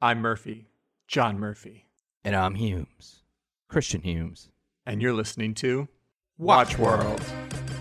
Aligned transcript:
I'm 0.00 0.20
Murphy, 0.20 0.68
John 1.06 1.38
Murphy, 1.38 1.86
And 2.24 2.34
I'm 2.34 2.54
Humes, 2.54 3.22
Christian 3.68 4.02
Humes. 4.02 4.50
and 4.86 5.02
you're 5.02 5.12
listening 5.14 5.54
to 5.54 5.88
Watch 6.38 6.78
World. 6.78 7.20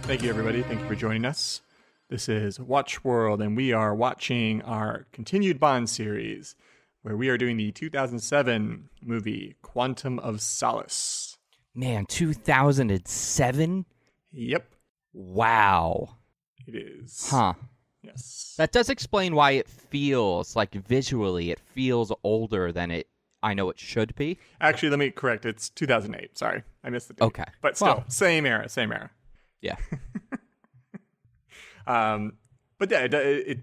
Thank 0.03 0.23
you, 0.23 0.29
everybody. 0.29 0.61
Thank 0.63 0.81
you 0.81 0.87
for 0.87 0.95
joining 0.95 1.25
us. 1.25 1.61
This 2.09 2.27
is 2.27 2.59
Watch 2.59 3.03
World, 3.03 3.41
and 3.41 3.55
we 3.55 3.71
are 3.71 3.93
watching 3.95 4.61
our 4.63 5.05
continued 5.11 5.59
Bond 5.59 5.89
series, 5.89 6.55
where 7.03 7.15
we 7.15 7.29
are 7.29 7.37
doing 7.37 7.55
the 7.57 7.71
2007 7.71 8.89
movie 9.01 9.55
Quantum 9.61 10.19
of 10.19 10.41
Solace. 10.41 11.37
Man, 11.75 12.05
2007? 12.07 13.85
Yep, 14.31 14.73
Wow. 15.13 16.17
it 16.67 16.75
is. 16.75 17.29
Huh. 17.29 17.53
Yes. 18.01 18.55
That 18.57 18.71
does 18.71 18.89
explain 18.89 19.35
why 19.35 19.51
it 19.51 19.67
feels 19.67 20.55
like 20.55 20.73
visually 20.73 21.51
it 21.51 21.59
feels 21.59 22.11
older 22.23 22.71
than 22.71 22.91
it 22.91 23.07
I 23.41 23.53
know 23.53 23.69
it 23.69 23.79
should 23.79 24.15
be. 24.15 24.37
Actually, 24.59 24.89
let 24.89 24.99
me 24.99 25.11
correct. 25.11 25.45
It's 25.45 25.69
2008. 25.69 26.37
Sorry, 26.37 26.63
I 26.83 26.89
missed 26.89 27.07
the 27.07 27.13
date. 27.13 27.23
Okay. 27.25 27.45
but 27.61 27.77
still, 27.77 27.87
Well. 27.87 28.05
same 28.09 28.45
era, 28.45 28.67
same 28.67 28.91
era. 28.91 29.11
Yeah. 29.61 29.77
Um, 31.87 32.33
but 32.77 32.91
yeah, 32.91 32.99
it, 33.05 33.13
it 33.13 33.59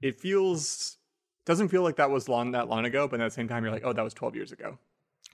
it 0.00 0.20
feels 0.20 0.96
doesn't 1.44 1.68
feel 1.68 1.82
like 1.82 1.96
that 1.96 2.08
was 2.10 2.28
long 2.28 2.52
that 2.52 2.68
long 2.68 2.84
ago, 2.84 3.08
but 3.08 3.20
at 3.20 3.24
the 3.24 3.30
same 3.34 3.48
time, 3.48 3.64
you're 3.64 3.72
like, 3.72 3.84
oh, 3.84 3.92
that 3.92 4.04
was 4.04 4.14
12 4.14 4.36
years 4.36 4.52
ago. 4.52 4.78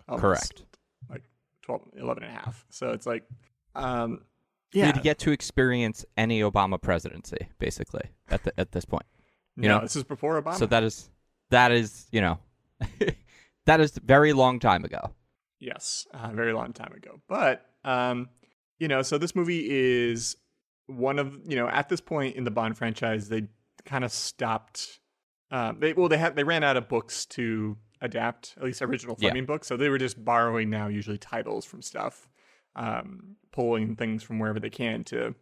Almost. 0.08 0.22
Correct. 0.22 0.62
Like 1.10 1.22
12, 1.62 1.82
11 1.98 2.22
and 2.24 2.32
a 2.32 2.34
half. 2.34 2.64
So 2.70 2.90
it's 2.92 3.06
like, 3.06 3.24
um, 3.74 4.22
yeah. 4.72 4.86
Did 4.86 4.96
you 4.96 5.02
get 5.02 5.18
to 5.20 5.32
experience 5.32 6.04
any 6.16 6.40
Obama 6.40 6.80
presidency 6.80 7.48
basically 7.58 8.10
at 8.28 8.44
the, 8.44 8.58
at 8.58 8.72
this 8.72 8.84
point? 8.84 9.06
you 9.56 9.68
no, 9.68 9.76
know? 9.76 9.82
this 9.82 9.96
is 9.96 10.04
before 10.04 10.40
Obama. 10.40 10.56
So 10.56 10.66
that 10.66 10.82
is 10.82 11.10
that 11.50 11.72
is, 11.72 12.06
you 12.12 12.20
know, 12.20 12.38
that 13.66 13.80
is 13.80 13.92
very 14.04 14.32
long 14.32 14.58
time 14.58 14.84
ago. 14.84 15.12
Yes, 15.58 16.06
a 16.14 16.32
very 16.32 16.52
long 16.52 16.72
time 16.72 16.92
ago. 16.92 17.20
But 17.28 17.66
um, 17.84 18.28
you 18.78 18.88
know, 18.88 19.02
so 19.02 19.18
this 19.18 19.34
movie 19.34 19.66
is 19.68 20.36
one 20.86 21.18
of 21.18 21.34
you 21.46 21.56
know 21.56 21.68
at 21.68 21.88
this 21.88 22.00
point 22.00 22.36
in 22.36 22.44
the 22.44 22.50
Bond 22.50 22.78
franchise, 22.78 23.28
they 23.28 23.44
kind 23.84 24.04
of 24.04 24.12
stopped. 24.12 25.00
Um, 25.50 25.78
they 25.80 25.92
well, 25.92 26.08
they 26.08 26.18
had 26.18 26.36
they 26.36 26.44
ran 26.44 26.64
out 26.64 26.76
of 26.76 26.88
books 26.88 27.26
to 27.26 27.76
adapt, 28.00 28.54
at 28.56 28.62
least 28.62 28.80
original 28.80 29.16
Yeah. 29.18 29.28
Fleming 29.28 29.46
books. 29.46 29.66
So 29.66 29.76
they 29.76 29.90
were 29.90 29.98
just 29.98 30.24
borrowing 30.24 30.70
now 30.70 30.88
usually 30.88 31.18
titles 31.18 31.66
from 31.66 31.82
stuff, 31.82 32.28
um, 32.76 33.36
pulling 33.52 33.96
things 33.96 34.22
from 34.22 34.38
wherever 34.38 34.60
they 34.60 34.70
can 34.70 35.04
to 35.04 35.34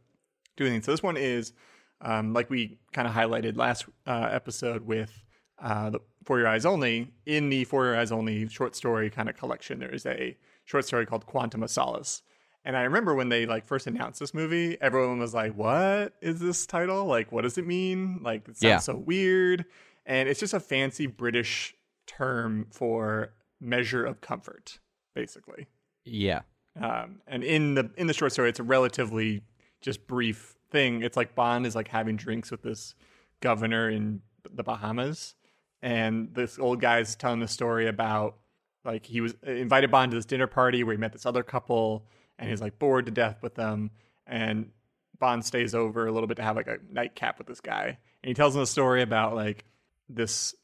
do 0.57 0.65
anything. 0.65 0.83
So 0.83 0.91
this 0.91 1.03
one 1.03 1.17
is 1.17 1.53
um, 2.01 2.33
like 2.33 2.51
we 2.51 2.79
kind 2.93 3.07
of 3.09 3.15
highlighted 3.15 3.57
last 3.57 3.87
uh, 4.07 4.29
episode 4.31 4.87
with 4.87 5.12
uh, 5.61 5.91
the 5.91 6.01
For 6.25 6.39
Your 6.39 6.49
Eyes 6.49 6.65
Only. 6.65 7.12
In 7.27 7.49
the 7.49 7.65
For 7.65 7.84
Your 7.87 7.97
Eyes 7.97 8.12
Only 8.12 8.49
short 8.49 8.75
story 8.77 9.11
kind 9.11 9.29
of 9.29 9.37
collection, 9.37 9.79
there 9.79 9.93
is 9.95 10.06
a 10.06 10.37
short 10.65 10.84
story 10.84 11.06
called 11.06 11.27
Quantum 11.27 11.62
of 11.62 11.71
Solace. 11.71 12.23
And 12.65 12.77
I 12.77 12.83
remember 12.83 13.15
when 13.15 13.29
they 13.31 13.47
like 13.47 13.67
first 13.67 13.87
announced 13.87 14.21
this 14.21 14.34
movie, 14.34 14.77
everyone 14.81 15.19
was 15.21 15.33
like, 15.33 15.55
"What 15.55 16.12
is 16.21 16.39
this 16.41 16.67
title? 16.67 17.06
Like, 17.06 17.33
what 17.33 17.43
does 17.43 17.56
it 17.56 17.67
mean? 17.67 18.21
Like, 18.23 18.43
it 18.49 18.56
sounds 18.56 18.62
Yeah. 18.62 18.79
so 18.79 18.97
weird." 18.97 19.65
And 20.05 20.29
it's 20.29 20.41
just 20.41 20.55
a 20.55 20.61
fancy 20.61 21.06
British 21.06 21.75
term 22.06 22.67
for 22.73 23.33
measure 23.61 24.05
of 24.05 24.21
comfort, 24.21 24.81
basically. 25.15 25.67
Yeah. 26.05 26.43
Um, 26.81 27.21
and 27.27 27.43
in 27.45 27.75
the 27.75 27.91
in 27.97 28.07
the 28.07 28.15
short 28.15 28.33
story, 28.33 28.48
it's 28.48 28.61
a 28.61 28.65
relatively 28.65 29.43
just 29.81 30.07
brief 30.07 30.57
thing. 30.71 31.03
It's 31.03 31.17
like 31.17 31.34
Bond 31.34 31.67
is 31.67 31.75
like 31.75 31.89
having 31.89 32.17
drinks 32.17 32.51
with 32.51 32.62
this 32.62 32.95
governor 33.41 33.89
in 33.89 34.23
the 34.53 34.62
Bahamas, 34.62 35.34
and 35.83 36.34
this 36.34 36.59
old 36.59 36.81
guy's 36.81 37.17
telling 37.17 37.41
the 37.41 37.49
story 37.49 37.89
about 37.89 38.37
like 38.84 39.06
he 39.06 39.21
was 39.21 39.34
invited 39.43 39.91
Bond 39.91 40.12
to 40.12 40.17
this 40.17 40.25
dinner 40.25 40.47
party 40.47 40.84
where 40.84 40.95
he 40.95 40.99
met 40.99 41.12
this 41.12 41.27
other 41.27 41.43
couple, 41.43 42.06
and 42.39 42.49
he's 42.49 42.61
like 42.61 42.79
bored 42.79 43.06
to 43.06 43.12
death 43.12 43.39
with 43.43 43.55
them, 43.55 43.91
and 44.27 44.71
Bond 45.19 45.45
stays 45.45 45.75
over 45.75 46.06
a 46.06 46.12
little 46.12 46.27
bit 46.27 46.37
to 46.37 46.43
have 46.43 46.56
like 46.56 46.69
a 46.69 46.78
nightcap 46.91 47.39
with 47.39 47.47
this 47.47 47.60
guy, 47.60 47.99
and 48.22 48.28
he 48.28 48.34
tells 48.34 48.55
him 48.55 48.62
a 48.62 48.66
story 48.66 49.03
about 49.03 49.34
like 49.34 49.65
this 50.09 50.55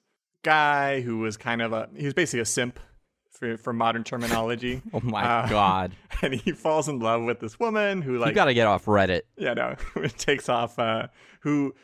guy 0.43 1.01
who 1.01 1.19
was 1.19 1.37
kind 1.37 1.63
of 1.63 1.73
a 1.73 1.89
he 1.97 2.05
was 2.05 2.15
basically 2.15 2.41
a 2.41 2.45
simp 2.45 2.79
for 3.39 3.57
for 3.57 3.73
modern 3.73 4.05
terminology. 4.05 4.81
Oh 4.95 5.01
my 5.03 5.23
Uh, 5.25 5.49
god. 5.49 5.93
and 6.23 6.35
he 6.35 6.53
falls 6.53 6.89
in 6.89 6.99
love 7.01 7.23
with 7.23 7.41
this 7.41 7.59
woman 7.61 8.01
who 8.03 8.19
like 8.19 8.29
you 8.31 8.35
got 8.35 8.47
to 8.47 8.55
get 8.55 8.67
off 8.67 8.85
Reddit. 8.87 9.23
yeah 9.37 9.55
no 9.55 9.75
it 9.97 10.17
takes 10.19 10.49
off 10.49 10.79
uh 10.79 11.09
who 11.41 11.75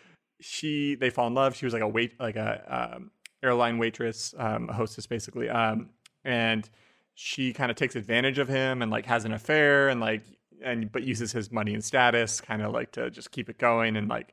she 0.40 0.94
they 0.94 1.10
fall 1.10 1.26
in 1.26 1.34
love 1.34 1.54
she 1.54 1.64
was 1.66 1.74
like 1.74 1.82
a 1.82 1.88
wait 1.88 2.18
like 2.20 2.36
a 2.36 2.94
um, 2.96 3.10
airline 3.42 3.78
waitress 3.78 4.34
um 4.38 4.68
a 4.70 4.72
hostess 4.72 5.06
basically 5.06 5.48
um 5.48 5.90
and 6.24 6.70
she 7.14 7.52
kind 7.52 7.70
of 7.70 7.76
takes 7.76 7.96
advantage 7.96 8.38
of 8.38 8.48
him 8.48 8.80
and 8.82 8.90
like 8.90 9.04
has 9.06 9.24
an 9.24 9.32
affair 9.32 9.88
and 9.88 10.00
like 10.00 10.22
and 10.62 10.90
but 10.92 11.02
uses 11.02 11.32
his 11.32 11.50
money 11.50 11.74
and 11.74 11.84
status 11.84 12.40
kind 12.40 12.62
of 12.62 12.72
like 12.72 12.92
to 12.92 13.10
just 13.10 13.30
keep 13.32 13.48
it 13.50 13.58
going 13.58 13.96
and 13.96 14.08
like 14.08 14.32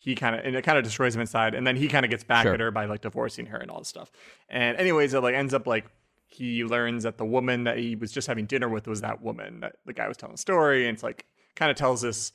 he 0.00 0.14
kind 0.14 0.36
of 0.36 0.44
and 0.44 0.54
it 0.54 0.62
kind 0.62 0.78
of 0.78 0.84
destroys 0.84 1.14
him 1.14 1.20
inside 1.20 1.54
and 1.54 1.66
then 1.66 1.74
he 1.76 1.88
kind 1.88 2.04
of 2.04 2.10
gets 2.10 2.22
back 2.24 2.44
Sure. 2.44 2.54
at 2.54 2.60
her 2.60 2.70
by 2.70 2.84
like 2.84 3.00
divorcing 3.00 3.46
her 3.46 3.58
and 3.58 3.70
all 3.70 3.78
this 3.80 3.88
stuff 3.88 4.10
and 4.48 4.76
anyways 4.76 5.14
it 5.14 5.20
like 5.22 5.34
ends 5.34 5.54
up 5.54 5.66
like 5.66 5.86
he 6.28 6.62
learns 6.62 7.04
that 7.04 7.16
the 7.16 7.24
woman 7.24 7.64
that 7.64 7.78
he 7.78 7.96
was 7.96 8.12
just 8.12 8.28
having 8.28 8.44
dinner 8.44 8.68
with 8.68 8.86
was 8.86 9.00
that 9.00 9.22
woman 9.22 9.60
that 9.60 9.76
the 9.86 9.94
guy 9.94 10.06
was 10.06 10.16
telling 10.16 10.34
the 10.34 10.40
story. 10.40 10.86
And 10.86 10.94
it's 10.94 11.02
like 11.02 11.24
kind 11.56 11.70
of 11.70 11.76
tells 11.76 12.04
us 12.04 12.32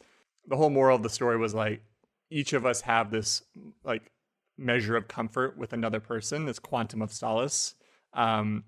the 0.48 0.58
whole 0.58 0.72
moral 0.72 0.96
of 0.96 1.04
the 1.04 1.10
story 1.10 1.38
was 1.38 1.54
like 1.54 1.82
each 2.30 2.54
of 2.54 2.66
us 2.66 2.82
have 2.82 3.12
this 3.12 3.44
like 3.84 4.12
measure 4.58 4.98
of 4.98 5.08
comfort 5.08 5.58
with 5.58 5.74
another 5.74 6.00
person 6.00 6.46
this 6.46 6.60
quantum 6.60 7.02
of 7.04 7.14
solace. 7.14 7.76
Um 8.14 8.64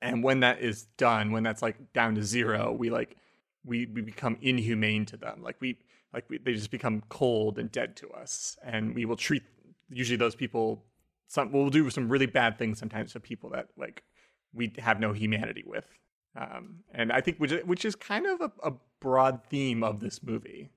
and 0.00 0.24
when 0.24 0.40
that 0.40 0.60
is 0.60 0.84
done 0.96 1.30
when 1.30 1.42
that's 1.42 1.60
like 1.60 1.92
down 1.92 2.14
to 2.14 2.22
zero 2.22 2.72
we 2.72 2.88
like 2.88 3.16
we 3.64 3.84
we 3.84 4.00
become 4.00 4.38
inhumane 4.40 5.04
to 5.06 5.18
them. 5.18 5.42
Like 5.42 5.56
we 5.60 5.78
like 6.14 6.24
we, 6.30 6.38
they 6.38 6.54
just 6.54 6.70
become 6.70 7.02
cold 7.10 7.58
and 7.58 7.70
dead 7.70 7.96
to 7.96 8.10
us. 8.12 8.56
And 8.64 8.94
we 8.94 9.04
will 9.04 9.16
treat 9.16 9.42
usually 9.90 10.16
those 10.16 10.34
people 10.34 10.84
some 11.28 11.52
we'll 11.52 11.68
do 11.68 11.88
some 11.90 12.08
really 12.08 12.26
bad 12.26 12.58
things 12.58 12.78
sometimes 12.78 13.12
to 13.12 13.20
people 13.20 13.50
that 13.50 13.68
like 13.76 14.02
we 14.52 14.72
have 14.78 15.00
no 15.00 15.12
humanity 15.12 15.64
with. 15.66 15.86
Um 16.36 16.84
and 16.94 17.10
i 17.12 17.20
think 17.20 17.38
which, 17.38 17.52
which 17.64 17.84
is 17.84 17.96
kind 17.96 18.26
of 18.26 18.40
a, 18.40 18.52
a 18.62 18.72
broad 19.00 19.40
theme 19.48 19.82
of 19.82 20.00
this 20.00 20.22
movie. 20.22 20.70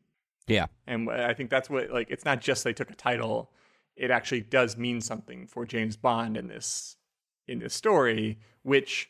Yeah. 0.47 0.67
and 0.88 1.09
I 1.09 1.34
think 1.34 1.50
that's 1.50 1.69
what 1.69 1.91
like 1.91 2.09
it's 2.09 2.25
not 2.25 2.41
just 2.41 2.63
they 2.63 2.73
took 2.73 2.89
a 2.89 2.95
title; 2.95 3.51
it 3.95 4.11
actually 4.11 4.41
does 4.41 4.75
mean 4.75 5.00
something 5.00 5.47
for 5.47 5.66
James 5.66 5.95
Bond 5.95 6.35
in 6.35 6.47
this 6.47 6.97
in 7.47 7.59
this 7.59 7.73
story, 7.73 8.39
which 8.63 9.09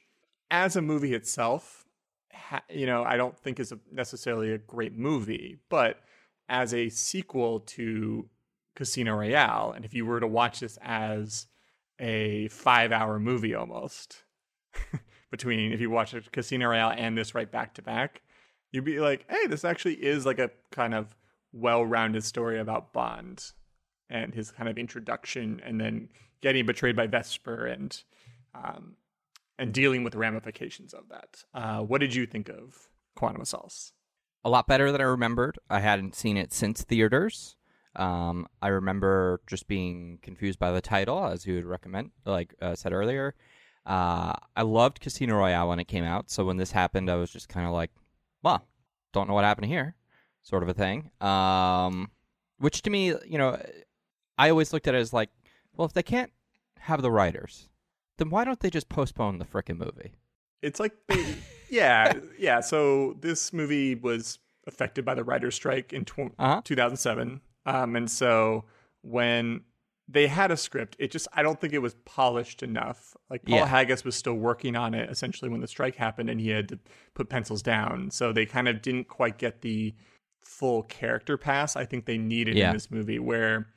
as 0.52 0.76
a 0.76 0.82
movie 0.82 1.14
itself, 1.16 1.86
ha- 2.32 2.64
you 2.70 2.86
know, 2.86 3.04
I 3.04 3.18
don't 3.18 3.38
think 3.38 3.60
is 3.60 3.72
a, 3.72 3.80
necessarily 3.92 4.52
a 4.52 4.58
great 4.60 4.96
movie, 4.96 5.58
but 5.70 6.02
as 6.50 6.74
a 6.74 6.90
sequel 6.90 7.62
to 7.62 8.30
Casino 8.76 9.16
Royale, 9.16 9.72
and 9.76 9.86
if 9.86 9.94
you 9.94 10.06
were 10.06 10.20
to 10.20 10.28
watch 10.28 10.60
this 10.60 10.78
as 10.84 11.48
a 12.00 12.48
five-hour 12.50 13.20
movie 13.20 13.56
almost 13.56 14.23
between 15.32 15.72
if 15.72 15.82
you 15.82 15.90
watch 15.90 16.16
Casino 16.32 16.68
Royale 16.68 16.94
and 16.96 17.18
this 17.18 17.36
right 17.36 17.52
back 17.52 17.74
to 17.76 17.82
back, 17.82 18.22
you'd 18.72 18.86
be 18.86 19.00
like, 19.00 19.26
hey, 19.30 19.48
this 19.48 19.66
actually 19.66 19.96
is 19.96 20.26
like 20.26 20.40
a 20.40 20.52
kind 20.72 20.94
of 20.94 21.16
well-rounded 21.52 22.24
story 22.24 22.60
about 22.60 22.94
Bond 22.94 23.52
and 24.10 24.34
his 24.34 24.52
kind 24.52 24.70
of 24.70 24.78
introduction, 24.78 25.62
and 25.66 25.80
then 25.80 26.10
getting 26.42 26.66
betrayed 26.66 26.96
by 26.96 27.08
Vesper 27.08 27.66
and 27.68 28.04
um, 28.54 28.96
and 29.58 29.74
dealing 29.74 30.04
with 30.04 30.14
the 30.14 30.20
ramifications 30.20 30.94
of 30.94 31.10
that. 31.10 31.44
Uh, 31.54 31.80
what 31.80 32.00
did 32.02 32.14
you 32.14 32.26
think 32.26 32.50
of 32.50 32.90
Quantum 33.16 33.42
of 33.42 33.48
Solace? 33.48 33.94
a 34.46 34.50
lot 34.50 34.68
better 34.68 34.92
than 34.92 35.02
I 35.02 35.06
remembered. 35.06 35.58
I 35.70 35.80
hadn't 35.80 36.16
seen 36.16 36.38
it 36.38 36.54
since 36.54 36.84
theaters. 36.84 37.56
Um, 37.96 38.48
I 38.62 38.70
remember 38.70 39.42
just 39.48 39.68
being 39.68 40.20
confused 40.22 40.60
by 40.60 40.72
the 40.72 40.82
title, 40.82 41.26
as 41.26 41.46
you 41.46 41.56
would 41.56 41.66
recommend, 41.66 42.12
like 42.26 42.56
uh, 42.62 42.76
said 42.76 42.92
earlier. 42.92 43.36
Uh, 43.86 44.34
I 44.56 44.62
loved 44.62 45.00
Casino 45.02 45.36
Royale 45.36 45.68
when 45.70 45.80
it 45.80 45.88
came 45.88 46.04
out, 46.04 46.30
so 46.30 46.46
when 46.46 46.58
this 46.58 46.72
happened, 46.72 47.10
I 47.10 47.16
was 47.16 47.32
just 47.32 47.50
kind 47.50 47.66
of 47.68 47.74
like, 47.74 47.92
"Well, 48.42 48.66
don't 49.12 49.28
know 49.28 49.34
what 49.34 49.44
happened 49.44 49.68
here," 49.68 49.96
sort 50.42 50.64
of 50.64 50.70
a 50.70 50.74
thing. 50.74 51.12
Um, 51.22 52.10
which 52.60 52.82
to 52.84 52.90
me, 52.90 53.08
you 53.28 53.38
know, 53.38 53.62
I 54.38 54.50
always 54.50 54.72
looked 54.74 54.88
at 54.88 54.96
it 54.96 55.00
as 55.00 55.12
like, 55.14 55.30
well, 55.76 55.86
if 55.86 55.94
they 55.94 56.04
can't 56.04 56.32
have 56.80 57.02
the 57.02 57.12
writers, 57.12 57.68
then 58.18 58.30
why 58.30 58.44
don't 58.46 58.60
they 58.60 58.70
just 58.70 58.90
postpone 58.90 59.38
the 59.40 59.46
frickin' 59.46 59.78
movie? 59.78 60.14
It's 60.62 60.80
like, 60.80 60.94
they, 61.08 61.36
yeah, 61.70 62.14
yeah. 62.40 62.62
So 62.62 63.18
this 63.20 63.52
movie 63.52 63.96
was 63.96 64.40
affected 64.66 65.04
by 65.04 65.14
the 65.14 65.24
writer's 65.26 65.56
strike 65.56 65.92
in 65.92 66.06
tw- 66.06 66.32
Uh-huh. 66.40 66.62
2007. 66.64 67.42
Um, 67.66 67.96
and 67.98 68.10
so 68.10 68.64
when 69.02 69.62
they 70.14 70.28
had 70.28 70.52
a 70.52 70.58
script, 70.58 70.96
it 71.00 71.12
just, 71.12 71.28
I 71.34 71.44
don't 71.44 71.60
think 71.60 71.74
it 71.74 71.80
was 71.82 71.96
polished 72.06 72.64
enough. 72.64 73.16
Like 73.30 73.44
Paul 73.46 73.58
Yeah. 73.60 73.66
Haggis 73.66 74.04
was 74.04 74.16
still 74.16 74.36
working 74.36 74.76
on 74.76 74.94
it 74.94 75.10
essentially 75.10 75.50
when 75.50 75.60
the 75.62 75.68
strike 75.68 75.96
happened 75.96 76.30
and 76.30 76.40
he 76.40 76.50
had 76.50 76.70
to 76.70 76.80
put 77.16 77.30
pencils 77.30 77.62
down. 77.62 78.12
So 78.12 78.32
they 78.32 78.46
kind 78.46 78.68
of 78.68 78.82
didn't 78.82 79.08
quite 79.08 79.38
get 79.38 79.62
the 79.62 79.94
full 80.42 80.84
character 80.84 81.38
pass 81.38 81.76
I 81.76 81.86
think 81.86 82.06
they 82.06 82.18
needed 82.18 82.56
Yeah. 82.56 82.68
in 82.70 82.74
this 82.74 82.92
movie. 82.92 83.20
Where, 83.20 83.68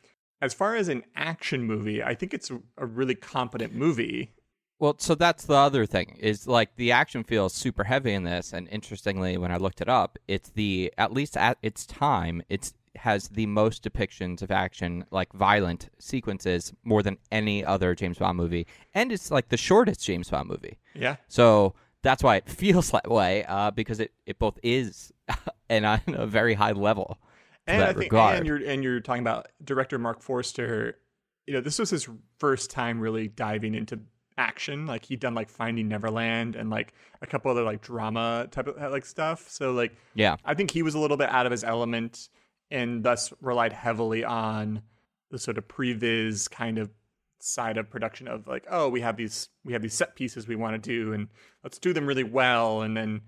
as 0.42 0.52
far 0.52 0.76
as 0.76 0.88
an 0.88 1.02
action 1.14 1.64
movie, 1.64 2.02
I 2.02 2.14
think 2.14 2.34
it's 2.34 2.50
a, 2.50 2.60
a 2.76 2.86
really 2.86 3.14
competent 3.14 3.74
movie. 3.74 4.32
Well, 4.78 4.96
so 4.98 5.14
that's 5.14 5.46
the 5.46 5.54
other 5.54 5.86
thing 5.86 6.18
is 6.20 6.46
like 6.46 6.76
the 6.76 6.92
action 6.92 7.24
feels 7.24 7.54
super 7.54 7.84
heavy 7.84 8.12
in 8.12 8.24
this, 8.24 8.52
and 8.52 8.68
interestingly, 8.68 9.38
when 9.38 9.50
I 9.50 9.56
looked 9.56 9.80
it 9.80 9.88
up, 9.88 10.18
it's 10.28 10.50
the 10.50 10.92
at 10.98 11.12
least 11.12 11.34
at 11.38 11.56
its 11.62 11.86
time, 11.86 12.42
it's 12.50 12.74
has 12.98 13.28
the 13.28 13.46
most 13.46 13.82
depictions 13.82 14.42
of 14.42 14.50
action, 14.50 15.04
like 15.10 15.32
violent 15.32 15.88
sequences, 15.98 16.72
more 16.84 17.02
than 17.02 17.18
any 17.30 17.64
other 17.64 17.94
James 17.94 18.18
Bond 18.18 18.36
movie, 18.36 18.66
and 18.94 19.12
it's 19.12 19.30
like 19.30 19.48
the 19.48 19.56
shortest 19.56 20.04
James 20.04 20.30
Bond 20.30 20.48
movie. 20.48 20.78
Yeah. 20.94 21.16
So 21.28 21.74
that's 22.02 22.22
why 22.22 22.36
it 22.36 22.48
feels 22.48 22.90
that 22.90 23.10
way, 23.10 23.44
uh, 23.44 23.70
because 23.70 24.00
it, 24.00 24.12
it 24.26 24.38
both 24.38 24.58
is 24.62 25.12
and 25.68 25.86
on 25.86 26.00
a 26.08 26.26
very 26.26 26.54
high 26.54 26.72
level. 26.72 27.18
and 27.66 27.82
I 27.82 27.86
think, 27.88 27.98
regard. 28.12 28.36
and 28.38 28.46
you're 28.46 28.64
and 28.64 28.82
you're 28.82 29.00
talking 29.00 29.22
about 29.22 29.48
director 29.64 29.98
Marc 29.98 30.22
Forster. 30.22 30.98
You 31.46 31.54
know, 31.54 31.60
this 31.60 31.78
was 31.78 31.90
his 31.90 32.08
first 32.38 32.70
time 32.70 32.98
really 33.00 33.28
diving 33.28 33.74
into 33.74 34.00
action. 34.38 34.86
Like 34.86 35.04
he'd 35.04 35.20
done 35.20 35.34
like 35.34 35.48
Finding 35.48 35.88
Neverland 35.88 36.56
and 36.56 36.70
like 36.70 36.92
a 37.22 37.26
couple 37.26 37.50
other 37.50 37.62
like 37.62 37.82
drama 37.82 38.48
type 38.50 38.68
of 38.68 38.76
like 38.92 39.04
stuff. 39.04 39.48
So 39.48 39.72
like 39.72 39.96
yeah, 40.14 40.36
I 40.44 40.54
think 40.54 40.70
he 40.70 40.82
was 40.82 40.94
a 40.94 40.98
little 40.98 41.16
bit 41.16 41.30
out 41.30 41.46
of 41.46 41.52
his 41.52 41.64
element 41.64 42.28
and 42.70 43.04
thus 43.04 43.32
relied 43.40 43.72
heavily 43.72 44.24
on 44.24 44.82
the 45.30 45.38
sort 45.38 45.58
of 45.58 45.68
previs 45.68 46.50
kind 46.50 46.78
of 46.78 46.90
side 47.38 47.76
of 47.76 47.90
production 47.90 48.28
of 48.28 48.46
like, 48.46 48.66
oh, 48.70 48.88
we 48.88 49.00
have 49.00 49.16
these 49.16 49.48
we 49.64 49.72
have 49.72 49.82
these 49.82 49.94
set 49.94 50.16
pieces 50.16 50.48
we 50.48 50.56
want 50.56 50.80
to 50.80 50.90
do 50.90 51.12
and 51.12 51.28
let's 51.62 51.78
do 51.78 51.92
them 51.92 52.06
really 52.06 52.24
well 52.24 52.82
and 52.82 52.96
then, 52.96 53.20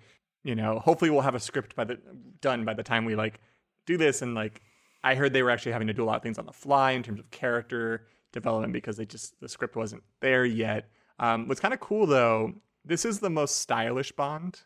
you 0.42 0.54
know, 0.54 0.78
hopefully 0.78 1.10
we'll 1.10 1.20
have 1.20 1.34
a 1.34 1.40
script 1.40 1.76
by 1.76 1.84
the 1.84 1.98
done 2.40 2.64
by 2.64 2.74
the 2.74 2.82
time 2.82 3.04
we 3.04 3.14
like 3.14 3.40
do 3.86 3.96
this 3.96 4.22
and 4.22 4.34
like 4.34 4.62
I 5.04 5.14
heard 5.14 5.32
they 5.32 5.42
were 5.42 5.50
actually 5.50 5.72
having 5.72 5.88
to 5.88 5.94
do 5.94 6.04
a 6.04 6.06
lot 6.06 6.16
of 6.16 6.22
things 6.22 6.38
on 6.38 6.46
the 6.46 6.52
fly 6.52 6.92
in 6.92 7.02
terms 7.02 7.20
of 7.20 7.30
character 7.30 8.06
development 8.32 8.72
because 8.72 8.96
they 8.96 9.06
just 9.06 9.38
the 9.40 9.48
script 9.48 9.76
wasn't 9.76 10.02
there 10.20 10.44
yet. 10.44 10.88
Um, 11.18 11.48
what's 11.48 11.60
kind 11.60 11.74
of 11.74 11.80
cool 11.80 12.06
though, 12.06 12.54
this 12.84 13.04
is 13.04 13.20
the 13.20 13.30
most 13.30 13.56
stylish 13.56 14.12
Bond, 14.12 14.60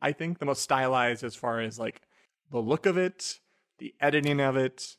I 0.00 0.12
think, 0.12 0.38
the 0.38 0.46
most 0.46 0.62
stylized 0.62 1.24
as 1.24 1.34
far 1.34 1.60
as 1.60 1.78
like 1.78 2.02
the 2.50 2.60
look 2.60 2.86
of 2.86 2.96
it, 2.96 3.40
the 3.78 3.94
editing 4.00 4.40
of 4.40 4.56
it, 4.56 4.96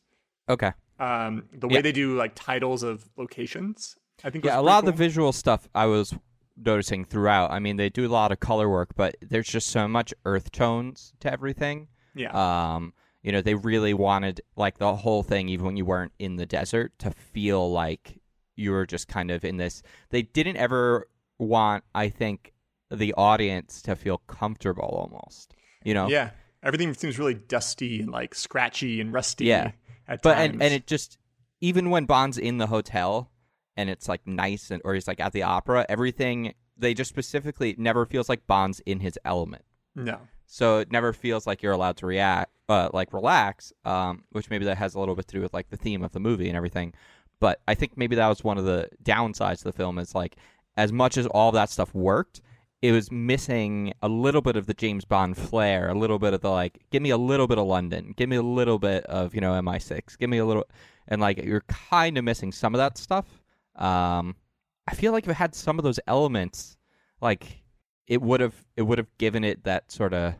okay. 0.49 0.73
um, 0.99 1.43
the 1.53 1.67
way 1.67 1.75
Yeah. 1.75 1.81
they 1.81 1.91
do 1.91 2.15
like 2.15 2.33
titles 2.35 2.83
of 2.83 3.09
locations. 3.17 3.95
I 4.23 4.29
think 4.29 4.45
Yeah, 4.45 4.59
a 4.59 4.61
lot 4.61 4.79
of 4.79 4.85
the 4.85 4.91
visual 4.91 5.31
stuff 5.31 5.67
I 5.75 5.85
was 5.85 6.13
noticing 6.57 7.03
throughout. 7.05 7.51
I 7.51 7.59
mean, 7.59 7.75
they 7.77 7.89
do 7.89 8.05
a 8.05 8.09
lot 8.09 8.31
of 8.31 8.39
color 8.39 8.69
work, 8.69 8.95
but 8.95 9.15
there's 9.21 9.47
just 9.47 9.67
so 9.67 9.87
much 9.87 10.13
earth 10.23 10.51
tones 10.51 11.13
to 11.19 11.31
everything. 11.31 11.87
yeah, 12.13 12.31
Um, 12.75 12.93
you 13.23 13.31
know, 13.33 13.41
they 13.41 13.55
really 13.55 13.93
wanted 13.93 14.39
like 14.55 14.77
the 14.77 14.95
whole 14.95 15.21
thing, 15.23 15.49
even 15.49 15.65
when 15.65 15.75
you 15.77 15.83
weren't 15.85 16.13
in 16.17 16.37
the 16.37 16.45
desert, 16.45 16.97
to 16.99 17.11
feel 17.11 17.69
like 17.71 18.21
you 18.55 18.71
were 18.71 18.85
just 18.85 19.07
kind 19.09 19.31
of 19.31 19.43
in 19.43 19.57
this. 19.57 19.83
They 20.11 20.21
didn't 20.21 20.55
ever 20.57 21.09
want, 21.37 21.83
I 21.93 22.07
think, 22.07 22.53
the 22.89 23.13
audience 23.15 23.81
to 23.81 23.95
feel 23.97 24.19
comfortable 24.19 24.83
almost. 24.85 25.53
You 25.83 25.93
know, 25.93 26.07
yeah. 26.07 26.29
Everything 26.65 26.93
seems 26.93 27.17
really 27.19 27.35
dusty 27.35 28.01
and 28.01 28.11
like 28.11 28.35
scratchy 28.35 28.99
and 28.99 29.13
rusty. 29.13 29.45
Yeah. 29.45 29.71
at 30.07 30.21
but 30.21 30.35
times. 30.35 30.53
and 30.53 30.63
and 30.63 30.73
it 30.73 30.87
just 30.87 31.17
even 31.61 31.89
when 31.89 32.05
Bond's 32.05 32.37
in 32.37 32.57
the 32.57 32.67
hotel 32.67 33.31
and 33.77 33.89
it's 33.89 34.09
like 34.09 34.25
nice 34.25 34.71
and 34.71 34.81
or 34.83 34.93
he's 34.93 35.07
like 35.07 35.19
at 35.19 35.31
the 35.31 35.43
opera, 35.43 35.85
everything 35.87 36.53
they 36.77 36.93
just 36.93 37.09
specifically 37.09 37.69
it 37.71 37.79
never 37.79 38.05
feels 38.05 38.27
like 38.27 38.45
Bond's 38.47 38.81
in 38.81 38.99
his 38.99 39.17
element. 39.23 39.63
no, 39.95 40.19
So 40.45 40.79
it 40.79 40.91
never 40.91 41.13
feels 41.13 41.47
like 41.47 41.61
you're 41.63 41.71
allowed 41.71 41.97
to 41.97 42.05
react, 42.05 42.51
uh, 42.67 42.89
like 42.93 43.13
relax. 43.13 43.71
Um, 43.85 44.23
which 44.31 44.49
maybe 44.49 44.65
that 44.65 44.77
has 44.77 44.95
a 44.95 44.99
little 44.99 45.15
bit 45.15 45.27
to 45.27 45.35
do 45.35 45.41
with 45.41 45.53
like 45.53 45.69
the 45.69 45.77
theme 45.77 46.03
of 46.03 46.11
the 46.11 46.19
movie 46.19 46.47
and 46.47 46.57
everything. 46.57 46.93
But 47.39 47.61
I 47.67 47.75
think 47.75 47.97
maybe 47.97 48.15
that 48.15 48.27
was 48.27 48.43
one 48.43 48.57
of 48.57 48.65
the 48.65 48.89
downsides 49.03 49.59
of 49.59 49.63
the 49.63 49.73
film 49.73 49.99
is 49.99 50.15
like 50.15 50.35
as 50.77 50.91
much 50.91 51.17
as 51.17 51.27
all 51.27 51.51
that 51.53 51.69
stuff 51.69 51.93
worked, 51.93 52.41
it 52.87 52.91
was 52.91 53.11
missing 53.11 53.93
a 54.01 54.07
little 54.07 54.41
bit 54.41 54.55
of 54.55 54.67
the 54.67 54.73
James 54.73 55.05
Bond 55.05 55.35
flair, 55.37 55.89
a 55.89 55.97
little 55.97 56.19
bit 56.19 56.33
of 56.33 56.41
the 56.41 56.51
like, 56.51 56.79
give 56.91 57.01
me 57.01 57.09
a 57.09 57.17
little 57.17 57.47
bit 57.47 57.57
of 57.57 57.65
London, 57.65 58.13
give 58.15 58.29
me 58.29 58.35
a 58.35 58.43
little 58.43 58.77
bit 58.77 59.03
of 59.05 59.33
you 59.33 59.41
know 59.41 59.53
MI6, 59.53 60.17
give 60.17 60.29
me 60.29 60.37
a 60.37 60.45
little, 60.45 60.65
and 61.07 61.19
like 61.19 61.43
you're 61.43 61.65
kind 61.67 62.17
of 62.17 62.23
missing 62.23 62.51
some 62.51 62.75
of 62.75 62.79
that 62.79 62.97
stuff. 62.97 63.25
Um, 63.75 64.35
I 64.87 64.93
feel 64.93 65.11
like 65.11 65.23
if 65.23 65.31
it 65.31 65.35
had 65.35 65.55
some 65.55 65.79
of 65.79 65.83
those 65.83 65.99
elements, 66.07 66.77
like 67.21 67.63
it 68.07 68.21
would 68.21 68.39
have 68.39 68.55
it 68.75 68.83
would 68.83 68.99
have 68.99 69.17
given 69.17 69.43
it 69.43 69.63
that 69.63 69.91
sort 69.91 70.13
of 70.13 70.35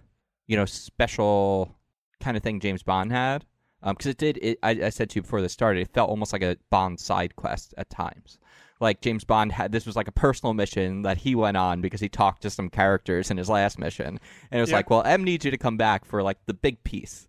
you 0.46 0.56
know 0.56 0.66
special 0.66 1.76
kind 2.20 2.38
of 2.38 2.44
thing 2.44 2.60
James 2.60 2.84
Bond 2.84 3.12
had. 3.12 3.46
Because 3.84 4.08
it 4.08 4.18
did, 4.18 4.40
it, 4.42 4.58
I, 4.64 4.72
I 4.72 4.90
said 4.90 5.12
to 5.12 5.18
you 5.18 5.22
before 5.22 5.42
this 5.42 5.54
started, 5.54 5.82
it 5.82 5.94
felt 5.94 6.10
almost 6.10 6.34
like 6.34 6.42
a 6.42 6.58
Bond 6.72 7.00
side 7.00 7.36
quest 7.36 7.76
at 7.78 7.88
times. 7.92 8.40
Like 8.82 9.00
James 9.02 9.24
Bond 9.24 9.54
had 9.54 9.72
this 9.72 9.86
was 9.86 9.96
like 9.96 10.08
a 10.10 10.12
personal 10.12 10.54
mission 10.54 11.04
that 11.04 11.18
he 11.18 11.34
went 11.36 11.56
on 11.58 11.80
because 11.82 12.02
he 12.02 12.10
talked 12.10 12.42
to 12.42 12.50
some 12.50 12.70
characters 12.70 13.32
in 13.32 13.38
his 13.38 13.50
last 13.50 13.80
mission, 13.80 14.20
and 14.52 14.58
it 14.58 14.62
was 14.62 14.70
Yeah. 14.70 14.76
like, 14.78 14.90
well, 14.90 15.02
M 15.04 15.24
needs 15.24 15.46
you 15.46 15.52
to 15.52 15.58
come 15.58 15.78
back 15.78 16.04
for 16.06 16.22
like 16.22 16.38
the 16.46 16.54
big 16.54 16.84
piece. 16.84 17.28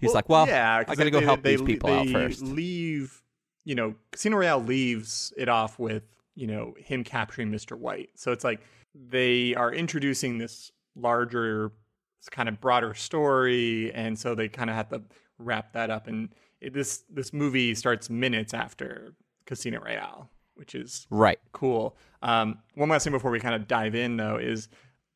He's 0.00 0.12
like, 0.14 0.28
well, 0.28 0.46
yeah, 0.48 0.76
I 0.78 0.84
gotta 0.84 1.04
they- 1.04 1.10
go 1.10 1.20
help 1.20 1.42
they- 1.42 1.52
these 1.56 1.62
people 1.62 1.88
they 1.90 1.98
out 1.98 2.08
first. 2.08 2.42
Leave, 2.42 3.22
you 3.64 3.74
know, 3.76 3.94
Casino 4.10 4.36
Royale 4.38 4.62
leaves 4.62 5.32
it 5.36 5.48
off 5.48 5.78
with 5.78 6.02
you 6.34 6.46
know 6.48 6.74
him 6.78 7.04
capturing 7.04 7.50
Mr. 7.50 7.78
White. 7.78 8.10
So 8.16 8.32
it's 8.32 8.42
like 8.44 8.60
they 8.94 9.54
are 9.54 9.72
introducing 9.72 10.38
this 10.38 10.72
larger, 10.96 11.70
kind 12.32 12.48
of 12.48 12.60
broader 12.60 12.94
story, 12.94 13.92
and 13.92 14.18
so 14.18 14.34
they 14.34 14.48
kind 14.48 14.70
of 14.70 14.76
have 14.76 14.88
to 14.88 15.02
wrap 15.38 15.72
that 15.74 15.90
up. 15.90 16.08
And 16.08 16.30
it, 16.60 16.72
this 16.74 17.04
this 17.08 17.32
movie 17.32 17.74
starts 17.76 18.10
minutes 18.10 18.52
after 18.54 19.14
Casino 19.46 19.80
Royale, 19.80 20.30
which 20.54 20.74
is 20.74 21.06
right, 21.10 21.38
cool. 21.52 21.96
Um, 22.22 22.58
one 22.74 22.88
last 22.88 23.04
thing 23.04 23.12
before 23.12 23.30
we 23.30 23.40
kind 23.40 23.54
of 23.54 23.66
dive 23.68 23.94
in, 23.94 24.16
though, 24.16 24.36
is 24.36 24.68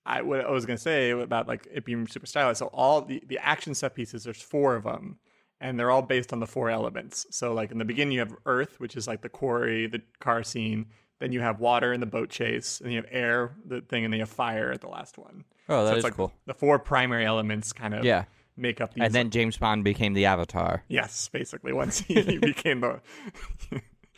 I 0.06 0.23
what 0.23 0.40
I 0.44 0.50
was 0.50 0.64
gonna 0.67 0.79
say 0.79 1.11
about 1.11 1.49
like 1.49 1.67
it 1.73 1.85
being 1.85 2.06
super 2.06 2.26
stylized. 2.26 2.58
So 2.58 2.67
all 2.67 3.02
the 3.02 3.23
the 3.26 3.38
action 3.38 3.75
set 3.75 3.94
pieces, 3.94 4.25
there's 4.25 4.40
four 4.43 4.75
of 4.76 4.85
them, 4.85 5.19
and 5.61 5.79
they're 5.79 5.90
all 5.90 6.02
based 6.02 6.32
on 6.32 6.40
the 6.40 6.46
four 6.46 6.70
elements. 6.70 7.26
So 7.31 7.52
like 7.52 7.70
in 7.70 7.79
the 7.79 7.85
beginning, 7.85 8.12
you 8.12 8.20
have 8.20 8.35
Earth, 8.46 8.81
which 8.81 8.96
is 8.96 9.06
like 9.06 9.23
the 9.23 9.29
quarry, 9.29 9.87
the 9.87 10.02
car 10.20 10.43
scene. 10.43 10.87
Then 11.20 11.32
you 11.32 11.40
have 11.40 11.58
water 11.58 11.93
in 11.93 11.99
the 12.00 12.06
boat 12.06 12.31
chase, 12.31 12.81
and 12.81 12.93
you 12.93 12.96
have 12.99 13.06
air, 13.11 13.56
the 13.67 13.81
thing, 13.81 14.05
and 14.05 14.12
then 14.12 14.19
you 14.19 14.23
have 14.23 14.31
fire 14.31 14.70
at 14.70 14.81
the 14.81 14.88
last 14.88 15.19
one. 15.19 15.44
Oh, 15.69 15.85
that 15.85 15.90
so 15.90 15.96
is 15.99 16.05
like 16.05 16.14
cool. 16.14 16.32
The 16.46 16.55
four 16.55 16.79
primary 16.79 17.26
elements 17.26 17.73
kind 17.73 17.93
of 17.93 18.05
Yeah. 18.05 18.25
make 18.56 18.81
up 18.81 18.94
these. 18.94 19.02
And 19.02 19.12
then 19.12 19.31
James 19.31 19.56
Bond 19.56 19.82
became 19.82 20.14
the 20.14 20.26
Avatar. 20.26 20.85
Yes, 20.87 21.29
basically. 21.29 21.73
Once 21.73 21.99
he, 21.99 22.23
he 22.23 22.38
became 22.52 22.81
the 22.82 23.00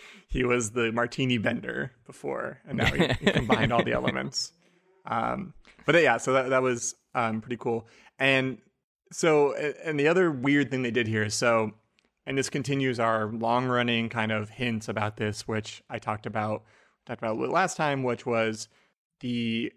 he 0.29 0.45
was 0.45 0.71
the 0.73 0.93
martini 0.93 1.39
bender 1.39 1.93
before, 2.07 2.61
and 2.67 2.79
now 2.79 2.87
he, 2.87 3.07
he 3.21 3.27
combined 3.33 3.73
all 3.73 3.83
the 3.83 3.93
elements. 3.93 4.53
Um, 5.07 5.55
but 5.87 6.01
yeah, 6.01 6.19
so 6.19 6.33
that 6.35 6.51
that 6.51 6.63
was 6.63 6.95
um, 7.15 7.41
pretty 7.41 7.57
cool. 7.57 7.89
And 8.19 8.59
so, 9.13 9.55
and 9.55 9.99
the 9.99 10.09
other 10.09 10.31
weird 10.31 10.71
thing 10.71 10.83
they 10.83 10.91
did 10.91 11.09
here, 11.09 11.29
so, 11.31 11.73
and 12.27 12.39
this 12.39 12.51
continues 12.51 13.01
our 13.01 13.27
long 13.33 13.67
running 13.67 14.09
kind 14.09 14.31
of 14.31 14.51
hints 14.51 14.89
about 14.89 15.17
this, 15.17 15.49
which 15.49 15.83
I 15.91 15.99
talked 15.99 16.27
about 16.27 16.65
talked 17.07 17.23
about 17.23 17.39
last 17.39 17.77
time, 17.77 18.03
which 18.03 18.25
was 18.25 18.69
the 19.21 19.73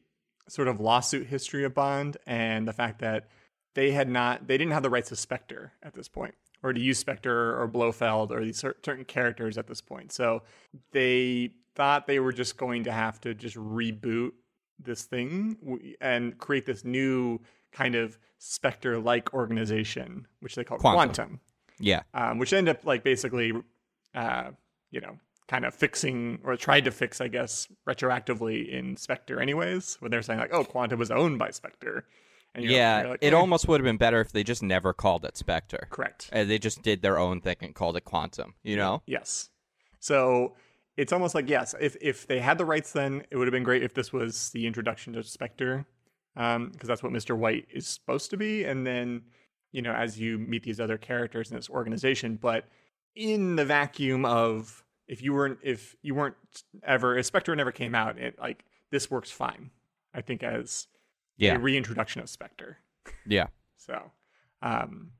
sort 0.48 0.68
of 0.68 0.80
lawsuit 0.80 1.28
history 1.28 1.64
of 1.64 1.74
Bond 1.74 2.18
and 2.28 2.68
the 2.68 2.74
fact 2.74 3.00
that 3.00 3.28
they 3.76 3.92
had 3.92 4.10
not 4.10 4.48
they 4.48 4.58
didn't 4.58 4.74
have 4.74 4.84
the 4.84 4.90
rights 4.90 5.10
to 5.10 5.16
Spectre 5.16 5.74
at 5.82 5.94
this 5.94 6.08
point 6.08 6.36
or 6.64 6.74
to 6.74 6.80
use 6.80 6.98
Spectre 6.98 7.60
or 7.62 7.68
Blofeld 7.68 8.32
or 8.32 8.44
these 8.44 8.58
certain 8.58 9.04
characters 9.06 9.58
at 9.58 9.68
this 9.68 9.82
point. 9.82 10.12
So 10.12 10.44
they 10.92 11.52
thought 11.76 12.08
they 12.08 12.20
were 12.20 12.32
just 12.34 12.58
going 12.58 12.86
to 12.86 12.92
have 12.92 13.20
to 13.22 13.34
just 13.34 13.56
reboot 13.58 14.32
this 14.80 15.04
thing 15.04 15.92
and 16.02 16.38
create 16.38 16.66
this 16.66 16.84
new 16.86 17.40
kind 17.72 17.96
of 17.96 18.18
Spectre 18.40 19.00
like 19.00 19.34
organization, 19.34 20.28
which 20.40 20.56
they 20.56 20.64
call 20.64 20.78
Quantum. 20.78 20.98
Quantum, 21.14 21.40
Yeah. 21.80 22.04
um, 22.14 22.40
which 22.40 22.54
ended 22.54 22.78
up 22.78 22.86
like 22.86 23.04
basically, 23.04 23.52
uh, 24.16 24.52
you 24.92 25.02
know, 25.02 25.18
kind 25.48 25.66
of 25.66 25.74
fixing 25.74 26.40
or 26.44 26.56
tried 26.56 26.86
to 26.86 26.92
fix, 26.92 27.20
I 27.20 27.28
guess, 27.28 27.68
retroactively 27.88 28.70
in 28.70 28.96
Spectre, 28.96 29.40
anyways, 29.42 29.98
when 30.00 30.12
they're 30.12 30.22
saying 30.22 30.40
like, 30.40 30.54
oh, 30.54 30.64
Quantum 30.64 31.00
was 31.00 31.12
owned 31.12 31.38
by 31.40 31.52
Spectre. 31.52 32.06
And 32.56 32.66
Yeah, 32.66 33.06
like, 33.10 33.20
it 33.22 33.34
almost 33.34 33.68
would 33.68 33.80
have 33.80 33.86
been 33.86 33.98
better 33.98 34.22
if 34.22 34.32
they 34.32 34.44
just 34.44 34.62
never 34.62 34.94
called 34.94 35.26
it 35.26 35.36
Spectre. 35.38 35.88
correct. 35.90 36.30
Uh, 36.32 36.44
they 36.44 36.60
just 36.60 36.82
did 36.84 37.02
their 37.02 37.18
own 37.18 37.42
thing 37.42 37.56
and 37.62 37.74
called 37.74 37.98
it 37.98 38.06
Quantum. 38.06 38.54
You 38.64 38.76
know? 38.76 39.02
Yes. 39.08 39.50
So 40.00 40.56
it's 40.98 41.12
almost 41.12 41.34
like 41.34 41.50
yes, 41.50 41.74
if 41.80 41.96
if 42.02 42.28
they 42.28 42.40
had 42.40 42.58
the 42.58 42.66
rights, 42.66 42.92
then 42.92 43.24
it 43.32 43.38
would 43.38 43.48
have 43.48 43.54
been 43.54 43.64
great 43.64 43.82
if 43.84 43.94
this 43.94 44.14
was 44.14 44.52
the 44.52 44.68
introduction 44.68 45.14
to 45.14 45.24
Spectre, 45.24 45.86
because 46.36 46.88
that's 46.88 47.02
what 47.02 47.12
Mister 47.12 47.36
White 47.36 47.68
is 47.74 47.88
supposed 47.88 48.30
to 48.30 48.38
be, 48.38 48.64
and 48.66 48.86
then 48.86 49.24
you 49.72 49.82
know 49.82 49.94
as 49.94 50.20
you 50.20 50.38
meet 50.38 50.62
these 50.64 50.80
other 50.80 50.98
characters 51.00 51.50
in 51.50 51.56
this 51.56 51.70
organization, 51.70 52.38
but 52.40 52.66
in 53.16 53.56
the 53.56 53.66
vacuum 53.66 54.26
of 54.26 54.84
if 55.08 55.24
you 55.24 55.34
weren't 55.34 55.58
if 55.64 55.96
you 56.04 56.14
weren't 56.14 56.36
ever 56.84 57.18
if 57.18 57.26
Spectre 57.26 57.56
never 57.56 57.72
came 57.72 57.96
out, 57.96 58.20
it 58.20 58.38
like 58.38 58.64
this 58.92 59.10
works 59.10 59.32
fine. 59.32 59.72
I 60.14 60.22
think 60.22 60.44
as 60.44 60.88
Yeah. 61.38 61.56
a 61.56 61.60
reintroduction 61.60 62.22
of 62.22 62.30
Spectre. 62.30 62.78
Yeah. 63.26 63.48
So, 63.78 64.12
um, 64.62 65.12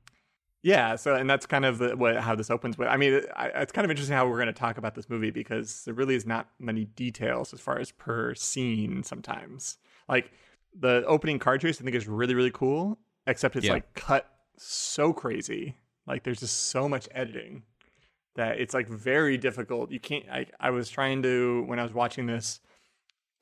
Yeah, 0.62 0.96
so 0.96 1.14
and 1.16 1.28
that's 1.28 1.44
kind 1.44 1.66
of 1.66 1.76
the, 1.76 1.94
what 1.98 2.16
how 2.16 2.34
this 2.34 2.50
opens 2.50 2.78
with. 2.78 2.88
I 2.88 2.96
mean, 2.96 3.12
it, 3.12 3.26
I, 3.36 3.48
it's 3.48 3.72
kind 3.72 3.84
of 3.84 3.90
interesting 3.90 4.16
how 4.16 4.26
we're 4.26 4.36
going 4.38 4.46
to 4.46 4.54
talk 4.54 4.78
about 4.78 4.94
this 4.94 5.10
movie 5.10 5.30
because 5.30 5.84
there 5.84 5.92
really 5.92 6.14
is 6.14 6.24
not 6.24 6.48
many 6.58 6.86
details 6.86 7.52
as 7.52 7.60
far 7.60 7.78
as 7.78 7.90
per 7.92 8.34
scene. 8.34 9.02
Sometimes, 9.02 9.76
like 10.08 10.32
the 10.74 11.04
opening 11.06 11.38
car 11.38 11.58
chase, 11.58 11.78
I 11.78 11.84
think 11.84 11.94
is 11.94 12.08
really 12.08 12.34
really 12.34 12.50
cool, 12.50 12.98
except 13.26 13.54
it's 13.56 13.66
Yeah. 13.66 13.74
like 13.74 13.92
cut 13.92 14.30
so 14.56 15.12
crazy. 15.12 15.76
Like 16.06 16.22
there's 16.24 16.40
just 16.40 16.68
so 16.70 16.88
much 16.88 17.06
editing 17.10 17.64
that 18.36 18.58
it's 18.60 18.72
like 18.72 18.88
very 18.88 19.36
difficult. 19.36 19.90
You 19.90 20.00
can't. 20.00 20.24
I 20.30 20.46
I 20.58 20.70
was 20.70 20.88
trying 20.88 21.22
to 21.24 21.64
when 21.66 21.78
I 21.78 21.82
was 21.82 21.92
watching 21.92 22.24
this. 22.24 22.60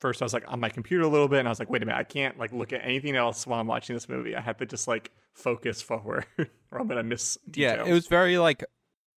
First, 0.03 0.21
I 0.21 0.25
was 0.25 0.33
like 0.33 0.43
on 0.49 0.59
my 0.59 0.67
computer 0.67 1.05
a 1.05 1.07
little 1.07 1.29
bit, 1.29 1.39
and 1.39 1.47
I 1.47 1.51
was 1.51 1.59
like, 1.59 1.69
"Wait 1.69 1.81
a 1.81 1.85
minute! 1.85 1.97
I 1.97 2.03
can't 2.03 2.37
like 2.37 2.51
look 2.51 2.73
at 2.73 2.81
anything 2.83 3.15
else 3.15 3.47
while 3.47 3.61
I'm 3.61 3.67
watching 3.67 3.95
this 3.95 4.09
movie. 4.09 4.35
I 4.35 4.41
have 4.41 4.57
to 4.57 4.65
just 4.65 4.85
like 4.85 5.11
focus 5.33 5.81
forward, 5.81 6.25
or 6.71 6.81
I'm 6.81 6.89
gonna 6.89 7.03
miss." 7.03 7.37
Yeah, 7.55 7.69
details. 7.69 7.87
it 7.87 7.93
was 7.93 8.07
very 8.07 8.37
like 8.37 8.65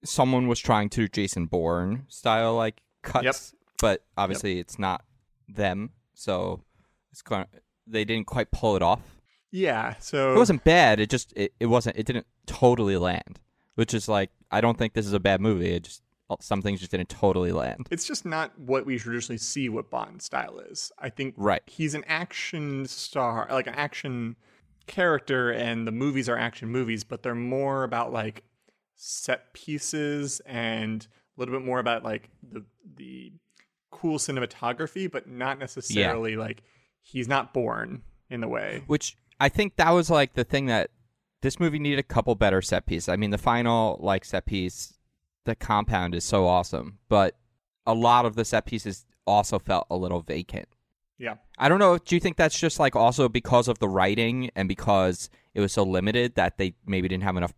someone 0.04 0.46
was 0.46 0.60
trying 0.60 0.88
to 0.90 1.00
do 1.00 1.08
Jason 1.08 1.46
Bourne 1.46 2.04
style 2.06 2.54
like 2.54 2.82
cuts, 3.02 3.52
but 3.80 4.04
obviously 4.16 4.60
it's 4.60 4.78
not 4.78 5.04
them, 5.48 5.90
so 6.14 6.62
it's 7.10 7.20
kind 7.20 7.48
of, 7.52 7.60
they 7.84 8.04
didn't 8.04 8.28
quite 8.28 8.52
pull 8.52 8.76
it 8.76 8.82
off. 8.82 9.00
Yeah, 9.50 9.96
so 9.98 10.34
It 10.34 10.36
wasn't 10.36 10.62
bad. 10.62 11.00
It 11.00 11.10
just 11.10 11.32
it, 11.34 11.52
it 11.58 11.66
wasn't. 11.66 11.96
It 11.96 12.06
didn't 12.06 12.28
totally 12.46 12.96
land, 12.96 13.40
which 13.74 13.92
is 13.92 14.08
like 14.08 14.30
I 14.52 14.60
don't 14.60 14.78
think 14.78 14.92
this 14.92 15.06
is 15.06 15.14
a 15.14 15.18
bad 15.18 15.40
movie. 15.40 15.72
It 15.72 15.82
just 15.82 16.02
some 16.40 16.60
things 16.62 16.80
just 16.80 16.90
didn't 16.90 17.08
totally 17.08 17.52
land. 17.52 17.86
it's 17.90 18.04
just 18.06 18.24
not 18.26 18.58
what 18.58 18.84
we 18.86 18.98
traditionally 18.98 19.38
see 19.38 19.68
what 19.68 19.90
Bond 19.90 20.20
style 20.22 20.58
is. 20.58 20.90
I 20.98 21.08
think 21.10 21.34
Right. 21.36 21.62
he's 21.66 21.94
an 21.94 22.04
action 22.06 22.86
star, 22.86 23.46
like 23.50 23.66
an 23.66 23.74
action 23.74 24.36
character, 24.86 25.50
and 25.50 25.86
the 25.86 25.92
movies 25.92 26.28
are 26.28 26.36
action 26.36 26.68
movies, 26.68 27.04
but 27.04 27.22
they're 27.22 27.34
more 27.34 27.84
about 27.84 28.12
like 28.12 28.42
set 28.94 29.52
pieces 29.52 30.40
and 30.46 31.06
a 31.36 31.40
little 31.40 31.54
bit 31.58 31.64
more 31.64 31.78
about 31.78 32.02
like 32.02 32.30
the 32.42 32.64
the 32.96 33.32
cool 33.90 34.18
cinematography, 34.18 35.10
but 35.10 35.28
not 35.28 35.58
necessarily 35.58 36.36
like 36.36 36.62
he's 37.02 37.28
not 37.28 37.52
Bourne 37.54 38.02
in 38.30 38.40
the 38.40 38.48
way. 38.48 38.82
Which 38.86 39.16
I 39.40 39.48
think 39.48 39.76
that 39.76 39.90
was 39.90 40.10
like 40.10 40.34
the 40.34 40.44
thing 40.44 40.66
that 40.66 40.90
this 41.42 41.60
movie 41.60 41.78
needed 41.78 41.98
a 41.98 42.02
couple 42.02 42.34
better 42.34 42.60
set 42.62 42.86
pieces. 42.86 43.08
I 43.08 43.16
mean, 43.16 43.30
the 43.30 43.38
final 43.38 43.98
like 44.00 44.24
set 44.24 44.46
piece, 44.46 44.94
the 45.46 45.54
compound 45.54 46.14
is 46.14 46.24
so 46.24 46.46
awesome, 46.46 46.98
but 47.08 47.36
a 47.86 47.94
lot 47.94 48.26
of 48.26 48.36
the 48.36 48.44
set 48.44 48.66
pieces 48.66 49.06
also 49.26 49.58
felt 49.58 49.86
a 49.90 49.96
little 49.96 50.20
vacant. 50.20 50.68
Yeah. 51.18 51.36
I 51.56 51.70
don't 51.70 51.78
know. 51.78 51.96
Do 51.96 52.14
you 52.14 52.20
think 52.20 52.36
that's 52.36 52.58
just 52.58 52.78
like 52.78 52.94
also 52.94 53.28
because 53.28 53.68
of 53.68 53.78
the 53.78 53.88
writing 53.88 54.50
and 54.54 54.68
because 54.68 55.30
it 55.54 55.60
was 55.60 55.72
so 55.72 55.82
limited 55.82 56.34
that 56.34 56.58
they 56.58 56.74
maybe 56.84 57.08
didn't 57.08 57.24
have 57.24 57.36
enough 57.38 57.54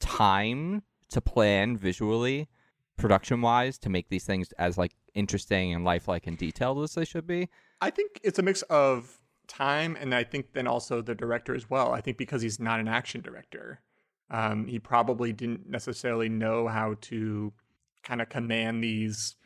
time 0.00 0.82
to 1.10 1.20
plan 1.20 1.76
visually, 1.76 2.48
production 2.96 3.40
wise, 3.42 3.78
to 3.78 3.88
make 3.88 4.08
these 4.08 4.24
things 4.24 4.50
as 4.58 4.76
like 4.76 4.96
interesting 5.14 5.72
and 5.72 5.84
lifelike 5.84 6.26
and 6.26 6.36
detailed 6.36 6.82
as 6.82 6.94
they 6.94 7.04
should 7.04 7.26
be? 7.26 7.48
I 7.80 7.90
think 7.90 8.20
it's 8.24 8.40
a 8.40 8.42
mix 8.42 8.62
of 8.62 9.20
time 9.46 9.96
and 10.00 10.12
I 10.12 10.24
think 10.24 10.54
then 10.54 10.66
also 10.66 11.00
the 11.00 11.14
director 11.14 11.54
as 11.54 11.70
well. 11.70 11.92
I 11.92 12.00
think 12.00 12.16
because 12.16 12.42
he's 12.42 12.58
not 12.58 12.80
an 12.80 12.88
action 12.88 13.20
director, 13.20 13.80
um, 14.30 14.66
he 14.66 14.78
probably 14.78 15.32
didn't 15.32 15.68
necessarily 15.68 16.28
know 16.28 16.68
how 16.68 16.96
to 17.02 17.52
kind 18.02 18.20
of 18.20 18.28
command 18.28 18.82
these 18.82 19.36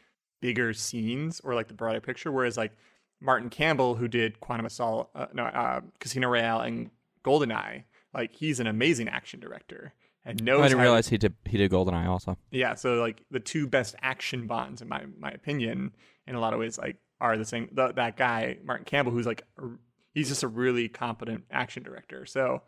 bigger 0.41 0.73
scenes 0.73 1.41
or 1.45 1.55
like 1.55 1.69
the 1.69 1.75
broader 1.75 2.01
picture. 2.01 2.33
Whereas 2.33 2.57
like 2.57 2.73
Martin 3.21 3.51
Campbell, 3.51 3.95
who 3.97 4.09
did 4.09 4.41
Quantum 4.41 4.67
Assault, 4.67 5.11
uh, 5.15 5.27
no, 5.35 5.45
uh, 5.45 5.81
Casino 5.99 6.29
Royale 6.29 6.61
and 6.61 6.91
Goldeneye, 7.25 7.85
like 8.15 8.33
he's 8.33 8.61
an 8.61 8.67
amazing 8.67 9.09
action 9.09 9.41
director 9.41 9.95
and 10.25 10.43
knows. 10.43 10.61
I 10.63 10.69
didn't 10.69 10.81
realize 10.83 11.09
he 11.09 11.19
did 11.19 11.35
he 11.45 11.59
did 11.59 11.71
Goldeneye 11.71 12.07
also. 12.07 12.37
yeah, 12.51 12.75
so 12.75 12.95
like 12.95 13.25
the 13.31 13.41
two 13.41 13.67
best 13.67 13.95
action 14.03 14.47
bonds, 14.47 14.83
in 14.83 14.89
my 14.89 15.05
my 15.19 15.31
opinion, 15.31 15.93
in 16.27 16.35
a 16.35 16.41
lot 16.41 16.53
of 16.55 16.61
ways, 16.61 16.79
like 16.79 16.97
are 17.21 17.37
the 17.37 17.45
same. 17.45 17.69
The, 17.73 17.93
that 17.93 18.17
guy 18.17 18.57
Martin 18.65 18.85
Campbell, 18.87 19.13
who's 19.13 19.27
like 19.27 19.43
a- 19.59 19.77
he's 20.15 20.29
just 20.29 20.43
a 20.43 20.49
really 20.49 20.89
competent 20.89 21.45
action 21.51 21.83
director. 21.83 22.25
So 22.27 22.63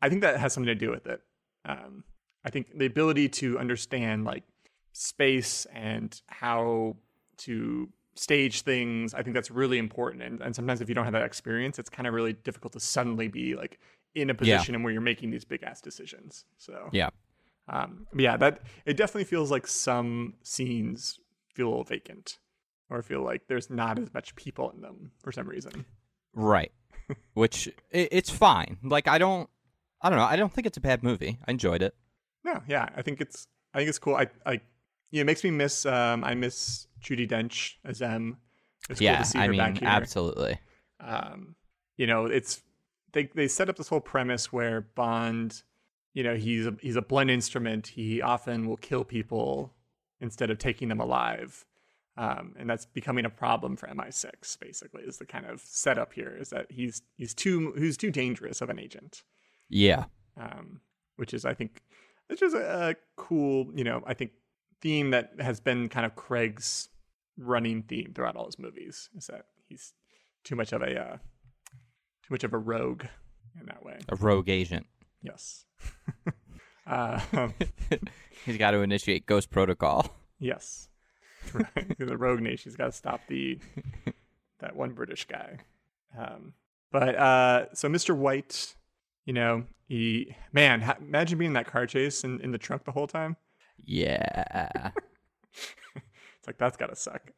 I 0.00 0.08
think 0.08 0.22
that 0.22 0.38
has 0.38 0.52
something 0.52 0.66
to 0.68 0.74
do 0.74 0.90
with 0.90 1.06
it. 1.06 1.20
Um, 1.66 2.04
I 2.44 2.50
think 2.50 2.78
the 2.78 2.86
ability 2.86 3.28
to 3.40 3.58
understand 3.58 4.24
like 4.24 4.44
space 4.92 5.66
and 5.72 6.18
how 6.28 6.96
to 7.38 7.88
stage 8.14 8.62
things, 8.62 9.12
I 9.14 9.22
think 9.22 9.34
that's 9.34 9.50
really 9.50 9.78
important. 9.78 10.22
And, 10.22 10.40
and 10.40 10.54
sometimes 10.54 10.80
if 10.80 10.88
you 10.88 10.94
don't 10.94 11.04
have 11.04 11.12
that 11.12 11.24
experience, 11.24 11.78
it's 11.78 11.90
kind 11.90 12.06
of 12.06 12.14
really 12.14 12.32
difficult 12.32 12.72
to 12.74 12.80
suddenly 12.80 13.28
be 13.28 13.54
like 13.54 13.78
in 14.14 14.30
a 14.30 14.32
Yeah. 14.32 14.38
position 14.38 14.82
where 14.82 14.92
you're 14.92 15.02
making 15.02 15.30
these 15.30 15.44
big 15.44 15.62
ass 15.64 15.80
decisions. 15.82 16.44
So 16.56 16.88
Yeah. 16.92 17.10
um, 17.68 18.06
but 18.12 18.20
yeah, 18.20 18.36
that 18.38 18.62
it 18.86 18.96
definitely 18.96 19.24
feels 19.24 19.50
like 19.50 19.66
some 19.66 20.34
scenes 20.42 21.18
feel 21.52 21.82
vacant, 21.84 22.38
or 22.88 23.02
feel 23.02 23.22
like 23.22 23.48
there's 23.48 23.68
not 23.70 23.98
as 23.98 24.14
much 24.14 24.36
people 24.36 24.70
in 24.70 24.80
them 24.80 25.10
for 25.18 25.32
some 25.32 25.48
reason. 25.48 25.84
Right. 26.32 26.70
Which 27.34 27.66
it, 27.90 28.08
it's 28.12 28.30
fine. 28.30 28.78
Like 28.82 29.08
I 29.08 29.18
don't 29.18 29.50
I 30.02 30.10
don't 30.10 30.18
know. 30.18 30.24
I 30.24 30.36
don't 30.36 30.52
think 30.52 30.66
it's 30.66 30.76
a 30.76 30.80
bad 30.80 31.02
movie. 31.02 31.38
I 31.46 31.50
enjoyed 31.50 31.82
it. 31.82 31.94
No, 32.44 32.62
yeah, 32.68 32.88
I 32.96 33.02
think 33.02 33.20
it's 33.20 33.48
I 33.74 33.78
think 33.78 33.88
it's 33.88 33.98
cool. 33.98 34.14
I 34.16 34.28
I 34.44 34.60
yeah, 35.10 35.22
it 35.22 35.24
makes 35.24 35.42
me 35.44 35.50
miss 35.50 35.86
um 35.86 36.22
I 36.24 36.34
miss 36.34 36.86
Judi 37.00 37.28
Dench 37.28 37.74
as 37.84 38.02
M. 38.02 38.38
It's 38.88 39.00
cool 39.00 39.06
yeah, 39.06 39.18
to 39.18 39.24
see 39.24 39.38
I 39.38 39.46
her 39.46 39.50
mean, 39.50 39.58
back 39.58 39.78
here. 39.78 39.88
absolutely. 39.88 40.60
um, 41.00 41.56
you 41.96 42.06
know, 42.06 42.26
it's 42.26 42.62
they 43.12 43.30
they 43.34 43.48
set 43.48 43.68
up 43.68 43.76
this 43.76 43.88
whole 43.88 44.00
premise 44.00 44.52
where 44.52 44.82
Bond, 44.82 45.62
you 46.14 46.22
know, 46.22 46.36
he's 46.36 46.66
a 46.66 46.74
he's 46.80 46.96
a 46.96 47.02
blunt 47.02 47.30
instrument. 47.30 47.88
He 47.88 48.20
often 48.22 48.66
will 48.66 48.76
kill 48.76 49.04
people 49.04 49.72
instead 50.20 50.50
of 50.50 50.58
taking 50.58 50.88
them 50.88 51.00
alive. 51.00 51.64
Um, 52.18 52.54
and 52.58 52.68
that's 52.70 52.86
becoming 52.86 53.26
a 53.26 53.30
problem 53.30 53.76
for 53.76 53.88
MI6. 53.88 54.58
Basically, 54.58 55.02
is 55.02 55.18
the 55.18 55.26
kind 55.26 55.44
of 55.46 55.60
setup 55.60 56.12
here 56.14 56.34
is 56.38 56.50
that 56.50 56.66
he's 56.70 57.02
he's 57.16 57.34
too 57.34 57.72
he's 57.76 57.96
too 57.96 58.10
dangerous 58.10 58.60
of 58.60 58.70
an 58.70 58.78
agent, 58.78 59.22
Yeah. 59.68 60.04
um, 60.36 60.80
which 61.16 61.34
is 61.34 61.44
I 61.44 61.54
think 61.54 61.82
it's 62.28 62.40
just 62.40 62.54
a, 62.54 62.90
a 62.90 62.94
cool 63.16 63.70
you 63.74 63.84
know 63.84 64.02
I 64.06 64.14
think 64.14 64.32
theme 64.80 65.10
that 65.10 65.32
has 65.40 65.60
been 65.60 65.88
kind 65.88 66.04
of 66.06 66.14
Craig's 66.14 66.88
running 67.38 67.82
theme 67.82 68.12
throughout 68.14 68.36
all 68.36 68.46
his 68.46 68.58
movies 68.58 69.08
is 69.16 69.26
that 69.26 69.46
he's 69.68 69.92
too 70.44 70.56
much 70.56 70.72
of 70.72 70.82
a 70.82 71.00
uh, 71.00 71.16
too 72.22 72.30
much 72.30 72.44
of 72.44 72.52
a 72.52 72.58
rogue 72.58 73.04
in 73.60 73.66
that 73.66 73.84
way. 73.84 73.98
A 74.08 74.16
rogue 74.16 74.48
agent. 74.48 74.86
Yes. 75.22 75.64
uh, 76.86 77.20
He's 78.44 78.58
got 78.58 78.72
to 78.72 78.78
initiate 78.78 79.26
Ghost 79.26 79.50
Protocol. 79.50 80.14
yes. 80.38 80.88
Right. 81.52 81.96
the 81.98 82.16
rogue 82.16 82.40
nation's 82.40 82.76
got 82.76 82.86
to 82.86 82.92
stop 82.92 83.20
the 83.28 83.58
that 84.60 84.74
one 84.76 84.92
British 84.92 85.26
guy. 85.26 85.58
Um, 86.18 86.54
but 86.90 87.14
uh, 87.14 87.74
so 87.74 87.88
Mr. 87.88 88.16
White, 88.16 88.74
you 89.26 89.34
know, 89.34 89.64
he 89.86 90.34
man, 90.52 90.80
ha- 90.80 90.96
imagine 91.00 91.38
being 91.38 91.50
in 91.50 91.54
that 91.54 91.66
car 91.66 91.86
chase 91.86 92.24
in, 92.24 92.40
in 92.40 92.52
the 92.52 92.58
trunk 92.58 92.84
the 92.84 92.92
whole 92.92 93.06
time. 93.06 93.36
Yeah. 93.84 94.90
It's 96.38 96.46
like 96.46 96.58
that's 96.58 96.76
gotta 96.76 96.94
suck. 96.94 97.32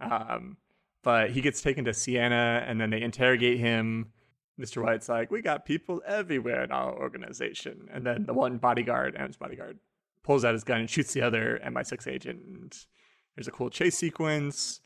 Um, 0.00 0.56
but 1.02 1.30
he 1.30 1.40
gets 1.40 1.60
taken 1.60 1.84
to 1.86 1.92
Siena, 1.92 2.64
and 2.64 2.80
then 2.80 2.90
they 2.90 3.02
interrogate 3.02 3.58
him. 3.58 4.12
Mr. 4.60 4.80
White's 4.82 5.08
like, 5.08 5.32
"We 5.32 5.42
got 5.42 5.64
people 5.64 6.00
everywhere 6.06 6.62
in 6.62 6.70
our 6.70 6.96
organization," 6.96 7.88
and 7.92 8.06
then 8.06 8.24
the 8.24 8.34
one 8.34 8.58
bodyguard, 8.58 9.16
M's 9.16 9.36
bodyguard, 9.36 9.78
pulls 10.22 10.44
out 10.44 10.52
his 10.54 10.62
gun 10.62 10.78
and 10.78 10.88
shoots 10.88 11.12
the 11.12 11.22
other 11.22 11.60
MI6 11.64 12.06
agent. 12.06 12.42
And 12.46 12.86
there's 13.34 13.48
a 13.48 13.52
cool 13.52 13.68
chase 13.70 13.98
sequence. 13.98 14.80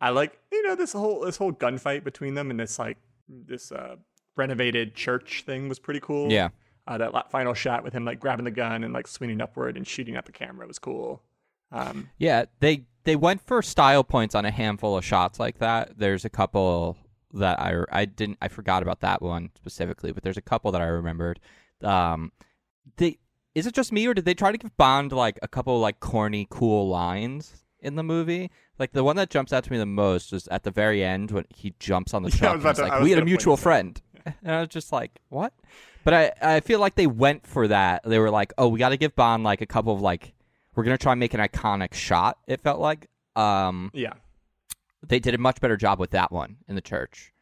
I 0.00 0.10
like, 0.10 0.38
you 0.52 0.62
know, 0.62 0.76
this 0.76 0.92
whole 0.92 1.22
this 1.22 1.36
whole 1.36 1.52
gunfight 1.52 2.04
between 2.04 2.34
them 2.34 2.50
and 2.50 2.60
this 2.60 2.78
like 2.78 2.98
this 3.28 3.72
uh, 3.72 3.96
renovated 4.36 4.94
church 4.94 5.42
thing 5.46 5.68
was 5.68 5.78
pretty 5.78 6.00
cool. 6.00 6.30
yeah. 6.30 6.48
Uh, 6.88 6.98
that 6.98 7.30
final 7.32 7.52
shot 7.52 7.82
with 7.82 7.92
him 7.92 8.04
like 8.04 8.20
grabbing 8.20 8.44
the 8.44 8.50
gun 8.52 8.84
and 8.84 8.94
like 8.94 9.08
swinging 9.08 9.40
upward 9.40 9.76
and 9.76 9.84
shooting 9.86 10.14
at 10.14 10.24
the 10.24 10.30
camera 10.32 10.66
was 10.68 10.78
cool. 10.78 11.20
Um, 11.72 12.10
Yeah, 12.18 12.44
they 12.60 12.84
they 13.02 13.16
went 13.16 13.40
for 13.40 13.60
style 13.60 14.04
points 14.04 14.36
on 14.36 14.44
a 14.44 14.52
handful 14.52 14.96
of 14.96 15.04
shots 15.04 15.40
like 15.40 15.58
that. 15.58 15.98
There's 15.98 16.24
a 16.24 16.30
couple 16.30 16.96
that 17.34 17.58
I 17.58 17.82
I 17.90 18.04
didn't 18.04 18.38
I 18.40 18.46
forgot 18.46 18.82
about 18.84 19.00
that 19.00 19.20
one 19.20 19.50
specifically, 19.56 20.12
but 20.12 20.22
there's 20.22 20.36
a 20.36 20.40
couple 20.42 20.70
that 20.72 20.80
I 20.80 20.86
remembered. 20.86 21.40
Um, 21.82 22.30
they 22.98 23.18
is 23.56 23.66
it 23.66 23.74
just 23.74 23.90
me 23.92 24.06
or 24.06 24.14
did 24.14 24.24
they 24.24 24.34
try 24.34 24.52
to 24.52 24.58
give 24.58 24.76
Bond 24.76 25.10
like 25.10 25.40
a 25.42 25.48
couple 25.48 25.80
like 25.80 25.98
corny 25.98 26.46
cool 26.50 26.88
lines 26.88 27.64
in 27.80 27.96
the 27.96 28.04
movie? 28.04 28.50
Like 28.78 28.92
the 28.92 29.02
one 29.02 29.16
that 29.16 29.30
jumps 29.30 29.52
out 29.52 29.64
to 29.64 29.72
me 29.72 29.78
the 29.78 29.86
most 29.86 30.30
was 30.32 30.46
at 30.48 30.62
the 30.62 30.70
very 30.70 31.02
end 31.02 31.30
when 31.32 31.46
he 31.48 31.74
jumps 31.80 32.14
on 32.14 32.22
the 32.22 32.28
Yeah, 32.32 32.36
truck. 32.38 32.54
was 32.56 32.62
and 32.64 32.70
it's 32.70 32.78
to- 32.80 32.86
like 32.86 33.02
we 33.02 33.10
had 33.10 33.18
a 33.18 33.24
mutual 33.24 33.56
friend, 33.56 34.00
and 34.42 34.52
I 34.54 34.60
was 34.60 34.68
just 34.68 34.92
like, 34.92 35.20
what? 35.28 35.52
But 36.04 36.14
I 36.14 36.32
I 36.40 36.60
feel 36.60 36.80
like 36.80 36.94
they 36.94 37.06
went 37.06 37.46
for 37.46 37.68
that. 37.68 38.02
They 38.04 38.18
were 38.18 38.30
like, 38.30 38.52
oh, 38.58 38.68
we 38.68 38.78
got 38.78 38.90
to 38.90 38.96
give 38.96 39.14
Bond 39.16 39.44
like 39.44 39.60
a 39.60 39.66
couple 39.66 39.94
of 39.94 40.00
like 40.00 40.34
we're 40.74 40.84
gonna 40.84 40.98
try 40.98 41.12
and 41.12 41.20
make 41.20 41.34
an 41.34 41.40
iconic 41.40 41.94
shot. 41.94 42.38
It 42.46 42.60
felt 42.60 42.80
like 42.80 43.08
um, 43.34 43.90
yeah, 43.94 44.14
they 45.06 45.18
did 45.18 45.34
a 45.34 45.38
much 45.38 45.60
better 45.60 45.76
job 45.76 45.98
with 45.98 46.10
that 46.10 46.32
one 46.32 46.56
in 46.68 46.74
the 46.74 46.80
church. 46.80 47.32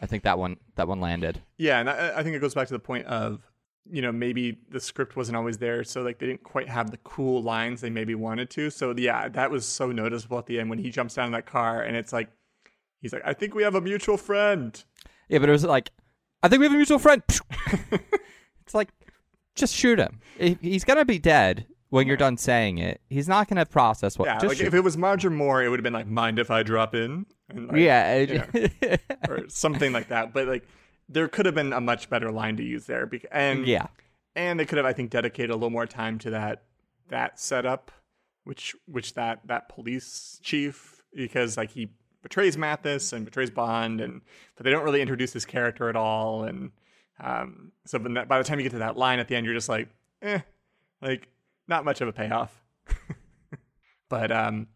I 0.00 0.06
think 0.06 0.22
that 0.22 0.38
one 0.38 0.56
that 0.76 0.88
one 0.88 1.00
landed. 1.00 1.40
Yeah, 1.56 1.80
and 1.80 1.90
I, 1.90 2.18
I 2.18 2.22
think 2.22 2.36
it 2.36 2.40
goes 2.40 2.54
back 2.54 2.68
to 2.68 2.74
the 2.74 2.78
point 2.80 3.06
of 3.06 3.42
you 3.90 4.02
know, 4.02 4.12
maybe 4.12 4.58
the 4.70 4.80
script 4.80 5.16
wasn't 5.16 5.36
always 5.36 5.58
there, 5.58 5.82
so 5.84 6.02
like 6.02 6.18
they 6.18 6.26
didn't 6.26 6.42
quite 6.42 6.68
have 6.68 6.90
the 6.90 6.98
cool 6.98 7.42
lines 7.42 7.80
they 7.80 7.90
maybe 7.90 8.14
wanted 8.14 8.50
to. 8.50 8.70
So 8.70 8.94
yeah, 8.96 9.28
that 9.28 9.50
was 9.50 9.64
so 9.64 9.90
noticeable 9.92 10.38
at 10.38 10.46
the 10.46 10.60
end 10.60 10.70
when 10.70 10.78
he 10.78 10.90
jumps 10.90 11.14
down 11.14 11.26
in 11.26 11.32
that 11.32 11.46
car 11.46 11.82
and 11.82 11.96
it's 11.96 12.12
like 12.12 12.28
he's 13.00 13.12
like, 13.12 13.22
I 13.24 13.32
think 13.32 13.54
we 13.54 13.62
have 13.62 13.74
a 13.74 13.80
mutual 13.80 14.16
friend. 14.16 14.82
Yeah, 15.28 15.38
but 15.38 15.48
it 15.48 15.52
was 15.52 15.64
like, 15.64 15.90
I 16.42 16.48
think 16.48 16.60
we 16.60 16.66
have 16.66 16.72
a 16.72 16.76
mutual 16.76 16.98
friend. 16.98 17.22
it's 18.62 18.74
like, 18.74 18.88
just 19.54 19.74
shoot 19.74 19.98
him. 19.98 20.20
If 20.38 20.60
He's 20.60 20.84
gonna 20.84 21.04
be 21.04 21.18
dead 21.18 21.66
when 21.90 22.06
you're 22.06 22.16
done 22.16 22.36
saying 22.36 22.78
it. 22.78 23.00
He's 23.08 23.28
not 23.28 23.48
gonna 23.48 23.66
process 23.66 24.18
what. 24.18 24.26
Yeah, 24.26 24.34
just 24.34 24.46
like 24.46 24.56
shoot 24.58 24.66
if 24.68 24.74
it 24.74 24.80
was 24.84 24.96
Roger 24.96 25.30
Moore, 25.30 25.62
it 25.62 25.68
would 25.68 25.78
have 25.80 25.84
been 25.84 25.92
like, 25.92 26.06
mind 26.06 26.38
if 26.38 26.50
I 26.50 26.62
drop 26.62 26.94
in? 26.94 27.26
And 27.48 27.68
like, 27.68 27.78
yeah, 27.78 28.14
it- 28.14 29.00
or 29.28 29.48
something 29.48 29.92
like 29.92 30.08
that. 30.08 30.32
But 30.32 30.46
like, 30.46 30.68
there 31.08 31.26
could 31.28 31.46
have 31.46 31.54
been 31.54 31.72
a 31.72 31.80
much 31.80 32.08
better 32.10 32.30
line 32.30 32.56
to 32.58 32.62
use 32.62 32.86
there. 32.86 33.10
And 33.32 33.66
yeah, 33.66 33.86
and 34.36 34.60
they 34.60 34.64
could 34.64 34.76
have, 34.78 34.86
I 34.86 34.92
think, 34.92 35.10
dedicated 35.10 35.50
a 35.50 35.54
little 35.54 35.70
more 35.70 35.86
time 35.86 36.18
to 36.20 36.30
that 36.30 36.62
that 37.08 37.40
setup, 37.40 37.90
which 38.44 38.76
which 38.86 39.14
that 39.14 39.40
that 39.46 39.68
police 39.68 40.38
chief, 40.42 41.02
because 41.14 41.56
like 41.56 41.70
he 41.70 41.88
betrays 42.28 42.58
Mathis 42.58 43.12
and 43.14 43.24
betrays 43.24 43.48
Bond, 43.50 44.00
and 44.00 44.20
but 44.54 44.64
they 44.64 44.70
don't 44.70 44.84
really 44.84 45.00
introduce 45.00 45.32
his 45.32 45.46
character 45.46 45.88
at 45.88 45.96
all, 45.96 46.44
and 46.44 46.70
um, 47.20 47.72
so 47.86 47.96
that, 47.98 48.28
by 48.28 48.38
the 48.38 48.44
time 48.44 48.58
you 48.58 48.64
get 48.64 48.72
to 48.72 48.78
that 48.78 48.98
line 48.98 49.18
at 49.18 49.28
the 49.28 49.34
end, 49.34 49.46
you're 49.46 49.54
just 49.54 49.68
like, 49.68 49.88
eh, 50.22 50.40
like 51.00 51.28
not 51.66 51.84
much 51.84 52.00
of 52.02 52.08
a 52.08 52.12
payoff. 52.12 52.62
but 54.08 54.30
um, 54.30 54.66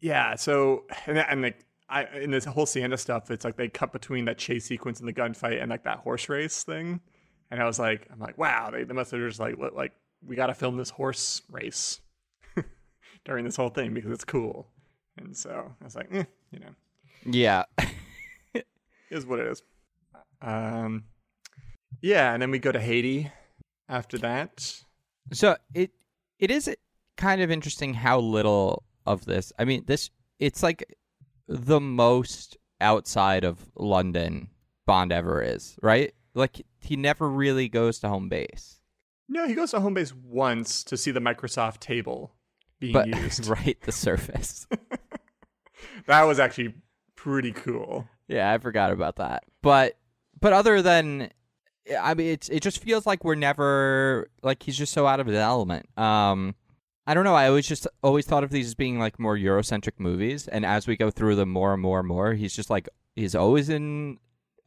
yeah, 0.00 0.34
so 0.34 0.84
and 1.06 1.18
and 1.18 1.42
like. 1.42 1.64
I, 1.88 2.06
in 2.22 2.30
this 2.30 2.46
whole 2.46 2.64
Siena 2.64 2.96
stuff, 2.96 3.30
it's 3.30 3.44
like 3.44 3.58
they 3.58 3.68
cut 3.68 3.92
between 3.92 4.24
that 4.24 4.38
chase 4.38 4.64
sequence 4.64 4.98
and 5.00 5.06
the 5.06 5.12
gunfight 5.12 5.60
and 5.60 5.70
like 5.70 5.84
that 5.84 5.98
horse 5.98 6.30
race 6.30 6.62
thing. 6.62 7.02
And 7.50 7.60
I 7.60 7.66
was 7.66 7.78
like, 7.78 8.08
I'm 8.10 8.18
like, 8.18 8.38
wow, 8.38 8.70
they, 8.70 8.84
they 8.84 8.94
must 8.94 9.10
have 9.10 9.20
just 9.20 9.38
like, 9.38 9.58
li- 9.58 9.68
like 9.74 9.92
we 10.26 10.34
got 10.34 10.46
to 10.46 10.54
film 10.54 10.78
this 10.78 10.88
horse 10.88 11.42
race 11.50 12.00
during 13.26 13.44
this 13.44 13.56
whole 13.56 13.68
thing 13.68 13.92
because 13.92 14.10
it's 14.10 14.24
cool. 14.24 14.68
And 15.18 15.36
so 15.36 15.74
I 15.78 15.84
was 15.84 15.94
like, 15.94 16.08
eh, 16.12 16.24
you 16.50 16.60
know, 16.60 16.70
yeah. 17.24 17.64
is 19.10 19.26
what 19.26 19.38
it 19.40 19.46
is. 19.46 19.62
Um, 20.40 21.04
yeah, 22.00 22.32
and 22.32 22.42
then 22.42 22.50
we 22.50 22.58
go 22.58 22.72
to 22.72 22.80
Haiti 22.80 23.30
after 23.88 24.18
that. 24.18 24.82
So 25.32 25.56
it 25.74 25.92
it 26.38 26.50
is 26.50 26.74
kind 27.16 27.40
of 27.40 27.50
interesting 27.50 27.94
how 27.94 28.18
little 28.18 28.82
of 29.06 29.24
this. 29.24 29.52
I 29.58 29.64
mean, 29.64 29.84
this 29.86 30.10
it's 30.38 30.62
like 30.62 30.96
the 31.46 31.80
most 31.80 32.56
outside 32.80 33.44
of 33.44 33.70
London 33.76 34.48
Bond 34.86 35.12
ever 35.12 35.42
is, 35.42 35.76
right? 35.82 36.12
Like 36.34 36.62
he 36.80 36.96
never 36.96 37.28
really 37.28 37.68
goes 37.68 38.00
to 38.00 38.08
home 38.08 38.28
base. 38.28 38.80
No, 39.28 39.46
he 39.46 39.54
goes 39.54 39.70
to 39.70 39.80
home 39.80 39.94
base 39.94 40.12
once 40.14 40.82
to 40.84 40.96
see 40.96 41.10
the 41.10 41.20
Microsoft 41.20 41.78
table 41.78 42.34
being 42.80 42.92
But 42.92 43.06
used. 43.22 43.46
right, 43.46 43.80
the 43.82 43.92
surface. 43.92 44.66
that 46.06 46.22
was 46.24 46.40
actually 46.40 46.74
pretty 47.22 47.52
cool. 47.52 48.08
yeah, 48.28 48.52
I 48.52 48.58
forgot 48.58 48.92
about 48.92 49.16
that. 49.16 49.44
But 49.62 49.96
but 50.40 50.52
other 50.52 50.82
than 50.82 51.30
I 52.00 52.14
mean 52.14 52.28
it's 52.28 52.48
it 52.48 52.62
just 52.62 52.82
feels 52.82 53.06
like 53.06 53.24
we're 53.24 53.34
never 53.36 54.28
like 54.42 54.62
he's 54.62 54.76
just 54.76 54.92
so 54.92 55.06
out 55.06 55.20
of 55.20 55.26
his 55.26 55.36
element. 55.36 55.86
Um 55.98 56.54
I 57.06 57.14
don't 57.14 57.24
know. 57.24 57.34
I 57.34 57.48
always 57.48 57.66
just 57.66 57.86
always 58.02 58.26
thought 58.26 58.44
of 58.44 58.50
these 58.50 58.66
as 58.66 58.74
being 58.74 58.98
like 58.98 59.18
more 59.18 59.36
Eurocentric 59.36 59.98
movies, 59.98 60.46
and 60.46 60.64
as 60.64 60.86
we 60.86 60.96
go 60.96 61.10
through 61.10 61.34
them 61.34 61.50
more 61.50 61.72
and 61.72 61.82
more 61.82 61.98
and 61.98 62.06
more, 62.06 62.34
he's 62.34 62.54
just 62.54 62.70
like 62.70 62.88
he's 63.16 63.34
always 63.34 63.68
in 63.68 64.18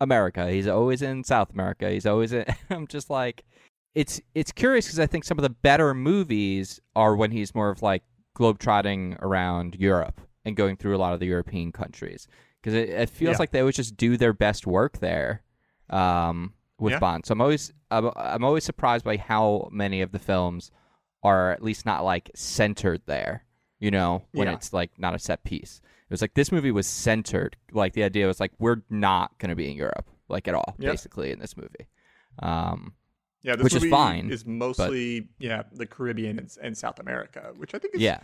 America. 0.01 0.51
He's 0.51 0.67
always 0.67 1.01
in 1.01 1.24
South 1.24 1.51
America. 1.53 1.89
He's 1.89 2.05
always 2.05 2.33
in. 2.33 2.45
I'm 2.69 2.88
just 2.88 3.09
like, 3.09 3.45
it's 3.93 4.19
it's 4.33 4.51
curious 4.51 4.85
because 4.85 5.00
I 5.00 5.07
think 5.07 5.24
some 5.24 5.38
of 5.38 5.43
the 5.43 5.50
better 5.50 5.93
movies 5.93 6.81
are 6.93 7.15
when 7.15 7.31
he's 7.31 7.55
more 7.55 7.69
of 7.69 7.81
like 7.81 8.03
globetrotting 8.38 9.17
around 9.21 9.75
Europe 9.75 10.19
and 10.45 10.55
going 10.55 10.77
through 10.77 10.95
a 10.95 10.99
lot 10.99 11.13
of 11.13 11.19
the 11.19 11.25
European 11.25 11.71
countries 11.71 12.27
because 12.61 12.73
it, 12.73 12.89
it 12.89 13.09
feels 13.09 13.33
Yeah. 13.33 13.37
like 13.39 13.51
they 13.51 13.59
always 13.59 13.75
just 13.75 13.97
do 13.97 14.15
their 14.17 14.33
best 14.33 14.65
work 14.67 14.99
there 14.99 15.41
um, 15.89 16.53
with 16.79 16.93
Yeah. 16.93 16.99
Bond. 16.99 17.25
So 17.25 17.33
I'm 17.33 17.41
always 17.41 17.73
I'm, 17.91 18.11
I'm 18.15 18.43
always 18.43 18.63
surprised 18.63 19.05
by 19.05 19.17
how 19.17 19.70
many 19.72 20.01
of 20.01 20.11
the 20.11 20.20
films 20.20 20.72
are 21.24 21.51
at 21.51 21.63
least 21.63 21.85
not 21.85 22.03
like 22.03 22.29
centered 22.35 23.01
there. 23.05 23.43
You 23.79 23.91
know, 23.91 24.24
when 24.31 24.48
Yeah. 24.48 24.53
it's 24.53 24.72
like 24.74 24.91
not 24.98 25.15
a 25.15 25.20
set 25.20 25.43
piece. 25.43 25.81
It 25.83 26.11
was 26.13 26.22
like 26.22 26.33
this 26.35 26.51
movie 26.51 26.72
was 26.72 26.87
centered. 26.87 27.57
Like 27.72 27.93
the 27.93 28.03
idea 28.03 28.25
was 28.27 28.39
like 28.39 28.51
we're 28.59 28.81
not 28.89 29.37
going 29.39 29.50
to 29.50 29.55
be 29.55 29.70
in 29.70 29.75
Europe 29.75 30.09
like 30.29 30.48
at 30.48 30.55
all, 30.55 30.75
Yep. 30.79 30.91
basically 30.91 31.31
in 31.31 31.39
this 31.39 31.55
movie. 31.57 31.87
Um, 32.39 32.93
Yeah, 33.43 33.55
this 33.55 33.63
Which 33.65 33.75
is 33.75 33.85
fine, 33.85 34.31
Is 34.31 34.46
mostly 34.46 35.27
yeah 35.39 35.63
the 35.72 35.85
Caribbean 35.85 36.39
and, 36.39 36.50
and 36.61 36.77
South 36.77 37.00
America, 37.00 37.53
which 37.57 37.74
I 37.75 37.79
think 37.79 37.96
is 37.96 38.01
yeah, 38.01 38.20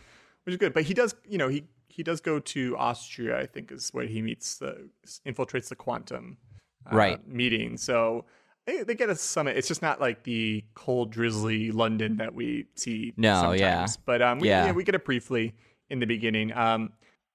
which 0.46 0.54
is 0.54 0.58
good. 0.58 0.74
But 0.74 0.84
he 0.84 0.94
does, 0.94 1.14
you 1.28 1.38
know, 1.38 1.48
he 1.48 1.66
he 1.92 2.04
does 2.04 2.22
go 2.22 2.40
to 2.40 2.78
Austria. 2.78 3.40
I 3.40 3.46
think 3.46 3.72
is 3.72 3.90
where 3.94 4.06
he 4.06 4.22
meets 4.22 4.58
the 4.58 4.90
infiltrates 5.26 5.70
the 5.70 5.76
quantum 5.76 6.38
uh, 6.92 6.96
Right. 6.96 7.28
meeting. 7.28 7.78
So 7.78 8.26
they, 8.66 8.84
they 8.84 8.96
get 8.96 9.10
a 9.10 9.16
summit. 9.16 9.58
It's 9.58 9.68
just 9.68 9.82
not 9.82 10.00
like 10.00 10.24
the 10.24 10.64
cold, 10.76 11.12
drizzly 11.12 11.72
London 11.72 12.18
that 12.18 12.34
we 12.34 12.66
see. 12.76 13.14
No, 13.18 13.34
sometimes. 13.42 13.60
yeah. 13.60 13.88
But 14.06 14.22
um, 14.22 14.40
we, 14.40 14.48
Yeah. 14.50 14.66
yeah, 14.68 14.72
we 14.72 14.84
get 14.84 14.96
it 14.96 15.04
briefly 15.06 15.54
in 15.90 16.00
the 16.00 16.06
beginning. 16.08 16.54
Um, 16.54 16.94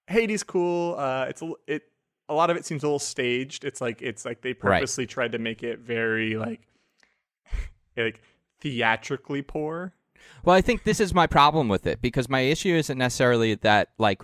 Haiti's 0.09 0.43
cool. 0.45 0.95
Uh, 0.99 1.27
it's 1.29 1.43
a, 1.43 1.53
it 1.67 1.83
a 2.29 2.35
lot 2.35 2.51
of 2.51 2.57
it 2.57 2.65
seems 2.65 2.83
a 2.83 2.87
little 2.87 2.99
staged. 2.99 3.65
It's 3.65 3.81
like 3.81 4.03
it's 4.03 4.25
like 4.25 4.41
they 4.43 4.51
Right. 4.51 4.81
purposely 4.81 5.07
tried 5.07 5.33
to 5.33 5.39
make 5.39 5.63
it 5.63 5.79
very 5.81 6.37
like 6.37 6.61
like 7.97 8.21
theatrically 8.61 9.43
poor. 9.43 9.93
Well, 10.45 10.57
I 10.57 10.61
think 10.61 10.85
this 10.85 10.99
is 11.01 11.15
my 11.15 11.27
problem 11.27 11.69
with 11.69 11.87
it 11.87 12.01
because 12.01 12.29
my 12.29 12.41
issue 12.41 12.75
isn't 12.75 12.99
necessarily 12.99 13.55
that 13.57 13.91
like 13.99 14.23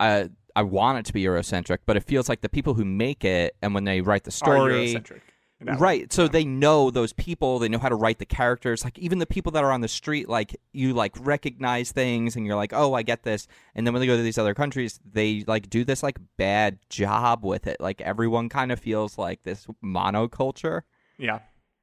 I 0.00 0.30
I 0.56 0.62
want 0.62 0.98
it 0.98 1.04
to 1.06 1.12
be 1.12 1.22
Eurocentric, 1.22 1.78
but 1.86 1.96
it 1.96 2.02
feels 2.04 2.28
like 2.28 2.40
the 2.40 2.48
people 2.48 2.74
who 2.74 2.84
make 2.84 3.24
it 3.24 3.56
and 3.62 3.74
when 3.74 3.84
they 3.84 4.00
write 4.00 4.24
the 4.24 4.30
story, 4.30 4.94
Eurocentric 4.94 5.20
in 5.60 5.66
that 5.66 5.74
way. 5.74 5.80
right? 5.80 6.12
So 6.12 6.26
they 6.28 6.44
know 6.44 6.90
those 6.90 7.12
people, 7.12 7.58
they 7.58 7.68
know 7.68 7.78
how 7.78 7.88
to 7.88 7.94
write 7.94 8.18
the 8.18 8.26
characters. 8.26 8.82
Like 8.84 8.98
even 8.98 9.18
the 9.18 9.26
people 9.26 9.52
that 9.52 9.62
are 9.64 9.70
on 9.72 9.80
the 9.82 9.88
street, 9.88 10.28
like 10.28 10.56
you 10.72 10.94
like 10.94 11.14
recognize 11.18 11.92
things 11.92 12.34
and 12.36 12.44
you're 12.46 12.56
like, 12.56 12.72
oh, 12.72 12.94
I 12.94 13.02
get 13.02 13.22
this. 13.22 13.46
And 13.74 13.86
then 13.86 13.92
when 13.94 14.00
they 14.00 14.06
go 14.06 14.16
to 14.16 14.22
these 14.22 14.38
other 14.38 14.54
countries, 14.54 14.98
they 15.04 15.44
like 15.46 15.68
do 15.70 15.84
this 15.84 16.02
like 16.02 16.18
bad 16.36 16.78
job 16.88 17.44
with 17.44 17.66
it. 17.66 17.80
Like 17.80 18.00
everyone 18.00 18.48
kind 18.48 18.72
of 18.72 18.80
feels 18.80 19.16
like 19.18 19.42
this 19.44 19.66
monoculture 19.84 20.82
Yeah. 21.18 21.40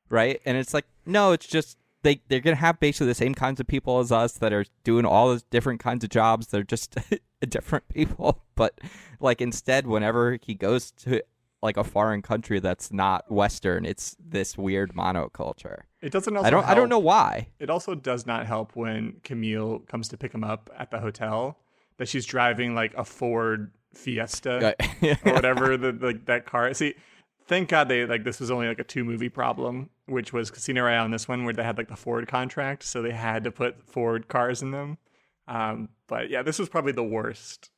right? 0.09 0.41
And 0.45 0.57
it's 0.57 0.73
like, 0.73 0.85
no, 1.05 1.31
it's 1.31 1.47
just 1.47 1.77
they 2.05 2.21
they're 2.29 2.39
gonna 2.39 2.55
have 2.55 2.79
basically 2.79 3.07
the 3.07 3.15
same 3.15 3.33
kinds 3.33 3.59
of 3.59 3.67
people 3.67 3.99
as 3.99 4.11
us 4.11 4.33
that 4.33 4.53
are 4.53 4.63
doing 4.83 5.05
all 5.05 5.27
those 5.29 5.43
different 5.43 5.81
kinds 5.81 6.03
of 6.03 6.09
jobs. 6.09 6.47
They're 6.47 6.63
just 6.63 6.95
different 7.49 7.89
people, 7.89 8.43
but 8.55 8.79
like 9.19 9.41
instead, 9.41 9.87
whenever 9.87 10.37
he 10.41 10.53
goes 10.53 10.91
to 10.91 11.21
like 11.61 11.77
a 11.77 11.83
foreign 11.83 12.21
country 12.21 12.59
that's 12.59 12.93
not 12.93 13.29
Western, 13.31 13.85
it's 13.85 14.15
this 14.19 14.57
weird 14.57 14.93
monoculture. 14.93 15.81
It 16.01 16.11
doesn't 16.11 16.37
also 16.37 16.47
I 16.47 16.51
don't 16.51 16.65
I 16.65 16.73
don't 16.75 16.89
know 16.89 16.99
why. 16.99 17.47
It 17.59 17.69
also 17.69 17.95
does 17.95 18.25
not 18.25 18.45
help 18.45 18.75
when 18.75 19.17
Camille 19.23 19.79
comes 19.79 20.07
to 20.09 20.17
pick 20.17 20.33
him 20.33 20.43
up 20.43 20.69
at 20.77 20.91
the 20.91 20.99
hotel 20.99 21.57
that 21.97 22.07
she's 22.07 22.25
driving 22.25 22.75
like 22.75 22.93
a 22.95 23.03
Ford 23.03 23.71
Fiesta 23.93 24.75
or 25.01 25.33
whatever 25.33 25.75
the, 25.75 25.91
the 25.91 26.21
that 26.25 26.45
car. 26.45 26.71
See, 26.75 26.93
thank 27.47 27.69
God 27.69 27.87
they 27.87 28.05
like 28.05 28.23
this 28.23 28.39
was 28.39 28.51
only 28.51 28.67
like 28.67 28.79
a 28.79 28.83
two 28.83 29.03
movie 29.03 29.29
problem, 29.29 29.89
which 30.07 30.33
was 30.33 30.51
Casino 30.51 30.83
Royale 30.83 31.05
and 31.05 31.13
this 31.13 31.27
one 31.27 31.45
where 31.45 31.53
they 31.53 31.63
had 31.63 31.77
like 31.77 31.87
the 31.87 31.95
Ford 31.95 32.27
contract, 32.27 32.83
so 32.83 33.01
they 33.01 33.11
had 33.11 33.43
to 33.43 33.51
put 33.51 33.83
Ford 33.87 34.27
cars 34.27 34.61
in 34.61 34.71
them. 34.71 34.97
Um, 35.47 35.89
but 36.07 36.29
yeah, 36.29 36.41
this 36.41 36.59
was 36.59 36.69
probably 36.69 36.91
the 36.91 37.03
worst 37.03 37.69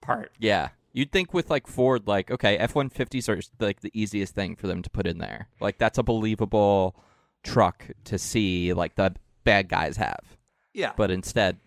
part. 0.00 0.32
yeah. 0.38 0.70
You'd 0.92 1.12
think 1.12 1.34
with 1.34 1.50
like 1.50 1.66
Ford, 1.66 2.06
like 2.06 2.30
okay, 2.30 2.56
F 2.56 2.74
one 2.74 2.88
fifties 2.88 3.28
are 3.28 3.38
like 3.60 3.82
the 3.82 3.90
easiest 3.92 4.34
thing 4.34 4.56
for 4.56 4.66
them 4.66 4.80
to 4.82 4.88
put 4.88 5.06
in 5.06 5.18
there. 5.18 5.48
Like 5.60 5.76
that's 5.76 5.98
a 5.98 6.02
believable 6.02 6.96
truck 7.44 7.90
to 8.04 8.16
see, 8.18 8.72
like 8.72 8.94
the 8.94 9.14
bad 9.44 9.68
guys 9.68 9.98
have. 9.98 10.38
Yeah, 10.72 10.92
But 10.96 11.10
instead, 11.10 11.58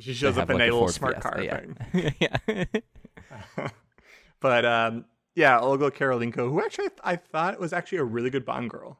she 0.00 0.12
shows 0.14 0.36
up 0.36 0.50
in 0.50 0.58
like, 0.58 0.70
a 0.70 0.72
little 0.72 0.80
Ford 0.80 0.92
smart 0.92 1.22
Fiesta, 1.22 1.28
car 1.30 1.42
yeah. 1.42 1.60
thing. 1.92 2.14
yeah. 3.56 3.68
But 4.40 4.66
um, 4.66 5.06
yeah, 5.34 5.58
Olga 5.58 5.90
Kurylenko, 5.90 6.48
who 6.50 6.60
actually 6.62 6.88
I 7.02 7.16
thought 7.16 7.58
was 7.60 7.72
actually 7.72 7.98
a 7.98 8.04
really 8.04 8.30
good 8.30 8.44
Bond 8.44 8.70
girl. 8.70 8.98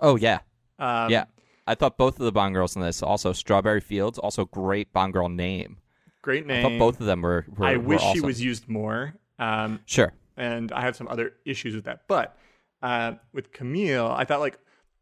oh 0.00 0.16
yeah, 0.16 0.40
Um, 0.78 1.10
yeah. 1.10 1.24
I 1.66 1.74
thought 1.74 1.96
both 1.96 2.18
of 2.18 2.24
the 2.24 2.32
Bond 2.32 2.54
girls 2.54 2.74
in 2.74 2.82
this, 2.82 3.02
also 3.02 3.32
Strawberry 3.32 3.80
Fields, 3.80 4.18
also 4.18 4.44
great 4.46 4.92
Bond 4.92 5.12
girl 5.12 5.28
name. 5.28 5.78
great 6.22 6.46
name. 6.46 6.66
I 6.66 6.68
thought 6.70 6.78
both 6.78 7.00
of 7.00 7.06
them 7.06 7.22
were. 7.22 7.46
were 7.56 7.66
I 7.66 7.76
were 7.76 7.82
wish 7.84 8.02
she 8.12 8.20
was 8.20 8.42
used 8.42 8.68
more. 8.68 9.14
Um, 9.38 9.80
Sure. 9.86 10.12
and 10.36 10.72
I 10.72 10.80
have 10.82 10.96
some 10.96 11.06
other 11.08 11.34
issues 11.44 11.74
with 11.74 11.84
that. 11.84 12.02
But 12.08 12.36
uh, 12.82 13.14
with 13.32 13.52
Camille, 13.52 14.08
I 14.10 14.24
thought 14.24 14.40
like 14.40 14.58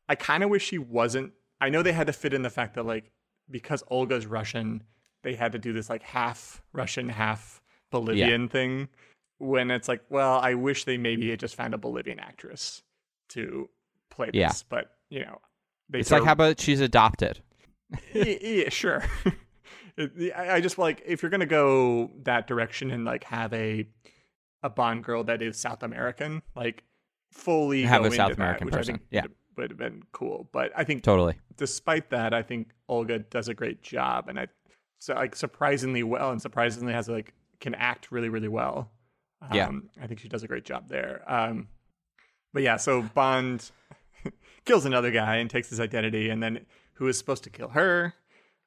I 0.08 0.14
kind 0.14 0.42
of 0.42 0.50
wish 0.50 0.64
she 0.64 0.78
wasn't. 0.78 1.32
I 1.60 1.70
know 1.70 1.82
they 1.82 1.92
had 1.92 2.06
to 2.08 2.12
fit 2.12 2.32
in 2.34 2.42
the 2.42 2.50
fact 2.50 2.74
that 2.74 2.84
like 2.86 3.10
because 3.50 3.82
Olga's 3.88 4.26
Russian, 4.26 4.82
they 5.22 5.34
had 5.34 5.52
to 5.52 5.58
do 5.58 5.72
this 5.72 5.88
like 5.88 6.02
half 6.02 6.60
Russian, 6.72 7.08
half 7.08 7.60
Bolivian 7.90 8.48
thing. 8.48 8.88
When 9.38 9.70
it's 9.70 9.88
like, 9.88 10.02
well, 10.08 10.38
I 10.40 10.54
wish 10.54 10.84
they 10.84 10.98
maybe 10.98 11.30
had 11.30 11.38
just 11.40 11.54
found 11.54 11.72
a 11.74 11.78
Bolivian 11.78 12.18
actress 12.18 12.82
to 13.30 13.68
play 14.10 14.26
this, 14.26 14.34
Yeah. 14.34 14.52
but 14.68 14.96
you 15.10 15.20
know, 15.20 15.38
they 15.88 16.00
It's 16.00 16.10
like 16.10 16.24
how 16.24 16.32
about 16.32 16.60
she's 16.60 16.80
adopted? 16.80 17.40
yeah, 18.12 18.24
yeah, 18.40 18.68
sure. 18.68 19.04
I 20.36 20.60
just 20.60 20.78
like 20.78 21.02
if 21.06 21.22
you're 21.22 21.30
gonna 21.30 21.46
go 21.46 22.10
that 22.22 22.46
direction 22.46 22.90
and 22.90 23.04
like 23.04 23.24
have 23.24 23.52
a 23.52 23.86
a 24.62 24.70
Bond 24.70 25.04
girl 25.04 25.24
that 25.24 25.40
is 25.42 25.56
South 25.56 25.82
American, 25.82 26.42
like 26.54 26.84
fully 27.32 27.82
Have 27.82 28.04
a 28.04 28.10
South 28.10 28.30
that, 28.30 28.36
American 28.38 28.66
which 28.66 28.74
person, 28.74 29.00
yeah. 29.10 29.22
would- 29.22 29.34
would 29.56 29.70
have 29.70 29.78
been 29.78 30.02
cool. 30.12 30.48
But 30.52 30.70
I 30.76 30.84
think 30.84 31.02
Totally. 31.02 31.34
despite 31.56 32.10
that, 32.10 32.32
I 32.32 32.42
think 32.42 32.70
Olga 32.88 33.18
does 33.18 33.48
a 33.48 33.54
great 33.54 33.82
job, 33.82 34.28
and 34.28 34.38
I 34.38 34.46
so 35.00 35.14
like 35.14 35.34
surprisingly 35.34 36.04
well, 36.04 36.30
and 36.30 36.40
surprisingly 36.40 36.92
has 36.92 37.08
like 37.08 37.34
can 37.60 37.74
act 37.74 38.12
really 38.12 38.28
really 38.28 38.46
well. 38.48 38.92
Um, 39.42 39.50
Yeah. 39.52 39.70
I 40.02 40.06
think 40.06 40.20
she 40.20 40.28
does 40.28 40.42
a 40.42 40.48
great 40.48 40.64
job 40.64 40.88
there. 40.88 41.22
Um, 41.26 41.68
but 42.52 42.62
yeah, 42.62 42.76
so 42.76 43.02
Bond 43.02 43.70
kills 44.64 44.84
another 44.84 45.10
guy 45.10 45.36
and 45.36 45.48
takes 45.50 45.68
his 45.70 45.80
identity, 45.80 46.28
and 46.30 46.42
then 46.42 46.66
who 46.94 47.06
is 47.08 47.16
supposed 47.18 47.44
to 47.44 47.50
kill 47.50 47.68
her? 47.68 48.14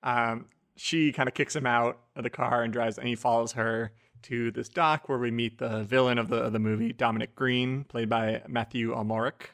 Um, 0.04 0.46
she 0.78 1.12
kind 1.12 1.28
of 1.28 1.34
kicks 1.36 1.56
him 1.56 1.66
out 1.66 2.00
of 2.16 2.24
the 2.24 2.30
car 2.30 2.64
and 2.64 2.72
drives, 2.72 2.98
and 2.98 3.08
he 3.08 3.16
follows 3.16 3.54
her 3.54 3.92
to 4.24 4.52
this 4.52 4.70
dock 4.70 5.10
where 5.10 5.18
we 5.18 5.32
meet 5.32 5.58
the 5.58 5.84
villain 5.84 6.18
of 6.18 6.30
the 6.30 6.38
of 6.38 6.54
the 6.54 6.60
movie, 6.60 6.94
Dominic 6.94 7.36
Green, 7.36 7.84
played 7.86 8.08
by 8.10 8.42
Mathieu 8.48 8.92
Amalric, 8.94 9.50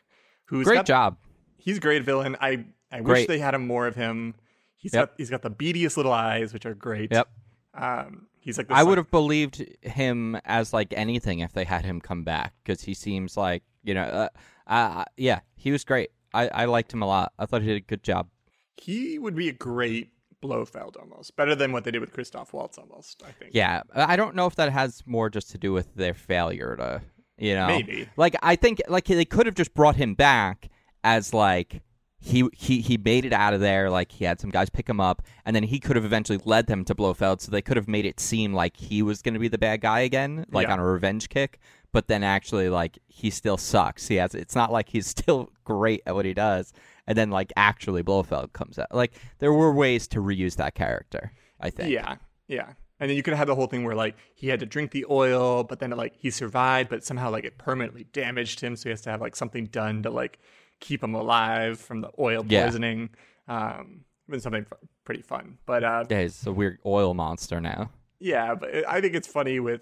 who's 0.46 0.66
Great 0.68 0.76
got- 0.76 0.86
job. 0.86 1.18
he's 1.58 1.78
a 1.78 1.82
great 1.82 2.04
villain. 2.04 2.36
I 2.42 2.66
I 2.92 3.02
wish 3.02 3.28
they 3.28 3.40
had 3.40 3.54
him 3.54 3.66
more 3.66 3.88
of 3.88 3.96
him. 3.96 4.36
He's 4.76 4.94
Yep. 4.94 5.10
got 5.10 5.14
he's 5.18 5.30
got 5.30 5.42
the 5.42 5.50
beadiest 5.52 5.98
little 5.98 6.12
eyes, 6.14 6.54
which 6.54 6.66
are 6.66 6.76
great. 6.76 7.12
Yep. 7.12 7.28
Um, 7.74 8.27
he's 8.48 8.58
like 8.58 8.72
I 8.72 8.84
would 8.84 8.98
have 8.98 9.12
believed 9.12 9.64
him 9.82 10.36
as 10.46 10.74
like 10.74 10.94
anything 10.96 11.40
if 11.40 11.54
they 11.54 11.66
had 11.66 11.86
him 11.86 12.00
come 12.00 12.24
back 12.24 12.54
because 12.64 12.82
he 12.82 12.94
seems 12.94 13.38
like 13.38 13.64
you 13.84 13.94
know, 13.94 14.04
uh, 14.04 14.30
uh, 14.68 15.06
yeah, 15.16 15.40
he 15.56 15.72
was 15.72 15.84
great. 15.84 16.12
I, 16.34 16.48
I 16.50 16.66
liked 16.66 16.94
him 16.94 17.02
a 17.02 17.08
lot. 17.08 17.34
I 17.40 17.46
thought 17.46 17.62
he 17.62 17.68
did 17.68 17.78
a 17.78 17.82
good 17.82 18.04
job. 18.04 18.28
He 18.76 19.18
would 19.18 19.36
be 19.36 19.50
a 19.50 19.54
great 19.54 20.10
Blofeld 20.42 20.98
almost 20.98 21.36
better 21.36 21.56
than 21.56 21.72
what 21.72 21.84
they 21.84 21.92
did 21.92 22.00
with 22.00 22.14
Christoph 22.14 22.54
Waltz 22.54 22.78
almost. 22.78 23.24
I 23.26 23.32
think. 23.32 23.52
Yeah, 23.54 23.82
I 23.96 24.16
don't 24.16 24.36
know 24.36 24.46
if 24.46 24.56
that 24.56 24.72
has 24.72 25.04
more 25.06 25.30
just 25.30 25.52
to 25.52 25.58
do 25.58 25.74
with 25.74 25.94
their 25.96 26.14
failure 26.14 26.76
to, 26.76 27.02
you 27.38 27.56
know, 27.56 27.68
Maybe. 27.68 28.08
Like 28.18 28.36
I 28.44 28.56
think 28.56 28.82
like 28.88 29.06
they 29.06 29.26
could 29.26 29.46
have 29.46 29.56
just 29.56 29.74
brought 29.74 29.96
him 29.96 30.14
back 30.14 30.70
as 31.04 31.34
like 31.34 31.82
he 32.20 32.48
he 32.54 32.82
he 32.82 32.98
made 32.98 33.26
it 33.26 33.34
out 33.34 33.54
of 33.54 33.60
there. 33.60 33.90
Like 33.90 34.12
he 34.12 34.26
had 34.26 34.40
some 34.40 34.50
guys 34.50 34.70
pick 34.70 34.90
him 34.90 35.00
up, 35.00 35.22
and 35.46 35.56
then 35.56 35.64
he 35.64 35.80
could 35.80 35.96
have 35.96 36.06
eventually 36.06 36.40
led 36.46 36.68
them 36.68 36.84
to 36.86 36.96
Blofeld. 36.96 37.42
So 37.42 37.52
they 37.52 37.62
could 37.62 37.78
have 37.78 37.88
made 37.88 38.06
it 38.06 38.20
seem 38.20 38.54
like 38.54 38.76
he 38.78 39.02
was 39.02 39.22
going 39.22 39.34
to 39.36 39.40
be 39.40 39.48
the 39.48 39.58
bad 39.58 39.82
guy 39.82 40.00
again, 40.02 40.46
like 40.52 40.68
Yeah. 40.68 40.74
on 40.74 40.80
a 40.80 40.86
revenge 40.86 41.30
kick. 41.30 41.60
But 41.94 42.08
then 42.08 42.24
actually, 42.24 42.70
like 42.70 42.98
he 43.08 43.30
still 43.30 43.58
sucks. 43.58 44.08
He 44.08 44.16
has. 44.16 44.34
It's 44.36 44.56
not 44.56 44.72
like 44.72 44.90
he's 44.90 45.08
still 45.18 45.52
great 45.64 46.02
at 46.06 46.16
what 46.16 46.26
he 46.26 46.34
does. 46.34 46.74
And 47.06 47.18
then 47.18 47.30
like 47.30 47.54
actually 47.56 48.02
Blofeld 48.04 48.52
comes 48.54 48.78
out. 48.80 48.94
Like 48.94 49.14
there 49.40 49.54
were 49.54 49.72
ways 49.74 50.08
to 50.10 50.20
reuse 50.20 50.56
that 50.58 50.76
character. 50.76 51.32
I 51.62 51.70
think. 51.70 51.92
Yeah, 51.92 52.16
yeah. 52.48 52.74
And 53.00 53.10
then 53.12 53.16
you 53.16 53.22
could 53.24 53.32
have 53.34 53.38
had 53.40 53.48
the 53.48 53.56
whole 53.56 53.68
thing 53.68 53.84
where 53.84 53.96
like 53.96 54.16
he 54.34 54.48
had 54.48 54.60
to 54.60 54.66
drink 54.66 54.90
the 54.92 55.06
oil, 55.10 55.64
but 55.64 55.80
then 55.80 55.92
like 55.92 56.16
he 56.18 56.32
survived, 56.32 56.90
but 56.90 57.04
somehow 57.04 57.30
like 57.30 57.44
it 57.46 57.58
permanently 57.60 58.06
damaged 58.12 58.60
him, 58.60 58.76
so 58.76 58.84
he 58.84 58.90
has 58.90 59.02
to 59.02 59.12
have 59.12 59.22
like 59.22 59.36
something 59.36 59.66
done 59.68 60.02
to 60.04 60.10
like 60.10 60.40
keep 60.80 61.04
him 61.04 61.13
alive 61.16 61.80
from 61.80 62.02
the 62.02 62.10
oil 62.20 62.44
Yeah. 62.48 62.63
poisoning. 62.66 63.10
Um, 63.48 64.02
been 64.30 64.40
something 64.42 64.66
f- 64.70 64.78
pretty 65.06 65.22
fun, 65.22 65.58
but 65.66 65.84
uh, 65.84 66.04
Yeah, 66.10 66.22
he's 66.24 66.46
a 66.46 66.52
weird 66.52 66.80
oil 66.86 67.13
monster 67.13 67.62
now. 67.62 67.92
yeah, 68.20 68.56
but 68.56 68.88
I 68.88 69.00
think 69.02 69.16
it's 69.16 69.28
funny 69.28 69.60
with. 69.60 69.82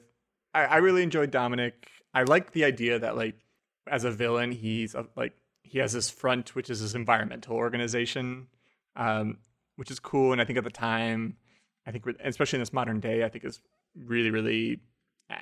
I, 0.53 0.65
I 0.65 0.77
really 0.77 1.03
enjoyed 1.03 1.31
Dominic. 1.31 1.89
I 2.13 2.23
like 2.23 2.51
the 2.51 2.63
idea 2.63 2.99
that 2.99 3.17
like 3.17 3.35
as 3.87 4.03
a 4.03 4.11
villain, 4.11 4.51
he's 4.51 4.93
a, 4.95 5.07
like 5.15 5.33
he 5.63 5.79
has 5.79 5.93
this 5.93 6.09
front, 6.09 6.55
which 6.55 6.69
is 6.69 6.81
this 6.81 6.93
environmental 6.93 7.55
organization, 7.55 8.47
um, 8.95 9.39
which 9.77 9.89
is 9.91 9.99
cool. 9.99 10.31
And 10.31 10.39
I 10.39 10.45
think 10.45 10.57
at 10.57 10.63
the 10.63 10.69
time, 10.69 11.37
I 11.87 11.91
think 11.91 12.05
especially 12.23 12.57
in 12.57 12.61
this 12.61 12.71
modern 12.73 12.99
day, 12.99 13.23
I 13.23 13.29
think 13.29 13.43
is 13.45 13.59
really 13.97 14.29
really, 14.31 14.79
uh, 15.29 15.35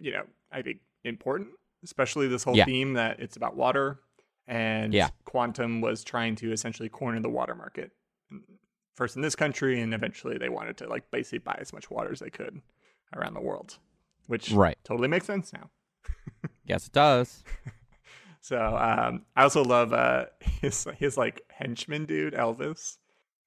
you 0.00 0.10
know, 0.12 0.24
I 0.50 0.62
think 0.62 0.78
important, 1.04 1.48
especially 1.84 2.26
this 2.28 2.42
whole 2.44 2.56
Yeah. 2.56 2.64
theme 2.64 2.94
that 2.94 3.20
it's 3.20 3.36
about 3.36 3.56
water 3.56 4.00
and 4.48 4.92
Yeah. 4.92 5.10
Quantum 5.24 5.80
was 5.80 6.02
trying 6.02 6.34
to 6.36 6.50
essentially 6.52 6.88
corner 6.88 7.20
the 7.20 7.28
water 7.28 7.54
market 7.54 7.92
first 8.96 9.14
in 9.14 9.22
this 9.22 9.36
country 9.36 9.80
and 9.80 9.94
eventually 9.94 10.38
they 10.38 10.48
wanted 10.48 10.76
to 10.78 10.88
like 10.88 11.08
basically 11.12 11.38
buy 11.38 11.56
as 11.60 11.72
much 11.72 11.88
water 11.90 12.10
as 12.10 12.18
they 12.18 12.30
could 12.30 12.60
around 13.14 13.34
the 13.34 13.40
world 13.40 13.78
which 14.26 14.50
Right. 14.50 14.76
totally 14.82 15.06
makes 15.08 15.26
sense 15.26 15.52
now 15.52 15.70
Yes, 16.66 16.86
it 16.88 16.92
does. 16.92 17.44
so 18.40 18.58
um 18.76 19.22
i 19.36 19.42
also 19.42 19.62
love 19.62 19.92
uh 19.92 20.26
his 20.62 20.86
his 20.96 21.16
like 21.16 21.42
henchman 21.50 22.06
dude 22.06 22.34
elvis 22.34 22.96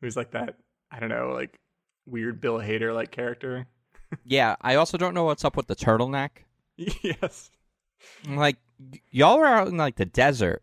who's 0.01 0.15
like 0.15 0.31
that 0.31 0.57
i 0.91 0.99
don't 0.99 1.09
know 1.09 1.31
like 1.33 1.59
weird 2.05 2.39
bill 2.41 2.59
hader 2.59 2.93
like 2.93 3.11
character 3.11 3.67
Yeah, 4.25 4.57
I 4.59 4.75
also 4.75 4.97
don't 4.97 5.13
know 5.13 5.23
what's 5.23 5.45
up 5.45 5.55
with 5.55 5.67
the 5.67 5.75
turtleneck. 5.75 6.31
yes 6.75 7.49
Like, 8.27 8.57
y'all 9.09 9.39
are 9.39 9.45
out 9.45 9.69
in 9.69 9.77
like 9.77 9.95
the 9.95 10.03
desert. 10.05 10.61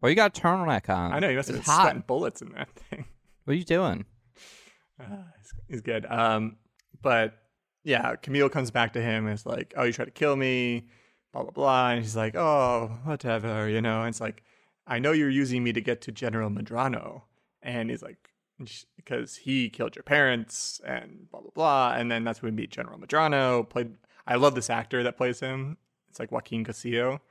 Why 0.00 0.08
you 0.08 0.14
got 0.14 0.36
a 0.36 0.40
turtleneck 0.40 0.88
on? 0.88 1.12
i 1.12 1.18
know 1.18 1.28
you 1.28 1.36
must 1.36 1.48
have 1.48 1.56
been 1.56 1.64
hot. 1.64 1.82
sweating 1.82 2.04
bullets 2.06 2.42
in 2.42 2.52
that 2.52 2.68
thing 2.70 3.04
What 3.44 3.52
are 3.52 3.56
you 3.56 3.64
doing? 3.64 4.04
Uh, 5.00 5.04
he's, 5.38 5.52
he's 5.68 5.80
good. 5.80 6.04
Um, 6.06 6.56
but 7.02 7.34
yeah, 7.84 8.14
Camille 8.16 8.50
comes 8.50 8.70
back 8.70 8.92
to 8.92 9.00
him 9.00 9.26
and 9.26 9.34
is 9.34 9.46
like, 9.46 9.72
"Oh, 9.76 9.84
you 9.84 9.92
tried 9.92 10.04
to 10.04 10.10
kill 10.10 10.36
me," 10.36 10.86
blah 11.32 11.42
blah 11.42 11.50
blah, 11.50 11.90
and 11.90 12.02
he's 12.02 12.14
like, 12.16 12.36
"Oh, 12.36 12.98
whatever," 13.04 13.68
you 13.68 13.80
know. 13.80 14.00
And 14.00 14.10
it's 14.10 14.20
like, 14.20 14.42
"I 14.86 14.98
know 14.98 15.12
you're 15.12 15.30
using 15.30 15.64
me 15.64 15.72
to 15.72 15.80
get 15.80 16.02
to 16.02 16.12
General 16.12 16.50
Medrano," 16.50 17.22
and 17.62 17.88
he's 17.90 18.02
like, 18.02 18.30
"Because 18.96 19.36
he 19.36 19.70
killed 19.70 19.96
your 19.96 20.02
parents," 20.02 20.80
and 20.84 21.28
blah 21.30 21.40
blah 21.40 21.50
blah, 21.54 21.94
and 21.96 22.10
then 22.10 22.22
that's 22.24 22.42
when 22.42 22.54
we 22.54 22.62
meet 22.62 22.70
General 22.70 22.98
Medrano. 22.98 23.68
Played, 23.68 23.94
I 24.26 24.36
love 24.36 24.54
this 24.54 24.68
actor 24.70 25.02
that 25.02 25.16
plays 25.16 25.40
him. 25.40 25.78
It's 26.10 26.20
like 26.20 26.30
Joaquin 26.30 26.62
Castillo. 26.64 27.22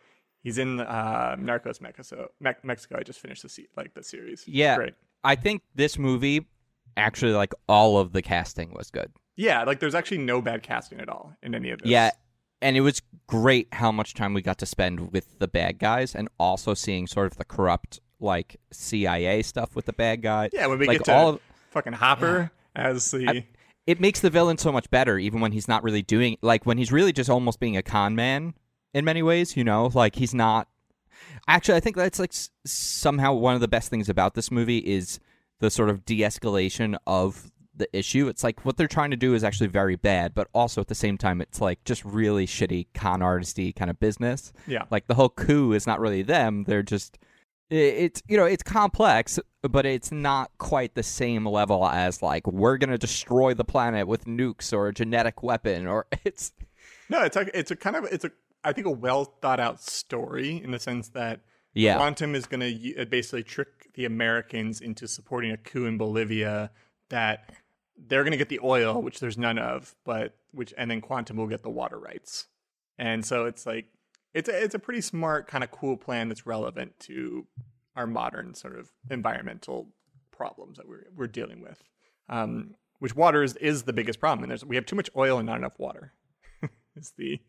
He's 0.43 0.57
in 0.57 0.79
uh, 0.79 1.35
Narcos 1.39 1.81
Mexico. 1.81 2.29
Me- 2.39 2.51
Mexico. 2.63 2.97
I 2.99 3.03
just 3.03 3.19
finished 3.19 3.43
the 3.43 3.49
se- 3.49 3.67
like 3.75 3.93
the 3.93 4.03
series. 4.03 4.43
Yeah. 4.47 4.75
great. 4.77 4.93
I 5.23 5.35
think 5.35 5.61
this 5.75 5.97
movie, 5.97 6.47
actually, 6.95 7.33
like 7.33 7.53
all 7.67 7.97
of 7.97 8.13
the 8.13 8.21
casting 8.21 8.73
was 8.73 8.89
good. 8.89 9.11
Yeah, 9.35 9.63
like 9.63 9.79
there's 9.79 9.95
actually 9.95 10.19
no 10.19 10.41
bad 10.41 10.63
casting 10.63 10.99
at 10.99 11.09
all 11.09 11.35
in 11.43 11.53
any 11.55 11.71
of 11.71 11.79
this. 11.81 11.89
Yeah, 11.89 12.11
and 12.61 12.75
it 12.77 12.81
was 12.81 13.01
great 13.27 13.67
how 13.73 13.91
much 13.91 14.13
time 14.13 14.33
we 14.33 14.41
got 14.41 14.57
to 14.59 14.65
spend 14.65 15.11
with 15.11 15.39
the 15.39 15.47
bad 15.47 15.77
guys, 15.79 16.15
and 16.15 16.29
also 16.39 16.73
seeing 16.73 17.05
sort 17.07 17.31
of 17.31 17.37
the 17.37 17.45
corrupt 17.45 17.99
like 18.21 18.57
CIA 18.71 19.41
stuff 19.43 19.75
with 19.75 19.85
the 19.85 19.93
bad 19.93 20.21
guy. 20.21 20.49
Yeah, 20.53 20.67
when 20.67 20.79
we 20.79 20.87
like 20.87 20.99
get 20.99 21.05
to 21.05 21.13
all 21.15 21.29
of, 21.29 21.39
fucking 21.71 21.93
Hopper 21.93 22.51
as 22.75 23.11
the 23.11 23.27
I- 23.29 23.47
it 23.87 23.99
makes 23.99 24.19
the 24.19 24.29
villain 24.29 24.57
so 24.57 24.71
much 24.71 24.89
better, 24.89 25.17
even 25.17 25.39
when 25.41 25.51
he's 25.51 25.67
not 25.67 25.83
really 25.83 26.01
doing 26.01 26.37
like 26.41 26.65
when 26.65 26.77
he's 26.77 26.91
really 26.91 27.11
just 27.13 27.29
almost 27.29 27.59
being 27.59 27.75
a 27.77 27.81
con 27.83 28.15
man 28.15 28.53
in 28.93 29.05
many 29.05 29.21
ways. 29.21 29.55
You 29.57 29.63
know, 29.63 29.89
like 29.93 30.15
he's 30.15 30.33
not. 30.33 30.67
Actually, 31.47 31.75
I 31.75 31.79
think 31.79 31.95
that's 31.95 32.19
like 32.19 32.31
s- 32.31 32.49
somehow 32.65 33.33
one 33.33 33.55
of 33.55 33.61
the 33.61 33.67
best 33.67 33.89
things 33.89 34.07
about 34.09 34.35
this 34.35 34.51
movie 34.51 34.77
is 34.79 35.19
the 35.59 35.69
sort 35.69 35.89
of 35.89 36.05
de-escalation 36.05 36.97
of 37.05 37.51
the 37.75 37.87
issue. 37.97 38.27
It's 38.27 38.43
like 38.43 38.65
what 38.65 38.77
they're 38.77 38.87
trying 38.87 39.11
to 39.11 39.17
do 39.17 39.33
is 39.33 39.43
actually 39.43 39.67
very 39.67 39.95
bad, 39.95 40.33
but 40.33 40.47
also 40.53 40.79
at 40.81 40.87
the 40.87 40.95
same 40.95 41.17
time, 41.17 41.41
it's 41.41 41.59
like 41.59 41.83
just 41.83 42.03
really 42.05 42.45
shitty 42.45 42.87
con 42.93 43.19
artisty 43.21 43.75
kind 43.75 43.89
of 43.89 43.99
business. 43.99 44.53
yeah. 44.67 44.83
Like 44.91 45.07
the 45.07 45.15
whole 45.15 45.29
coup 45.29 45.73
is 45.73 45.85
not 45.87 45.99
really 45.99 46.21
them; 46.21 46.63
they're 46.65 46.83
just 46.83 47.17
it's 47.69 48.21
you 48.27 48.37
know 48.37 48.45
it's 48.45 48.63
complex, 48.63 49.39
but 49.61 49.85
it's 49.85 50.11
not 50.11 50.51
quite 50.57 50.95
the 50.95 51.03
same 51.03 51.45
level 51.45 51.85
as 51.87 52.21
like 52.21 52.47
we're 52.47 52.77
gonna 52.77 52.97
destroy 52.97 53.53
the 53.53 53.65
planet 53.65 54.07
with 54.07 54.25
nukes 54.25 54.71
or 54.73 54.87
a 54.87 54.93
genetic 54.93 55.43
weapon 55.43 55.85
or 55.87 56.05
it's 56.25 56.51
No, 57.09 57.21
it's 57.23 57.35
like 57.35 57.51
it's 57.53 57.71
a 57.71 57.75
kind 57.75 57.95
of 57.95 58.05
it's 58.05 58.23
a 58.25 58.31
I 58.63 58.73
think 58.73 58.87
a 58.87 58.91
well 58.91 59.25
thought 59.25 59.59
out 59.59 59.81
story 59.81 60.61
in 60.63 60.71
the 60.71 60.79
sense 60.79 61.09
that 61.09 61.41
yeah 61.73 61.95
Quantum 61.95 62.35
is 62.35 62.45
going 62.45 62.61
to 62.61 63.05
basically 63.05 63.43
trick 63.43 63.89
the 63.93 64.05
Americans 64.05 64.81
into 64.81 65.07
supporting 65.07 65.51
a 65.51 65.57
coup 65.57 65.85
in 65.85 65.97
Bolivia 65.97 66.71
that 67.09 67.51
they're 68.07 68.23
going 68.23 68.31
to 68.31 68.37
get 68.37 68.49
the 68.49 68.59
oil, 68.63 69.01
which 69.01 69.19
there's 69.19 69.37
none 69.37 69.57
of, 69.57 69.95
but 70.05 70.35
which 70.51 70.73
and 70.77 70.89
then 70.89 71.01
Quantum 71.01 71.37
will 71.37 71.47
get 71.47 71.63
the 71.63 71.69
water 71.69 71.99
rights. 71.99 72.47
And 72.97 73.25
so 73.25 73.45
it's 73.45 73.65
like 73.65 73.85
it's 74.33 74.49
a, 74.49 74.63
it's 74.63 74.75
a 74.75 74.79
pretty 74.79 75.01
smart 75.01 75.47
kind 75.47 75.63
of 75.63 75.71
cool 75.71 75.97
plan 75.97 76.29
that's 76.29 76.45
relevant 76.45 76.99
to 77.01 77.47
our 77.95 78.07
modern 78.07 78.53
sort 78.53 78.77
of 78.77 78.91
environmental 79.09 79.89
problems 80.31 80.77
that 80.77 80.87
we're 80.87 81.07
we're 81.15 81.27
dealing 81.27 81.61
with. 81.61 81.83
Um, 82.29 82.75
which 82.99 83.15
water 83.15 83.43
is, 83.43 83.55
is 83.55 83.83
the 83.83 83.93
biggest 83.93 84.19
problem, 84.19 84.43
and 84.43 84.51
there's 84.51 84.65
we 84.65 84.75
have 84.75 84.85
too 84.85 84.95
much 84.95 85.09
oil 85.15 85.37
and 85.37 85.45
not 85.45 85.57
enough 85.57 85.77
water. 85.77 86.13
is 86.95 87.13
the 87.17 87.39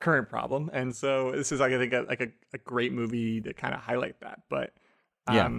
current 0.00 0.28
problem, 0.28 0.70
and 0.72 0.94
so 0.94 1.32
this 1.32 1.52
is 1.52 1.60
like 1.60 1.72
I 1.72 1.78
think 1.78 1.92
a, 1.92 2.04
like 2.08 2.20
a, 2.20 2.28
a 2.54 2.58
great 2.58 2.92
movie 2.92 3.40
to 3.40 3.52
kind 3.54 3.74
of 3.74 3.80
highlight 3.80 4.20
that. 4.20 4.42
But 4.48 4.72
um, 5.26 5.34
Yeah. 5.36 5.50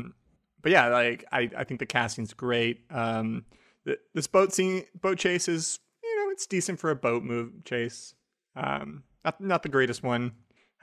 but 0.62 0.71
yeah, 0.71 0.88
like 0.88 1.25
I, 1.32 1.49
I 1.58 1.63
think 1.63 1.80
the 1.80 1.86
casting's 1.86 2.34
great. 2.34 2.82
Um, 2.89 3.45
the, 3.86 3.97
this 4.13 4.28
boat 4.28 4.54
scene, 4.54 4.84
boat 4.99 5.17
chase 5.17 5.47
is 5.47 5.80
you 6.04 6.15
know 6.25 6.32
it's 6.32 6.45
decent 6.45 6.80
for 6.80 6.89
a 6.89 6.95
boat 6.95 7.23
move 7.23 7.63
chase. 7.65 8.13
Um, 8.56 9.04
not 9.25 9.39
not 9.41 9.63
the 9.63 9.69
greatest 9.69 10.04
one 10.04 10.34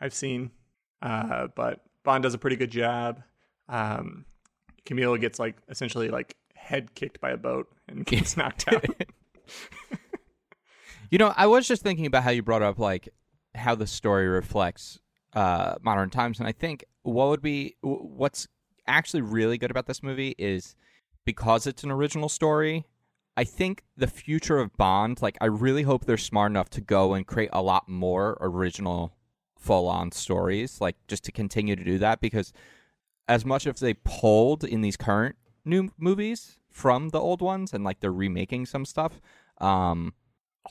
I've 0.01 0.15
seen, 0.15 0.51
uh, 1.03 1.49
but 1.55 1.81
Bond 2.05 2.23
does 2.23 2.35
a 2.35 2.39
pretty 2.39 2.57
good 2.57 2.71
job. 2.71 3.23
Um, 3.69 4.25
Camille 4.85 5.17
gets 5.17 5.39
like 5.39 5.57
essentially 5.69 6.09
like 6.11 6.37
head 6.55 6.95
kicked 6.95 7.21
by 7.21 7.31
a 7.31 7.37
boat 7.37 7.69
and 7.89 8.05
gets 8.07 8.37
knocked 8.37 8.69
out. 8.73 8.85
you 11.11 11.19
know, 11.19 11.33
I 11.37 11.47
was 11.47 11.67
just 11.67 11.83
thinking 11.83 12.07
about 12.07 12.23
how 12.23 12.31
you 12.31 12.43
brought 12.43 12.63
up 12.63 12.79
like 12.79 13.09
how 13.57 13.75
the 13.75 13.87
story 13.87 14.29
reflects 14.29 15.01
uh, 15.35 15.77
modern 15.83 16.11
times, 16.11 16.39
and 16.39 16.49
I 16.49 16.53
think 16.53 16.85
what 17.03 17.29
would 17.29 17.43
be 17.43 17.77
what's 17.83 18.49
actually 18.87 19.23
really 19.23 19.59
good 19.59 19.71
about 19.71 19.87
this 19.87 20.03
movie 20.03 20.35
is 20.39 20.75
because 21.25 21.67
it's 21.67 21.85
an 21.85 21.91
original 21.91 22.29
story. 22.29 22.87
I 23.37 23.45
think 23.45 23.83
the 23.97 24.07
future 24.07 24.59
of 24.59 24.75
Bond, 24.77 25.21
like 25.21 25.37
I 25.41 25.47
really 25.47 25.83
hope 25.83 26.05
they're 26.05 26.17
smart 26.17 26.53
enough 26.53 26.71
to 26.71 26.81
go 26.81 27.13
and 27.13 27.27
create 27.27 27.51
a 27.53 27.61
lot 27.61 27.89
more 27.89 28.39
original 28.41 29.15
full 29.59 29.89
on 29.89 30.13
stories, 30.13 30.81
like 30.81 30.97
just 31.09 31.25
to 31.25 31.33
continue 31.33 31.77
to 31.77 31.85
do 31.85 31.99
that 31.99 32.21
because 32.21 32.53
as 33.29 33.45
much 33.45 33.67
as 33.67 33.81
they 33.81 33.95
pulled 33.95 34.65
in 34.65 34.81
these 34.81 34.97
current 34.97 35.37
new 35.65 35.91
movies 35.99 36.59
from 36.71 37.11
the 37.11 37.21
old 37.21 37.43
ones 37.43 37.73
and 37.73 37.85
like 37.85 38.01
they're 38.01 38.13
remaking 38.13 38.65
some 38.65 38.85
stuff, 38.85 39.21
um, 39.59 40.15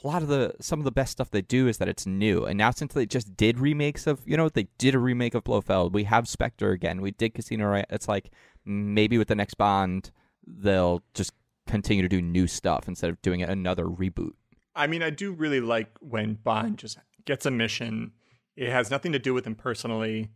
a 0.03 0.08
lot 0.08 0.21
of 0.21 0.27
the 0.27 0.53
some 0.60 0.79
of 0.79 0.86
the 0.86 0.91
best 0.91 1.12
stuff 1.12 1.29
they 1.31 1.41
do 1.41 1.67
is 1.67 1.77
that 1.77 1.88
it's 1.88 2.05
new. 2.05 2.45
And 2.45 2.58
now 2.58 2.71
since 2.71 2.93
they 2.93 3.05
just 3.05 3.36
did 3.38 3.60
remakes 3.60 4.08
of, 4.08 4.21
you 4.25 4.38
know, 4.38 4.49
they 4.49 4.67
did 4.77 4.95
a 4.95 4.99
remake 4.99 5.36
of 5.36 5.43
Blofeld. 5.43 5.93
We 5.93 6.03
have 6.05 6.27
Spectre 6.27 6.71
again. 6.71 7.01
We 7.01 7.12
did 7.12 7.34
Casino 7.34 7.67
Royale. 7.67 7.86
It's 7.89 8.08
like 8.08 8.31
maybe 8.65 9.17
with 9.17 9.27
the 9.27 9.36
next 9.36 9.55
Bond, 9.55 10.12
they'll 10.45 11.03
just 11.13 11.34
continue 11.67 12.03
to 12.03 12.10
do 12.10 12.21
new 12.21 12.47
stuff 12.47 12.88
instead 12.88 13.10
of 13.10 13.21
doing 13.21 13.41
another 13.41 13.86
reboot. 13.86 14.34
I 14.75 14.88
mean, 14.88 15.01
I 15.01 15.10
do 15.10 15.31
really 15.31 15.62
like 15.62 15.89
when 16.01 16.36
Bond 16.36 16.77
just 16.77 16.97
gets 17.25 17.45
a 17.45 17.51
mission. 17.51 18.12
It 18.55 18.69
has 18.69 18.91
nothing 18.91 19.13
to 19.13 19.19
do 19.19 19.34
with 19.34 19.47
him 19.47 19.55
personally, 19.55 20.29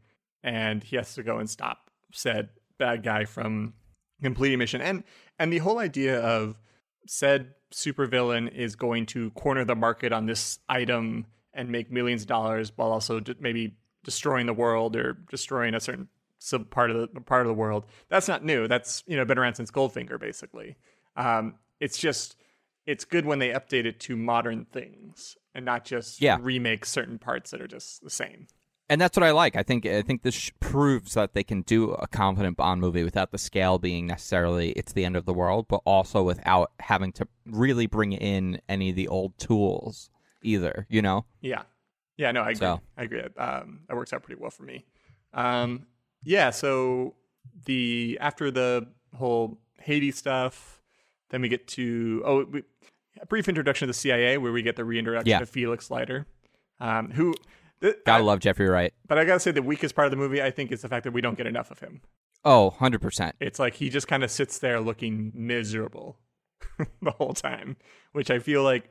and 0.44 0.84
he 0.84 0.96
has 0.96 1.14
to 1.16 1.24
go 1.24 1.38
and 1.38 1.50
stop 1.50 1.90
said 2.12 2.50
bad 2.78 3.04
guy 3.04 3.26
from 3.26 3.74
completing 4.22 4.58
mission. 4.60 4.82
And 4.82 5.04
and 5.38 5.52
the 5.52 5.60
whole 5.60 5.80
idea 5.80 6.20
of 6.20 6.60
said 7.06 7.54
supervillain 7.74 8.54
is 8.54 8.76
going 8.76 9.06
to 9.08 9.32
corner 9.32 9.64
the 9.64 9.76
market 9.76 10.12
on 10.12 10.26
this 10.26 10.60
item 10.68 11.26
and 11.54 11.70
make 11.70 11.92
millions 11.92 12.24
of 12.24 12.28
dollars 12.28 12.72
while 12.76 12.92
also 12.92 13.22
maybe 13.40 13.76
destroying 14.04 14.46
the 14.46 14.54
world 14.54 14.96
or 14.96 15.14
destroying 15.30 15.76
a 15.76 15.80
certain 15.80 16.08
sub 16.40 16.70
part 16.70 16.90
of 16.90 17.14
the 17.14 17.22
part 17.22 17.42
of 17.42 17.48
the 17.48 17.54
world. 17.54 17.86
That's 18.08 18.28
not 18.28 18.44
new. 18.44 18.68
That's 18.68 19.04
you 19.08 19.18
know 19.18 19.26
been 19.26 19.38
around 19.38 19.56
since 19.56 19.72
Goldfinger, 19.72 20.20
basically. 20.20 20.78
Um, 21.16 21.56
it's 21.80 21.98
just 21.98 22.36
it's 22.86 23.06
good 23.06 23.26
when 23.26 23.40
they 23.40 23.50
update 23.50 23.86
it 23.86 24.00
to 24.02 24.16
modern 24.16 24.66
things 24.66 25.38
and 25.54 25.66
not 25.66 25.86
just 25.86 26.22
yeah. 26.22 26.38
remake 26.42 26.86
certain 26.86 27.20
parts 27.20 27.52
that 27.52 27.62
are 27.62 27.68
just 27.68 28.04
the 28.04 28.10
same. 28.10 28.48
And 28.90 29.00
that's 29.00 29.16
what 29.16 29.24
I 29.24 29.32
like. 29.32 29.56
I 29.56 29.62
think 29.62 29.86
I 29.86 30.02
think 30.02 30.24
this 30.24 30.52
proves 30.60 31.14
that 31.14 31.34
they 31.34 31.44
can 31.44 31.62
do 31.62 31.92
a 31.92 32.08
competent 32.08 32.58
Bond 32.58 32.82
movie 32.82 33.04
without 33.04 33.32
the 33.32 33.38
scale 33.38 33.78
being 33.78 34.08
necessarily 34.08 34.72
it's 34.72 34.94
the 34.94 35.06
end 35.06 35.16
of 35.16 35.26
the 35.26 35.34
world, 35.34 35.68
but 35.68 35.82
also 35.86 36.24
without 36.24 36.72
having 36.80 37.12
to 37.14 37.28
really 37.46 37.86
bring 37.86 38.14
in 38.14 38.60
any 38.68 38.90
of 38.90 38.96
the 38.96 39.08
old 39.08 39.38
tools 39.38 40.10
either. 40.42 40.88
You 40.90 41.04
know? 41.04 41.26
Yeah, 41.40 41.64
yeah. 42.18 42.32
No, 42.32 42.42
I 42.42 42.50
agree. 42.50 42.56
So. 42.56 42.82
I 42.98 43.04
agree. 43.04 43.22
Um, 43.38 43.82
that 43.88 43.96
works 43.96 44.12
out 44.12 44.24
pretty 44.24 44.42
well 44.42 44.50
for 44.50 44.64
me. 44.64 44.86
Um, 45.36 45.86
yeah. 46.24 46.50
So 46.50 47.14
the 47.66 48.18
after 48.20 48.50
the 48.50 48.88
whole 49.16 49.60
Haiti 49.82 50.10
stuff, 50.10 50.82
then 51.30 51.44
we 51.44 51.50
get 51.50 51.68
to 51.68 52.24
oh, 52.26 52.44
we, 52.46 52.64
a 53.22 53.28
brief 53.28 53.48
introduction 53.48 53.86
to 53.86 53.92
the 53.92 53.98
CIA 53.98 54.40
where 54.40 54.52
we 54.52 54.64
get 54.64 54.78
the 54.78 54.86
reintroduction 54.86 55.30
yeah. 55.30 55.42
of 55.42 55.50
Felix 55.50 55.92
Leiter, 55.92 56.26
um, 56.80 57.12
who. 57.12 57.36
Gotta 57.82 57.98
I, 58.08 58.18
love 58.20 58.40
Jeffrey 58.40 58.68
Wright. 58.68 58.94
But 59.08 59.18
I 59.18 59.26
gotta 59.26 59.40
say, 59.40 59.52
the 59.52 59.62
weakest 59.62 59.96
part 59.96 60.06
of 60.06 60.12
the 60.12 60.18
movie, 60.18 60.42
I 60.42 60.52
think, 60.52 60.72
is 60.72 60.82
the 60.82 60.90
fact 60.90 61.04
that 61.06 61.14
we 61.14 61.22
don't 61.22 61.38
get 61.38 61.48
enough 61.48 61.72
of 61.72 61.80
him. 61.80 62.02
Oh, 62.44 62.76
100%. 62.80 63.34
It's 63.40 63.60
like 63.60 63.76
he 63.76 63.90
just 63.90 64.08
kind 64.08 64.24
of 64.24 64.32
sits 64.32 64.60
there 64.60 64.80
looking 64.80 65.32
miserable 65.36 66.18
the 67.02 67.12
whole 67.12 67.34
time, 67.34 67.78
which 68.14 68.32
I 68.32 68.40
feel 68.40 68.64
like 68.64 68.90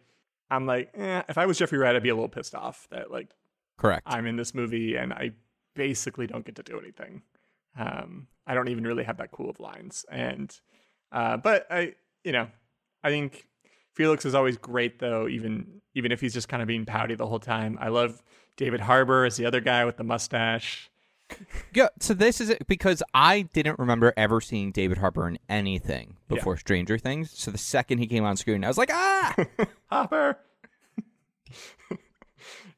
I'm 0.51 0.66
like, 0.66 0.90
eh, 0.94 1.22
if 1.29 1.38
I 1.38 1.46
was 1.46 1.59
Jeffrey 1.59 1.79
Wright, 1.79 1.94
I'd 1.96 2.03
be 2.03 2.09
a 2.09 2.14
little 2.14 2.29
pissed 2.29 2.55
off 2.55 2.87
that, 2.90 3.11
like, 3.11 3.31
correct. 3.77 4.03
I'm 4.07 4.27
in 4.27 4.37
this 4.37 4.55
movie 4.55 4.96
and 4.96 5.12
I 5.12 5.33
basically 5.74 6.27
don't 6.27 6.44
get 6.44 6.57
to 6.57 6.62
do 6.62 6.79
anything. 6.79 7.22
Um, 7.79 8.27
I 8.46 8.55
don't 8.55 8.68
even 8.68 8.85
really 8.85 9.05
have 9.05 9.18
that 9.18 9.31
cool 9.31 9.48
of 9.51 9.61
lines. 9.61 10.05
And, 10.11 10.55
uh, 11.12 11.37
but 11.37 11.66
I, 11.70 11.94
you 12.24 12.33
know, 12.33 12.48
I 13.03 13.11
think 13.11 13.46
Felix 13.94 14.24
is 14.24 14.35
always 14.35 14.57
great 14.57 14.98
though, 14.98 15.29
even 15.29 15.81
even 15.94 16.12
if 16.12 16.20
he's 16.20 16.35
just 16.35 16.48
kind 16.48 16.62
of 16.62 16.68
being 16.68 16.85
pouty 16.87 17.14
the 17.14 17.27
whole 17.27 17.40
time. 17.40 17.77
I 17.81 17.88
love 17.88 18.22
David 18.59 18.81
Harbour 18.81 19.25
is 19.25 19.37
the 19.37 19.47
other 19.47 19.61
guy 19.61 19.85
with 19.85 19.97
the 19.97 20.05
mustache. 20.05 20.90
Yeah, 21.73 21.88
so 22.01 22.12
this 22.12 22.40
is 22.40 22.51
it 22.51 22.66
because 22.66 23.03
I 23.14 23.42
didn't 23.42 23.79
remember 23.79 24.12
ever 24.16 24.40
seeing 24.40 24.73
David 24.73 24.99
Harbour 24.99 25.29
in 25.29 25.38
anything 25.49 26.16
before 26.27 26.55
yeah. 26.55 26.59
Stranger 26.59 26.99
Things. 26.99 27.31
So 27.31 27.51
the 27.51 27.59
second 27.59 27.99
he 27.99 28.07
came 28.07 28.25
on 28.25 28.37
screen, 28.37 28.64
I 28.64 28.68
was 28.68 28.79
like, 28.79 28.90
ah, 28.92 29.35
Hopper. 29.87 30.38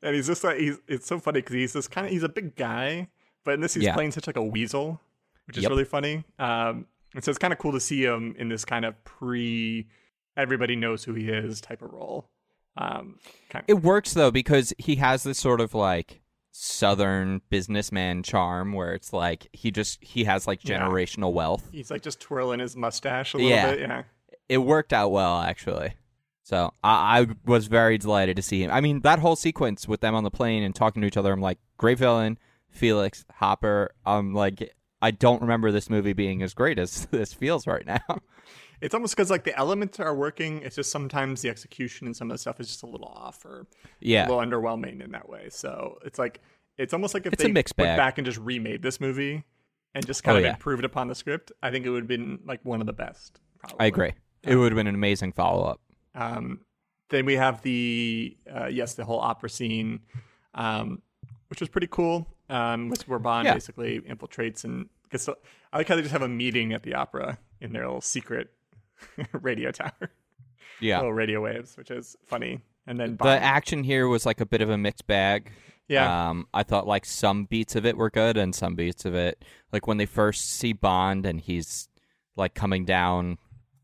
and 0.02 0.14
he's 0.14 0.26
just 0.26 0.44
like 0.44 0.58
he's. 0.58 0.78
It's 0.86 1.06
so 1.06 1.18
funny 1.18 1.40
because 1.40 1.54
he's 1.54 1.72
this 1.72 1.88
kind 1.88 2.06
of 2.06 2.12
he's 2.12 2.24
a 2.24 2.28
big 2.28 2.56
guy, 2.56 3.08
but 3.44 3.54
in 3.54 3.60
this 3.60 3.74
he's 3.74 3.84
yeah. 3.84 3.94
playing 3.94 4.10
such 4.12 4.26
like 4.26 4.36
a 4.36 4.44
weasel, 4.44 5.00
which 5.46 5.56
is 5.56 5.62
yep. 5.62 5.70
really 5.70 5.84
funny. 5.84 6.24
Um, 6.38 6.86
and 7.14 7.24
so 7.24 7.30
it's 7.30 7.38
kind 7.38 7.52
of 7.54 7.58
cool 7.58 7.72
to 7.72 7.80
see 7.80 8.04
him 8.04 8.34
in 8.38 8.48
this 8.50 8.66
kind 8.66 8.84
of 8.84 9.02
pre 9.04 9.88
everybody 10.36 10.76
knows 10.76 11.04
who 11.04 11.14
he 11.14 11.30
is 11.30 11.60
type 11.60 11.80
of 11.80 11.92
role. 11.92 12.28
Um, 12.80 13.18
kind 13.50 13.62
of. 13.62 13.68
It 13.68 13.82
works 13.82 14.14
though 14.14 14.30
because 14.30 14.72
he 14.78 14.96
has 14.96 15.22
this 15.22 15.38
sort 15.38 15.60
of 15.60 15.74
like 15.74 16.22
southern 16.50 17.42
businessman 17.50 18.22
charm 18.22 18.72
where 18.72 18.94
it's 18.94 19.12
like 19.12 19.48
he 19.52 19.70
just 19.70 20.02
he 20.02 20.24
has 20.24 20.46
like 20.46 20.62
generational 20.62 21.30
yeah. 21.30 21.36
wealth. 21.36 21.68
He's 21.70 21.90
like 21.90 22.02
just 22.02 22.20
twirling 22.20 22.60
his 22.60 22.76
mustache 22.76 23.34
a 23.34 23.36
little 23.36 23.50
yeah. 23.50 23.70
bit. 23.70 23.80
Yeah, 23.80 24.02
it 24.48 24.58
worked 24.58 24.92
out 24.92 25.10
well 25.10 25.40
actually. 25.40 25.94
So 26.42 26.72
I, 26.82 27.20
I, 27.20 27.26
was 27.44 27.68
very 27.68 27.96
delighted 27.96 28.34
to 28.36 28.42
see 28.42 28.64
him. 28.64 28.72
I 28.72 28.80
mean, 28.80 29.02
that 29.02 29.20
whole 29.20 29.36
sequence 29.36 29.86
with 29.86 30.00
them 30.00 30.16
on 30.16 30.24
the 30.24 30.32
plane 30.32 30.64
and 30.64 30.74
talking 30.74 31.00
to 31.00 31.06
each 31.06 31.16
other, 31.16 31.32
I'm 31.32 31.40
like, 31.40 31.58
great 31.76 31.98
villain, 31.98 32.38
Felix 32.70 33.24
Hopper. 33.34 33.94
I'm 34.04 34.34
like, 34.34 34.74
I 35.02 35.10
don't 35.10 35.40
remember 35.40 35.72
this 35.72 35.88
movie 35.88 36.12
being 36.12 36.42
as 36.42 36.54
great 36.54 36.78
as 36.78 37.06
this 37.10 37.32
feels 37.32 37.66
right 37.66 37.86
now. 37.86 38.20
It's 38.80 38.94
almost 38.94 39.14
because 39.14 39.30
like 39.30 39.44
the 39.44 39.56
elements 39.58 40.00
are 40.00 40.14
working. 40.14 40.62
It's 40.62 40.76
just 40.76 40.90
sometimes 40.90 41.42
the 41.42 41.50
execution 41.50 42.06
and 42.06 42.16
some 42.16 42.30
of 42.30 42.34
the 42.34 42.38
stuff 42.38 42.60
is 42.60 42.68
just 42.68 42.82
a 42.82 42.86
little 42.86 43.08
off 43.08 43.44
or 43.44 43.66
yeah, 44.00 44.26
a 44.26 44.32
little 44.32 44.42
underwhelming 44.42 45.02
in 45.04 45.10
that 45.12 45.28
way. 45.28 45.48
So 45.50 45.98
it's 46.04 46.18
like 46.18 46.40
it's 46.78 46.94
almost 46.94 47.12
like 47.12 47.26
if 47.26 47.34
it's 47.34 47.42
they 47.42 47.52
went 47.52 47.76
bag. 47.76 47.96
back 47.98 48.18
and 48.18 48.24
just 48.24 48.38
remade 48.38 48.82
this 48.82 49.00
movie 49.00 49.44
and 49.94 50.06
just 50.06 50.24
kind 50.24 50.36
oh, 50.36 50.38
of 50.38 50.44
yeah. 50.44 50.52
improved 50.52 50.84
upon 50.84 51.08
the 51.08 51.14
script, 51.14 51.52
I 51.62 51.70
think 51.70 51.84
it 51.84 51.90
would 51.90 52.04
have 52.04 52.08
been 52.08 52.40
like 52.46 52.60
one 52.64 52.80
of 52.80 52.86
the 52.86 52.94
best. 52.94 53.40
Probably. 53.58 53.76
I 53.80 53.86
agree. 53.86 54.12
It 54.42 54.56
would 54.56 54.72
have 54.72 54.76
been 54.76 54.86
an 54.86 54.94
amazing 54.94 55.32
follow 55.32 55.64
up. 55.64 55.80
Um, 56.14 56.60
then 57.10 57.26
we 57.26 57.36
have 57.36 57.60
the 57.62 58.36
uh, 58.50 58.66
yes, 58.66 58.94
the 58.94 59.04
whole 59.04 59.20
opera 59.20 59.50
scene, 59.50 60.00
um, 60.54 61.02
which 61.48 61.60
was 61.60 61.68
pretty 61.68 61.88
cool. 61.90 62.26
Um, 62.50 62.88
which 62.88 63.02
where 63.02 63.18
Bond 63.18 63.46
yeah. 63.46 63.54
basically 63.54 64.00
infiltrates 64.00 64.64
and 64.64 64.88
gets. 65.10 65.26
To, 65.26 65.36
I 65.72 65.78
like 65.78 65.88
how 65.88 65.96
they 65.96 66.02
just 66.02 66.12
have 66.12 66.22
a 66.22 66.28
meeting 66.28 66.72
at 66.72 66.82
the 66.82 66.94
opera 66.94 67.38
in 67.60 67.72
their 67.72 67.86
little 67.86 68.00
secret 68.00 68.50
radio 69.32 69.70
tower. 69.70 70.10
Yeah, 70.80 70.98
little 70.98 71.12
radio 71.12 71.40
waves, 71.40 71.76
which 71.76 71.90
is 71.90 72.16
funny. 72.26 72.60
And 72.86 72.98
then 72.98 73.14
Bond. 73.14 73.28
the 73.30 73.44
action 73.44 73.84
here 73.84 74.08
was 74.08 74.26
like 74.26 74.40
a 74.40 74.46
bit 74.46 74.62
of 74.62 74.70
a 74.70 74.76
mixed 74.76 75.06
bag. 75.06 75.52
Yeah, 75.88 76.30
um, 76.30 76.48
I 76.52 76.64
thought 76.64 76.86
like 76.86 77.04
some 77.04 77.44
beats 77.44 77.76
of 77.76 77.86
it 77.86 77.96
were 77.96 78.10
good 78.10 78.36
and 78.36 78.54
some 78.54 78.74
beats 78.74 79.04
of 79.04 79.14
it, 79.14 79.44
like 79.72 79.86
when 79.86 79.98
they 79.98 80.06
first 80.06 80.50
see 80.50 80.72
Bond 80.72 81.26
and 81.26 81.40
he's 81.40 81.88
like 82.36 82.54
coming 82.54 82.84
down 82.84 83.38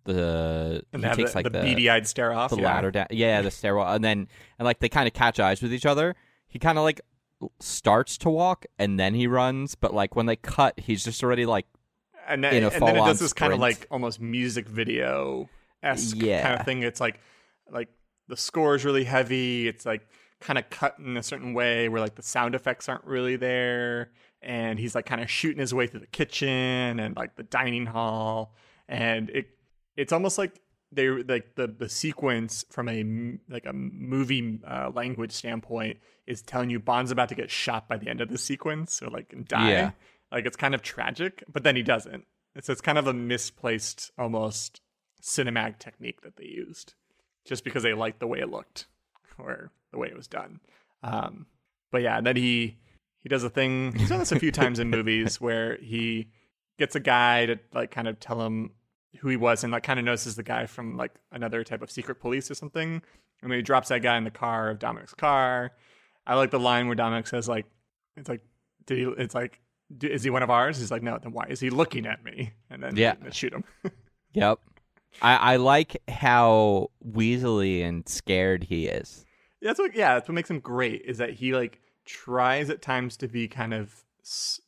the 0.07 0.83
and 0.93 1.05
he 1.05 1.11
takes 1.15 1.33
the, 1.33 1.39
like 1.39 1.45
the, 1.45 1.51
the 1.51 1.61
beady-eyed 1.61 2.07
stare 2.07 2.33
off, 2.33 2.51
the 2.51 2.57
yeah. 2.57 2.65
ladder 2.65 2.91
down, 2.91 3.07
yeah, 3.11 3.43
the 3.43 3.51
stairwell, 3.51 3.93
and 3.93 4.05
then 4.05 4.29
and 4.59 4.65
like 4.65 4.79
they 4.79 4.89
kind 4.89 5.07
of 5.07 5.13
catch 5.13 5.39
eyes 5.39 5.61
with 5.61 5.73
each 5.73 5.87
other. 5.87 6.17
He 6.49 6.59
kind 6.59 6.79
of 6.79 6.85
like 6.85 7.01
starts 7.61 8.17
to 8.19 8.31
walk 8.31 8.67
and 8.79 8.99
then 8.99 9.15
he 9.15 9.27
runs, 9.27 9.75
but 9.75 9.93
like 9.95 10.17
when 10.17 10.27
they 10.27 10.37
cut, 10.37 10.79
he's 10.81 11.05
just 11.05 11.23
already 11.23 11.47
like 11.47 11.67
and 12.29 12.43
then, 12.43 12.55
in 12.55 12.65
a 12.65 12.69
and 12.69 12.83
then 12.87 12.97
it 12.97 13.01
does 13.01 13.21
this 13.21 13.31
sprint. 13.31 13.51
kind 13.51 13.53
of 13.53 13.61
like 13.61 13.87
almost 13.91 14.21
music 14.21 14.67
video 14.69 15.49
esque 15.83 16.17
Yeah. 16.19 16.43
kind 16.43 16.59
of 16.61 16.65
thing. 16.65 16.83
It's 16.83 17.01
like 17.01 17.21
like 17.71 17.89
the 18.29 18.37
score 18.37 18.75
is 18.75 18.85
really 18.85 19.05
heavy. 19.05 19.69
It's 19.69 19.87
like 19.87 20.09
kind 20.41 20.59
of 20.59 20.69
cut 20.71 20.99
in 20.99 21.17
a 21.17 21.23
certain 21.23 21.55
way 21.55 21.89
where 21.89 22.01
like 22.01 22.15
the 22.17 22.23
sound 22.23 22.55
effects 22.55 22.89
aren't 22.89 23.05
really 23.05 23.37
there, 23.37 24.11
and 24.43 24.79
he's 24.79 24.95
like 24.95 25.07
kind 25.07 25.21
of 25.23 25.31
shooting 25.31 25.61
his 25.61 25.73
way 25.73 25.87
through 25.87 26.01
the 26.01 26.07
kitchen 26.09 26.99
and 27.01 27.17
like 27.17 27.37
the 27.37 27.43
dining 27.45 27.87
hall, 27.87 28.55
and 28.89 29.31
it 29.31 29.49
it's 29.97 30.13
almost 30.13 30.37
like 30.39 30.61
they 30.93 31.09
like 31.09 31.55
the 31.57 31.67
the 31.67 31.89
sequence 31.89 32.65
from 32.71 32.89
a 32.89 33.05
like 33.49 33.67
a 33.67 33.73
movie 33.73 34.61
uh, 34.67 34.91
language 34.95 35.33
standpoint 35.33 35.99
is 36.27 36.43
telling 36.43 36.71
you 36.71 36.79
Bond's 36.79 37.11
about 37.11 37.29
to 37.29 37.35
get 37.35 37.51
shot 37.51 37.89
by 37.89 37.97
the 37.97 38.09
end 38.09 38.21
of 38.21 38.29
the 38.29 38.39
sequence 38.39 39.03
or 39.03 39.09
like 39.11 39.35
die. 39.49 39.71
Yeah. 39.71 39.91
Like 40.33 40.47
it's 40.47 40.57
kind 40.57 40.75
of 40.75 40.83
tragic, 40.83 41.45
but 41.53 41.63
then 41.63 41.77
he 41.77 41.83
doesn't. 41.83 42.25
So 42.63 42.73
it's 42.73 42.81
kind 42.81 42.99
of 42.99 43.07
a 43.07 43.13
misplaced, 43.13 44.11
almost 44.19 44.81
cinematic 45.23 45.79
technique 45.79 46.23
that 46.23 46.37
they 46.37 46.47
used, 46.47 46.95
just 47.45 47.65
because 47.65 47.83
they 47.83 47.93
liked 47.93 48.19
the 48.19 48.27
way 48.27 48.41
it 48.41 48.51
looked 48.51 48.87
or 49.39 49.71
the 49.93 49.99
way 49.99 50.09
it 50.09 50.17
was 50.17 50.27
done. 50.27 50.61
Um, 51.03 51.47
but 51.93 52.03
yeah, 52.03 52.17
and 52.17 52.27
then 52.27 52.37
he 52.37 52.79
he 53.19 53.29
does 53.29 53.45
a 53.45 53.51
thing. 53.51 53.93
He's 53.97 54.09
done 54.09 54.19
this 54.19 54.33
a 54.33 54.39
few 54.39 54.53
times 54.53 54.79
in 54.79 54.91
movies 54.91 55.41
where 55.41 55.77
he 55.77 56.29
gets 56.79 56.95
a 56.97 57.01
guy 57.01 57.47
to 57.47 57.59
like 57.73 57.91
kind 57.91 58.09
of 58.09 58.19
tell 58.19 58.41
him 58.43 58.71
who 59.21 59.29
he 59.29 59.37
was 59.37 59.65
and 59.65 59.73
like 59.73 59.83
kind 59.83 59.99
of 59.99 60.05
notices 60.05 60.37
the 60.37 60.43
guy 60.43 60.67
from 60.67 60.97
like 60.97 61.13
another 61.33 61.65
type 61.65 61.83
of 61.83 61.91
secret 61.91 62.17
police 62.21 62.51
or 62.51 62.55
something. 62.55 63.03
And 63.43 63.51
then 63.51 63.59
he 63.59 63.63
drops 63.63 63.89
that 63.89 64.03
guy 64.03 64.17
in 64.17 64.25
the 64.25 64.31
car 64.31 64.71
of 64.71 64.79
Dominic's 64.79 65.15
car. 65.15 65.73
I 66.27 66.35
like 66.35 66.51
the 66.51 66.59
line 66.61 66.87
where 66.87 66.95
Dominic 66.97 67.27
says 67.27 67.49
like, 67.49 67.67
"It's 68.17 68.29
like, 68.29 68.41
did 68.87 68.99
he? 68.99 69.05
It's 69.19 69.35
like, 69.35 69.61
is 70.03 70.23
he 70.25 70.31
one 70.31 70.43
of 70.43 70.51
ours?" 70.51 70.79
He's 70.79 70.91
like, 70.91 71.03
"No." 71.03 71.19
Then 71.23 71.33
why 71.33 71.47
is 71.49 71.61
he 71.61 71.71
looking 71.71 72.07
at 72.07 72.25
me? 72.25 72.53
And 72.71 72.83
then 72.83 72.97
Yeah. 72.97 73.15
they 73.23 73.31
shoot 73.31 73.53
him. 73.53 73.65
Yep. 74.33 74.59
I, 75.23 75.37
I 75.37 75.57
like 75.57 75.97
how 76.09 76.91
weaselly 77.07 77.83
and 77.83 78.07
scared 78.07 78.65
he 78.65 78.87
is. 78.87 79.25
that's 79.63 79.79
what. 79.79 79.95
Yeah, 79.95 80.15
that's 80.15 80.29
what 80.29 80.35
makes 80.35 80.51
him 80.51 80.61
great. 80.61 81.03
Is 81.07 81.19
that 81.19 81.31
he 81.31 81.55
like 81.55 81.81
tries 82.05 82.69
at 82.71 82.83
times 82.83 83.17
to 83.19 83.29
be 83.29 83.49
kind 83.49 83.73
of 83.73 84.05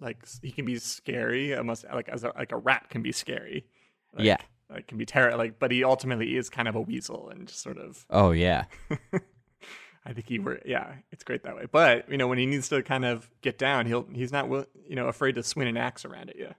like 0.00 0.26
he 0.42 0.50
can 0.52 0.64
be 0.64 0.78
scary, 0.78 1.54
almost 1.54 1.84
like 1.92 2.08
as 2.08 2.24
a, 2.24 2.32
like 2.36 2.52
a 2.52 2.56
rat 2.56 2.86
can 2.88 3.02
be 3.02 3.12
scary. 3.12 3.66
Like, 4.14 4.24
Yeah. 4.24 4.36
it 4.74 4.86
can 4.88 4.98
be 4.98 5.06
terrible. 5.06 5.38
Like, 5.38 5.58
but 5.58 5.70
he 5.70 5.84
ultimately 5.84 6.36
is 6.36 6.48
kind 6.50 6.68
of 6.68 6.74
a 6.74 6.80
weasel 6.80 7.28
and 7.30 7.48
just 7.48 7.60
sort 7.62 7.78
of 7.78 8.04
Oh 8.10 8.30
yeah. 8.32 8.64
I 10.04 10.12
think 10.14 10.28
he 10.28 10.38
were 10.38 10.60
yeah, 10.64 10.94
it's 11.12 11.22
great 11.24 11.42
that 11.42 11.54
way. 11.54 11.66
But 11.70 12.08
you 12.10 12.16
know, 12.16 12.26
when 12.28 12.38
he 12.38 12.46
needs 12.46 12.68
to 12.70 12.82
kind 12.82 13.04
of 13.04 13.28
get 13.42 13.58
down, 13.58 13.86
he'll 13.86 14.06
he's 14.12 14.32
not 14.32 14.48
will 14.48 14.64
you 14.88 14.96
know 14.96 15.06
afraid 15.08 15.34
to 15.34 15.42
swing 15.42 15.68
an 15.68 15.76
axe 15.76 16.04
around 16.04 16.30
at 16.30 16.36
you. 16.36 16.54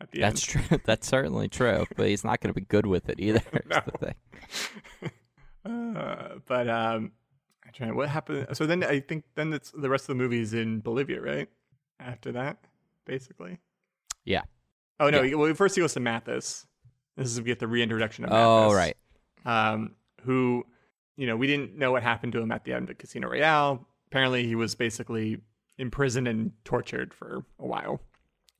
At 0.00 0.10
the 0.10 0.20
That's 0.20 0.42
true. 0.42 0.62
That's 0.84 1.06
certainly 1.06 1.48
true. 1.48 1.86
But 1.96 2.08
he's 2.08 2.24
not 2.24 2.40
going 2.40 2.52
to 2.52 2.58
be 2.60 2.64
good 2.66 2.86
with 2.86 3.08
it 3.08 3.20
either. 3.20 3.40
thing. 4.00 4.14
Uh, 5.64 6.36
but 6.46 6.68
um, 6.68 7.12
I'm 7.66 7.72
trying. 7.72 7.94
What 7.96 8.08
happened? 8.08 8.46
So 8.54 8.66
then 8.66 8.82
I 8.82 9.00
think 9.00 9.24
then 9.34 9.52
it's 9.52 9.70
the 9.70 9.90
rest 9.90 10.04
of 10.04 10.08
the 10.16 10.22
movie 10.22 10.40
is 10.40 10.54
in 10.54 10.80
Bolivia, 10.80 11.20
right? 11.20 11.48
After 11.98 12.32
that, 12.32 12.58
basically. 13.06 13.58
Yeah. 14.24 14.42
Oh 14.98 15.10
no! 15.10 15.22
Well, 15.36 15.54
first 15.54 15.74
he 15.74 15.80
goes 15.82 15.92
to 15.94 16.00
Mathis. 16.00 16.66
This 17.16 17.28
is 17.28 17.38
we 17.40 17.46
get 17.46 17.58
the 17.58 17.66
reintroduction 17.68 18.24
of 18.24 18.30
Mathis. 18.30 18.44
Oh 18.46 18.74
right. 18.74 18.96
um, 19.44 19.94
who, 20.22 20.64
you 21.16 21.26
know, 21.26 21.36
we 21.36 21.46
didn't 21.46 21.76
know 21.76 21.92
what 21.92 22.02
happened 22.02 22.32
to 22.34 22.40
him 22.40 22.52
at 22.52 22.64
the 22.64 22.72
end 22.72 22.90
of 22.90 22.98
Casino 22.98 23.28
Royale. 23.28 23.86
Apparently, 24.08 24.46
he 24.46 24.54
was 24.54 24.74
basically 24.74 25.38
imprisoned 25.78 26.28
and 26.28 26.52
tortured 26.64 27.14
for 27.14 27.44
a 27.58 27.66
while, 27.66 28.00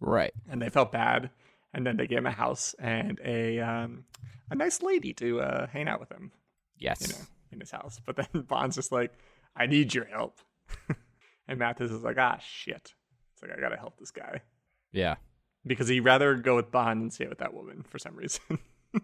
Right. 0.01 0.33
and 0.49 0.61
they 0.63 0.69
felt 0.71 0.93
bad. 0.93 1.31
And 1.73 1.87
then 1.87 1.97
they 1.97 2.07
gave 2.09 2.19
him 2.19 2.27
a 2.27 2.31
house 2.33 2.75
and 2.81 3.21
a 3.25 3.61
um, 3.61 4.05
a 4.51 4.57
nice 4.57 4.83
lady 4.83 5.13
to 5.15 5.41
uh, 5.41 5.67
hang 5.69 5.87
out 5.87 6.01
with 6.01 6.11
him, 6.11 6.33
Yes. 6.79 7.01
you 7.01 7.09
know, 7.15 7.21
in 7.53 7.61
his 7.61 7.71
house. 7.71 8.01
But 8.05 8.17
then 8.17 8.27
Bond's 8.49 8.75
just 8.77 8.91
like, 8.91 9.13
"I 9.55 9.67
need 9.67 9.95
your 9.95 10.07
help," 10.07 10.41
and 11.49 11.59
Mathis 11.61 11.93
is 11.93 12.03
like, 12.03 12.19
"Ah, 12.19 12.39
shit." 12.39 12.95
It's 13.33 13.43
like 13.43 13.53
I 13.57 13.61
gotta 13.61 13.77
help 13.77 13.99
this 13.99 14.11
guy 14.11 14.41
Yeah. 14.93 15.15
Because 15.67 15.89
he'd 15.89 16.01
rather 16.01 16.35
go 16.37 16.57
with 16.57 16.71
Bond 16.71 17.01
than 17.03 17.11
stay 17.11 17.27
with 17.27 17.39
that 17.39 17.55
woman 17.55 17.85
for 17.89 17.99
some 17.99 18.17
reason. 18.17 18.59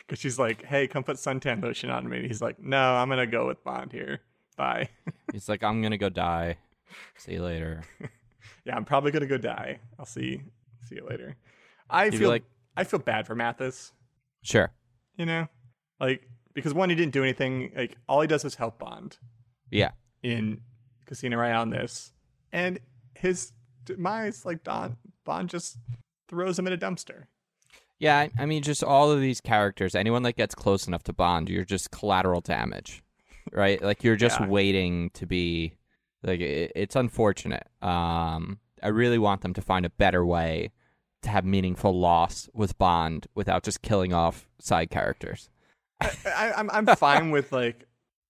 Because 0.00 0.18
she's 0.18 0.36
like, 0.36 0.64
"Hey, 0.64 0.88
come 0.88 1.04
put 1.04 1.16
suntan 1.16 1.62
lotion 1.62 1.90
on 1.90 2.08
me." 2.08 2.16
And 2.18 2.26
he's 2.26 2.42
like, 2.42 2.58
"No, 2.58 2.96
I'm 2.96 3.08
gonna 3.08 3.24
go 3.26 3.46
with 3.46 3.62
Bond 3.62 3.92
here. 3.92 4.20
Bye." 4.56 4.88
He's 5.32 5.48
like, 5.48 5.62
I'm 5.62 5.80
gonna 5.80 5.96
go 5.96 6.08
die. 6.08 6.56
See 7.16 7.34
you 7.34 7.42
later. 7.44 7.84
yeah, 8.64 8.74
I'm 8.74 8.84
probably 8.84 9.12
gonna 9.12 9.26
go 9.28 9.38
die. 9.38 9.78
I'll 9.96 10.04
see 10.04 10.42
see 10.88 10.96
you 10.96 11.06
later. 11.08 11.36
I 11.88 12.10
feel 12.10 12.28
like- 12.30 12.42
I 12.76 12.82
feel 12.82 12.98
bad 12.98 13.28
for 13.28 13.36
Mathis. 13.36 13.92
Sure. 14.42 14.72
You 15.16 15.26
know, 15.26 15.46
like 16.00 16.26
because 16.52 16.74
one, 16.74 16.90
he 16.90 16.96
didn't 16.96 17.12
do 17.12 17.22
anything. 17.22 17.70
Like 17.76 17.96
all 18.08 18.20
he 18.20 18.26
does 18.26 18.44
is 18.44 18.56
help 18.56 18.80
Bond 18.80 19.18
Yeah. 19.70 19.92
in 20.22 20.62
Casino 21.06 21.36
Royale. 21.36 21.62
In 21.62 21.70
this, 21.70 22.12
and 22.52 22.80
his 23.14 23.52
demise, 23.86 24.44
like 24.44 24.62
Don 24.62 24.96
Bond, 25.24 25.48
just 25.48 25.78
throws 26.28 26.58
him 26.58 26.66
in 26.66 26.72
a 26.72 26.78
dumpster. 26.78 27.24
Yeah, 27.98 28.18
I, 28.18 28.30
I 28.38 28.44
mean, 28.46 28.62
just 28.62 28.84
all 28.84 29.10
of 29.10 29.20
these 29.20 29.40
characters, 29.40 29.94
anyone 29.94 30.22
that 30.24 30.36
gets 30.36 30.54
close 30.54 30.86
enough 30.86 31.02
to 31.04 31.14
Bond, 31.14 31.48
you're 31.48 31.64
just 31.64 31.90
collateral 31.90 32.42
damage, 32.42 33.02
right? 33.52 33.80
Like 33.80 34.04
you're 34.04 34.16
just 34.16 34.38
Yeah. 34.40 34.46
waiting 34.48 35.10
to 35.14 35.24
be 35.26 35.72
like 36.22 36.40
it, 36.40 36.72
it's 36.76 36.94
unfortunate. 36.96 37.66
Um, 37.80 38.58
I 38.82 38.88
really 38.88 39.18
want 39.18 39.40
them 39.40 39.54
to 39.54 39.62
find 39.62 39.86
a 39.86 39.90
better 39.90 40.24
way 40.26 40.72
to 41.22 41.30
have 41.30 41.44
meaningful 41.46 41.98
loss 41.98 42.50
with 42.52 42.76
Bond 42.76 43.26
without 43.34 43.62
just 43.62 43.80
killing 43.80 44.12
off 44.12 44.46
side 44.60 44.90
characters. 44.90 45.48
I, 46.00 46.10
I, 46.26 46.52
I'm 46.56 46.70
I'm 46.70 46.86
fine 46.96 47.30
with 47.30 47.52
like, 47.52 47.84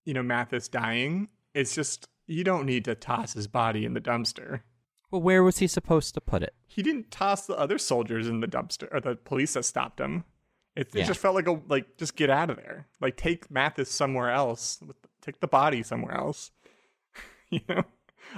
you 0.05 0.15
know, 0.15 0.23
Mathis 0.23 0.69
dying. 0.69 1.29
It's 1.55 1.75
just 1.75 2.07
you 2.29 2.45
don't 2.45 2.67
need 2.67 2.85
to 2.85 2.95
toss 2.95 3.33
his 3.33 3.49
body 3.49 3.85
in 3.85 3.95
the 3.95 4.01
dumpster. 4.01 4.61
Well, 5.11 5.23
where 5.23 5.43
was 5.43 5.59
he 5.59 5.67
supposed 5.67 6.15
to 6.15 6.21
put 6.21 6.43
it? 6.43 6.55
He 6.67 6.83
didn't 6.83 7.11
toss 7.11 7.47
the 7.47 7.57
other 7.57 7.79
soldiers 7.79 8.27
in 8.29 8.41
the 8.41 8.47
dumpster 8.49 8.89
or 8.93 9.01
the 9.01 9.15
police 9.17 9.55
that 9.55 9.65
stopped 9.65 10.01
him. 10.01 10.25
It, 10.75 10.89
it 10.89 11.01
Yeah. 11.01 11.05
just 11.07 11.21
felt 11.21 11.35
like 11.35 11.47
a 11.47 11.61
like 11.69 11.97
just 11.97 12.17
get 12.17 12.29
out 12.31 12.51
of 12.51 12.57
there. 12.57 12.87
Like 13.01 13.17
take 13.17 13.51
Mathis 13.51 13.91
somewhere 13.91 14.31
else. 14.31 14.81
Take 15.23 15.41
the 15.41 15.47
body 15.49 15.83
somewhere 15.83 16.15
else. 16.15 16.51
you 17.51 17.61
know, 17.69 17.83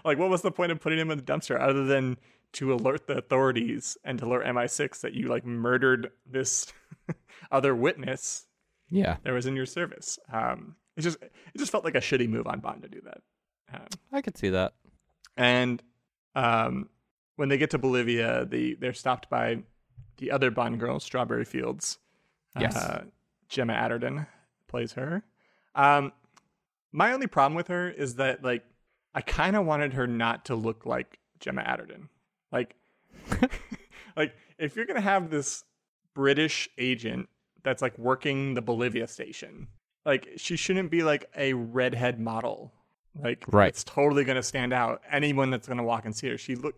like 0.05 0.19
what 0.19 0.31
was 0.31 0.43
the 0.43 0.51
point 0.53 0.71
of 0.73 0.81
putting 0.81 0.99
him 0.99 1.11
in 1.11 1.19
the 1.19 1.25
dumpster 1.25 1.61
other 1.61 1.85
than 1.85 2.17
to 2.53 2.73
alert 2.73 3.07
the 3.07 3.19
authorities 3.19 3.99
and 4.05 4.19
to 4.19 4.25
alert 4.27 4.45
MI6 4.47 5.01
that 5.01 5.15
you 5.15 5.29
like 5.29 5.45
murdered 5.45 6.11
this 6.25 6.73
other 7.51 7.75
witness 7.75 8.47
Yeah, 8.89 9.17
that 9.25 9.33
was 9.33 9.47
in 9.47 9.57
your 9.57 9.67
service. 9.67 10.19
Um, 10.33 10.77
it 10.97 11.01
just 11.03 11.21
it 11.23 11.59
just 11.59 11.73
felt 11.73 11.85
like 11.85 11.95
a 11.95 12.01
shitty 12.01 12.29
move 12.29 12.47
on 12.47 12.61
Bond 12.61 12.83
to 12.83 12.89
do 12.89 13.01
that. 13.05 13.21
Um, 13.73 13.87
I 14.13 14.21
could 14.23 14.37
see 14.39 14.51
that. 14.51 14.75
and 15.37 15.83
um, 16.35 16.89
when 17.37 17.49
they 17.49 17.59
get 17.59 17.71
to 17.71 17.79
Bolivia, 17.79 18.45
the 18.45 18.75
they're 18.75 18.95
stopped 18.95 19.31
by 19.31 19.59
the 20.19 20.31
other 20.31 20.51
Bond 20.51 20.81
girl, 20.81 21.01
Strawberry 21.01 21.45
Fields. 21.45 21.99
Yes. 22.59 22.77
Uh, 22.77 23.05
Gemma 23.49 23.75
Arterton 23.75 24.27
plays 24.67 24.93
her. 24.93 25.23
Um, 25.75 26.13
my 26.93 27.13
only 27.13 27.27
problem 27.27 27.55
with 27.55 27.69
her 27.69 27.89
is 27.89 28.17
that 28.17 28.43
like 28.43 28.65
I 29.15 29.21
kind 29.21 29.57
of 29.57 29.65
wanted 29.65 29.95
her 29.95 30.07
not 30.07 30.45
to 30.47 30.55
look 30.55 30.87
like 30.87 31.19
Gemma 31.41 31.63
Arterton. 31.63 32.09
Like, 32.53 32.77
like 34.17 34.35
if 34.59 34.77
you're 34.77 34.87
gonna 34.87 35.01
have 35.01 35.31
this 35.31 35.65
British 36.15 36.69
agent 36.79 37.29
that's 37.63 37.83
like 37.83 37.99
working 37.99 38.55
the 38.55 38.63
Bolivia 38.63 39.07
station, 39.07 39.69
like 40.05 40.29
she 40.37 40.57
shouldn't 40.57 40.91
be 40.91 41.03
like 41.03 41.31
a 41.37 41.53
redhead 41.53 42.21
model. 42.21 42.73
Like, 43.23 43.45
Right. 43.49 43.69
it's 43.69 43.85
totally 43.85 44.25
gonna 44.25 44.43
stand 44.43 44.73
out. 44.73 45.03
Anyone 45.11 45.51
that's 45.51 45.67
gonna 45.69 45.83
walk 45.85 46.05
and 46.05 46.15
see 46.15 46.29
her, 46.29 46.39
she 46.39 46.55
look, 46.55 46.75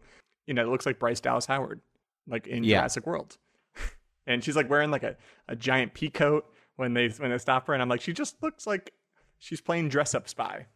you 0.47 0.55
know, 0.55 0.63
it 0.63 0.69
looks 0.69 0.87
like 0.87 0.99
Bryce 0.99 1.21
Dallas 1.21 1.47
Howard, 1.47 1.81
like 2.27 2.47
in 2.47 2.65
Yeah. 2.65 2.79
Jurassic 2.79 3.07
World. 3.07 3.37
and 4.27 4.43
she's 4.43 4.57
like 4.57 4.69
wearing 4.71 4.91
like 4.91 5.03
a, 5.03 5.17
a 5.49 5.57
giant 5.57 5.95
pea 5.95 6.11
coat 6.11 6.47
when 6.77 6.95
they 6.95 7.09
when 7.09 7.31
they 7.31 7.39
stop 7.39 7.67
her, 7.67 7.75
and 7.75 7.83
I'm 7.83 7.89
like, 7.89 8.01
she 8.01 8.13
just 8.13 8.43
looks 8.43 8.67
like 8.67 8.93
she's 9.39 9.61
playing 9.61 9.89
dress 9.91 10.15
up 10.15 10.29
spy. 10.29 10.67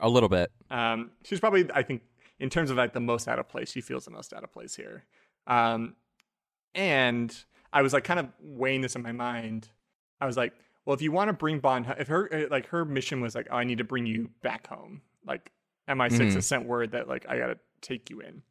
A 0.00 0.08
little 0.08 0.28
bit. 0.28 0.50
Um, 0.70 1.12
she's 1.24 1.38
probably, 1.38 1.68
I 1.72 1.82
think, 1.82 2.02
in 2.40 2.50
terms 2.50 2.70
of 2.70 2.76
like 2.76 2.92
the 2.92 2.98
most 3.00 3.28
out 3.28 3.38
of 3.38 3.48
place, 3.48 3.70
she 3.70 3.80
feels 3.80 4.04
the 4.04 4.10
most 4.10 4.32
out 4.32 4.42
of 4.42 4.50
place 4.52 4.74
here. 4.74 5.04
Um, 5.46 5.94
and 6.74 7.36
I 7.72 7.82
was 7.82 7.92
like 7.92 8.04
kind 8.04 8.18
of 8.18 8.28
weighing 8.40 8.80
this 8.80 8.96
in 8.96 9.02
my 9.02 9.12
mind. 9.12 9.68
I 10.20 10.26
was 10.26 10.36
like, 10.36 10.52
well, 10.84 10.94
if 10.94 11.02
you 11.02 11.12
want 11.12 11.28
to 11.28 11.32
bring 11.32 11.60
Bond, 11.60 11.86
if 11.98 12.08
her 12.08 12.48
like 12.50 12.66
her 12.68 12.84
mission 12.84 13.20
was 13.20 13.34
like, 13.36 13.46
oh, 13.50 13.56
I 13.56 13.64
need 13.64 13.78
to 13.78 13.84
bring 13.84 14.06
you 14.06 14.30
back 14.42 14.66
home. 14.66 15.02
Like 15.26 15.52
MI6 15.88 16.18
Mhm. 16.18 16.34
has 16.34 16.46
sent 16.46 16.66
word 16.66 16.92
that 16.92 17.08
like 17.08 17.26
I 17.28 17.38
gotta 17.38 17.58
take 17.80 18.10
you 18.10 18.20
in. 18.20 18.42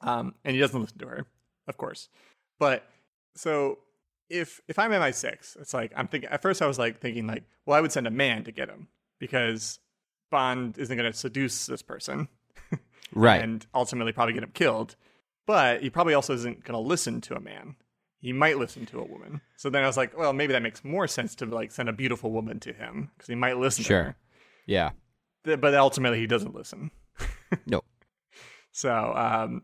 Um, 0.00 0.34
and 0.44 0.54
he 0.54 0.60
doesn't 0.60 0.80
listen 0.80 0.98
to 0.98 1.06
her, 1.06 1.26
of 1.68 1.76
course. 1.76 2.08
But 2.58 2.84
so 3.36 3.78
if 4.28 4.60
if 4.68 4.78
I'm 4.78 4.90
MI6, 4.92 5.56
it's 5.60 5.74
like 5.74 5.92
I'm 5.96 6.08
thinking. 6.08 6.30
At 6.30 6.42
first, 6.42 6.60
I 6.62 6.66
was 6.66 6.78
like 6.78 7.00
thinking 7.00 7.26
like, 7.26 7.44
well, 7.66 7.76
I 7.76 7.80
would 7.80 7.92
send 7.92 8.06
a 8.06 8.10
man 8.10 8.44
to 8.44 8.52
get 8.52 8.68
him 8.68 8.88
because 9.18 9.78
Bond 10.30 10.78
isn't 10.78 10.96
going 10.96 11.10
to 11.10 11.16
seduce 11.16 11.66
this 11.66 11.82
person 11.82 12.28
Right. 13.12 13.42
and 13.42 13.64
ultimately 13.74 14.12
probably 14.12 14.32
get 14.34 14.42
him 14.42 14.50
killed. 14.54 14.96
But 15.46 15.82
he 15.82 15.90
probably 15.90 16.14
also 16.14 16.32
isn't 16.34 16.64
going 16.64 16.72
to 16.74 16.78
listen 16.88 17.20
to 17.22 17.34
a 17.36 17.40
man. 17.40 17.76
He 18.20 18.32
might 18.32 18.56
listen 18.58 18.86
to 18.86 19.00
a 19.00 19.04
woman. 19.04 19.40
So 19.56 19.68
then 19.68 19.82
I 19.82 19.86
was 19.86 19.96
like, 19.96 20.16
well, 20.16 20.32
maybe 20.32 20.52
that 20.52 20.62
makes 20.62 20.84
more 20.84 21.06
sense 21.08 21.34
to 21.36 21.46
like 21.46 21.70
send 21.72 21.88
a 21.88 21.92
beautiful 21.92 22.30
woman 22.30 22.60
to 22.60 22.72
him 22.72 23.10
because 23.16 23.28
he 23.28 23.34
might 23.34 23.58
listen. 23.58 23.82
To 23.84 23.88
Sure. 23.88 24.16
yeah. 24.66 24.90
But 25.44 25.74
ultimately, 25.74 26.18
he 26.20 26.26
doesn't 26.26 26.54
listen. 26.54 26.90
No. 27.66 27.82
So, 28.70 29.12
um, 29.14 29.62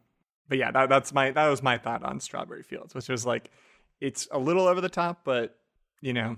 but 0.49 0.59
yeah, 0.59 0.71
that, 0.71 0.91
that's 0.91 1.13
my 1.15 1.31
that 1.31 1.49
was 1.49 1.63
my 1.63 1.79
thought 1.79 2.03
on 2.03 2.21
Strawberry 2.21 2.63
Fields, 2.63 2.95
which 2.95 3.09
was 3.09 3.25
like, 3.25 3.51
it's 3.99 4.29
a 4.31 4.39
little 4.39 4.67
over 4.69 4.83
the 4.83 4.91
top, 4.91 5.21
but 5.25 5.57
you 6.03 6.13
know, 6.13 6.37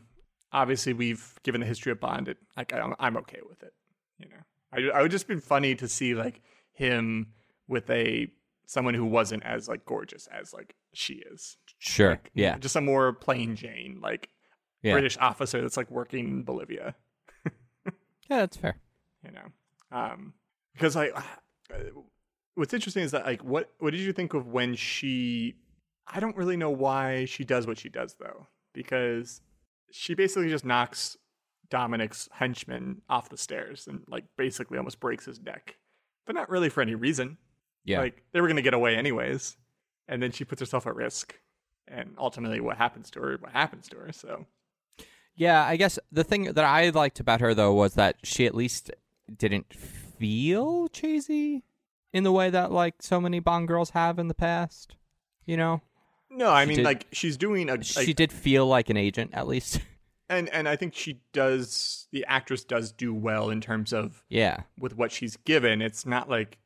obviously 0.53 0.93
we've 0.93 1.34
given 1.43 1.61
the 1.61 1.66
history 1.66 1.91
of 1.91 1.99
Bond. 1.99 2.28
It 2.28 2.38
like 2.57 2.72
I'm, 2.72 2.95
I'm 3.01 3.16
okay 3.18 3.41
with 3.49 3.64
it. 3.64 3.72
You 4.18 4.28
know, 4.28 4.91
I 4.95 4.99
I 4.99 5.03
would 5.03 5.11
just 5.11 5.26
been 5.26 5.41
funny 5.41 5.74
to 5.74 5.88
see 5.88 6.14
like 6.14 6.41
him 6.72 7.32
with 7.66 7.91
a 7.91 8.28
someone 8.66 8.95
who 8.95 9.05
wasn't 9.07 9.43
as 9.43 9.66
like 9.68 9.84
gorgeous 9.84 10.28
as 10.28 10.53
like 10.53 10.76
she 10.93 11.14
is. 11.32 11.57
Sure. 11.80 12.11
Like, 12.11 12.30
yeah. 12.34 12.59
just 12.59 12.76
a 12.76 12.80
more 12.80 13.12
plain 13.12 13.57
Jane 13.57 13.99
like 14.01 14.28
Yeah. 14.82 14.93
British 14.93 15.18
officer 15.18 15.61
that's 15.61 15.76
like 15.76 15.91
working 15.91 16.28
in 16.28 16.43
Bolivia. 16.45 16.95
Yeah, 18.30 18.36
that's 18.43 18.57
fair. 18.57 18.76
You 19.24 19.30
know 19.30 19.96
um 19.96 20.32
because 20.72 20.96
like 20.96 21.14
what's 22.54 22.74
interesting 22.74 23.02
is 23.02 23.10
that 23.10 23.24
like 23.24 23.42
what 23.42 23.70
what 23.78 23.90
did 23.90 24.00
you 24.00 24.12
think 24.12 24.34
of 24.34 24.46
when 24.48 24.74
she 24.74 25.54
I 26.12 26.20
don't 26.20 26.36
really 26.36 26.56
know 26.56 26.70
why 26.70 27.24
she 27.24 27.44
does 27.44 27.66
what 27.66 27.78
she 27.78 27.88
does 27.88 28.16
though, 28.18 28.48
because 28.72 29.40
she 29.92 30.14
basically 30.14 30.48
just 30.48 30.64
knocks 30.64 31.16
Dominic's 31.68 32.28
henchman 32.32 33.02
off 33.08 33.28
the 33.28 33.36
stairs 33.36 33.86
and 33.86 34.02
like 34.08 34.24
basically 34.36 34.76
almost 34.76 34.98
breaks 34.98 35.24
his 35.24 35.40
neck, 35.40 35.76
but 36.26 36.34
not 36.34 36.50
really 36.50 36.68
for 36.68 36.80
any 36.80 36.94
reason. 36.94 37.38
Yeah. 37.84 38.00
Like 38.00 38.24
they 38.32 38.40
were 38.40 38.48
gonna 38.48 38.62
get 38.62 38.74
away 38.74 38.96
anyways, 38.96 39.56
and 40.08 40.22
then 40.22 40.32
she 40.32 40.44
puts 40.44 40.60
herself 40.60 40.86
at 40.86 40.96
risk, 40.96 41.38
and 41.86 42.14
ultimately 42.18 42.60
what 42.60 42.76
happens 42.76 43.10
to 43.12 43.20
her, 43.20 43.36
what 43.40 43.52
happens 43.52 43.88
to 43.90 43.96
her. 43.98 44.12
So 44.12 44.46
Yeah, 45.36 45.64
I 45.64 45.76
guess 45.76 45.98
the 46.10 46.24
thing 46.24 46.52
that 46.52 46.64
I 46.64 46.90
liked 46.90 47.20
about 47.20 47.40
her 47.40 47.54
though 47.54 47.72
was 47.72 47.94
that 47.94 48.16
she 48.24 48.46
at 48.46 48.54
least 48.54 48.90
didn't 49.39 49.72
feel 49.74 50.89
cheesy 50.89 51.64
in 52.12 52.24
the 52.24 52.33
way 52.33 52.51
that 52.51 52.72
like 52.72 52.97
so 53.01 53.20
many 53.20 53.39
Bond 53.41 53.68
girls 53.68 53.91
have 53.91 54.18
in 54.18 54.28
the 54.28 54.35
past. 54.35 54.97
You 55.47 55.57
know, 55.57 55.81
no, 56.31 56.51
I 56.51 56.64
She 56.64 56.68
mean 56.68 56.76
did- 56.78 56.85
like 56.85 57.07
she's 57.12 57.37
doing 57.37 57.68
a 57.70 57.83
she 57.83 58.12
did 58.12 58.33
feel 58.33 58.66
like 58.66 58.91
an 58.91 58.97
agent 58.97 59.31
at 59.33 59.47
least. 59.49 59.81
and 60.28 60.49
and 60.51 60.68
I 60.68 60.76
think 60.76 60.95
she 60.95 61.20
does. 61.33 62.07
The 62.12 62.24
actress 62.26 62.64
does 62.64 62.93
do 62.93 63.14
well 63.14 63.51
in 63.51 63.61
terms 63.61 63.93
of 63.93 64.22
yeah, 64.28 64.62
with 64.78 64.97
what 64.97 65.12
she's 65.12 65.37
given. 65.39 65.81
It's 65.83 66.05
not 66.07 66.28
like 66.28 66.59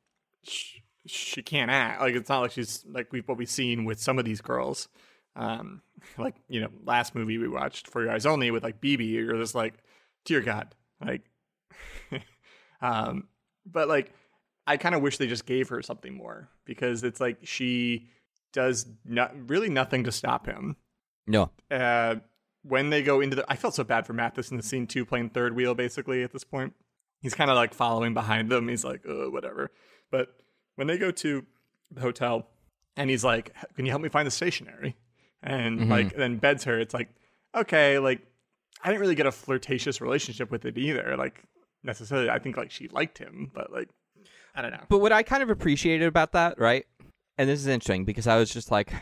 she, 0.43 0.83
she 1.07 1.43
can't 1.43 1.71
act. 1.71 2.01
Like 2.01 2.15
it's 2.15 2.29
not 2.29 2.41
like 2.41 2.51
she's 2.53 2.85
like 2.89 3.13
we've 3.13 3.27
what 3.29 3.39
we've 3.39 3.49
seen 3.49 3.85
with 3.85 4.01
some 4.01 4.19
of 4.19 4.25
these 4.25 4.41
girls. 4.41 4.89
Um, 5.37 5.83
like 6.19 6.35
you 6.49 6.61
know, 6.61 6.69
last 6.85 7.15
movie 7.15 7.39
we 7.39 7.49
watched 7.49 7.87
for 7.89 8.03
your 8.03 8.13
eyes 8.13 8.27
only 8.27 8.51
with 8.51 8.63
like 8.63 8.81
Bibi. 8.81 9.05
You're 9.07 9.37
just 9.39 9.55
like, 9.55 9.75
dear 10.25 10.41
God, 10.41 10.75
like. 11.05 11.23
Um, 12.81 13.29
but 13.67 13.89
like, 13.89 14.13
I 14.67 14.77
kind 14.77 14.95
of 14.95 15.03
wish 15.03 15.19
they 15.19 15.27
just 15.27 15.47
gave 15.47 15.69
her 15.69 15.83
something 15.83 16.15
more 16.15 16.49
because 16.65 17.05
it's 17.05 17.21
like 17.21 17.39
she 17.43 18.09
does 18.53 18.87
not 19.05 19.33
really 19.51 19.69
nothing 19.69 20.05
to 20.05 20.13
stop 20.13 20.47
him 20.47 20.77
no, 21.27 21.51
uh, 21.71 22.17
when 22.63 22.91
they 22.91 23.03
go 23.03 23.21
into 23.21 23.37
the, 23.37 23.45
I 23.49 23.57
felt 23.57 23.75
so 23.75 23.83
bad 23.85 24.07
for 24.07 24.13
Mathis 24.13 24.51
in 24.51 24.57
the 24.59 24.63
scene 24.63 24.87
two 24.87 25.05
playing 25.05 25.31
third 25.31 25.57
wheel 25.57 25.75
basically 25.75 26.23
at 26.23 26.33
this 26.33 26.45
point. 26.45 26.75
He's 27.21 27.35
kind 27.35 27.51
of 27.51 27.57
like 27.57 27.73
following 27.75 28.13
behind 28.15 28.51
them. 28.51 28.69
He's 28.69 28.85
like, 28.85 29.03
uh, 29.09 29.31
whatever. 29.31 29.71
But 30.11 30.37
when 30.77 30.87
they 30.87 30.99
go 30.99 31.11
to 31.11 31.45
the 31.91 32.01
hotel, 32.03 32.47
and 32.97 33.09
he's 33.11 33.25
like, 33.25 33.53
"Can 33.75 33.87
you 33.87 33.91
help 33.93 34.03
me 34.03 34.09
find 34.11 34.27
the 34.27 34.31
stationery?" 34.31 34.97
And 35.43 35.81
Mhm. 35.81 35.89
like 35.91 36.15
then 36.15 36.37
beds 36.37 36.65
her. 36.65 36.79
It's 36.79 36.93
like, 36.95 37.09
okay, 37.55 37.99
like 37.99 38.21
I 38.83 38.89
didn't 38.89 39.01
really 39.01 39.15
get 39.15 39.27
a 39.27 39.33
flirtatious 39.33 40.01
relationship 40.03 40.51
with 40.51 40.65
it 40.67 40.77
either. 40.79 41.17
Like 41.17 41.43
necessarily, 41.85 42.31
I 42.31 42.39
think 42.39 42.57
like 42.57 42.71
she 42.71 42.89
liked 42.89 43.19
him, 43.19 43.51
but 43.55 43.73
like 43.73 43.89
I 44.55 44.63
don't 44.63 44.71
know. 44.73 44.85
But 44.89 44.99
what 44.99 45.13
I 45.13 45.23
kind 45.23 45.43
of 45.43 45.51
appreciated 45.51 46.07
about 46.07 46.33
that, 46.33 46.59
right? 46.59 46.87
And 47.39 47.49
this 47.49 47.61
is 47.61 47.67
interesting 47.67 48.05
because 48.05 48.27
I 48.27 48.37
was 48.37 48.51
just 48.53 48.71
like, 48.71 48.93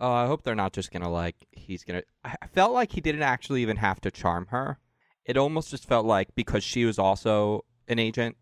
oh, 0.00 0.10
I 0.12 0.26
hope 0.26 0.42
they're 0.42 0.54
not 0.54 0.72
just 0.72 0.90
gonna 0.90 1.10
like 1.10 1.36
he's 1.52 1.84
gonna. 1.84 2.02
I 2.24 2.46
felt 2.52 2.72
like 2.72 2.92
he 2.92 3.00
didn't 3.00 3.22
actually 3.22 3.62
even 3.62 3.76
have 3.76 4.00
to 4.02 4.10
charm 4.10 4.46
her. 4.50 4.78
It 5.24 5.36
almost 5.36 5.70
just 5.70 5.86
felt 5.86 6.04
like 6.06 6.34
because 6.34 6.64
she 6.64 6.84
was 6.84 6.98
also 6.98 7.64
an 7.88 7.98
agent, 7.98 8.36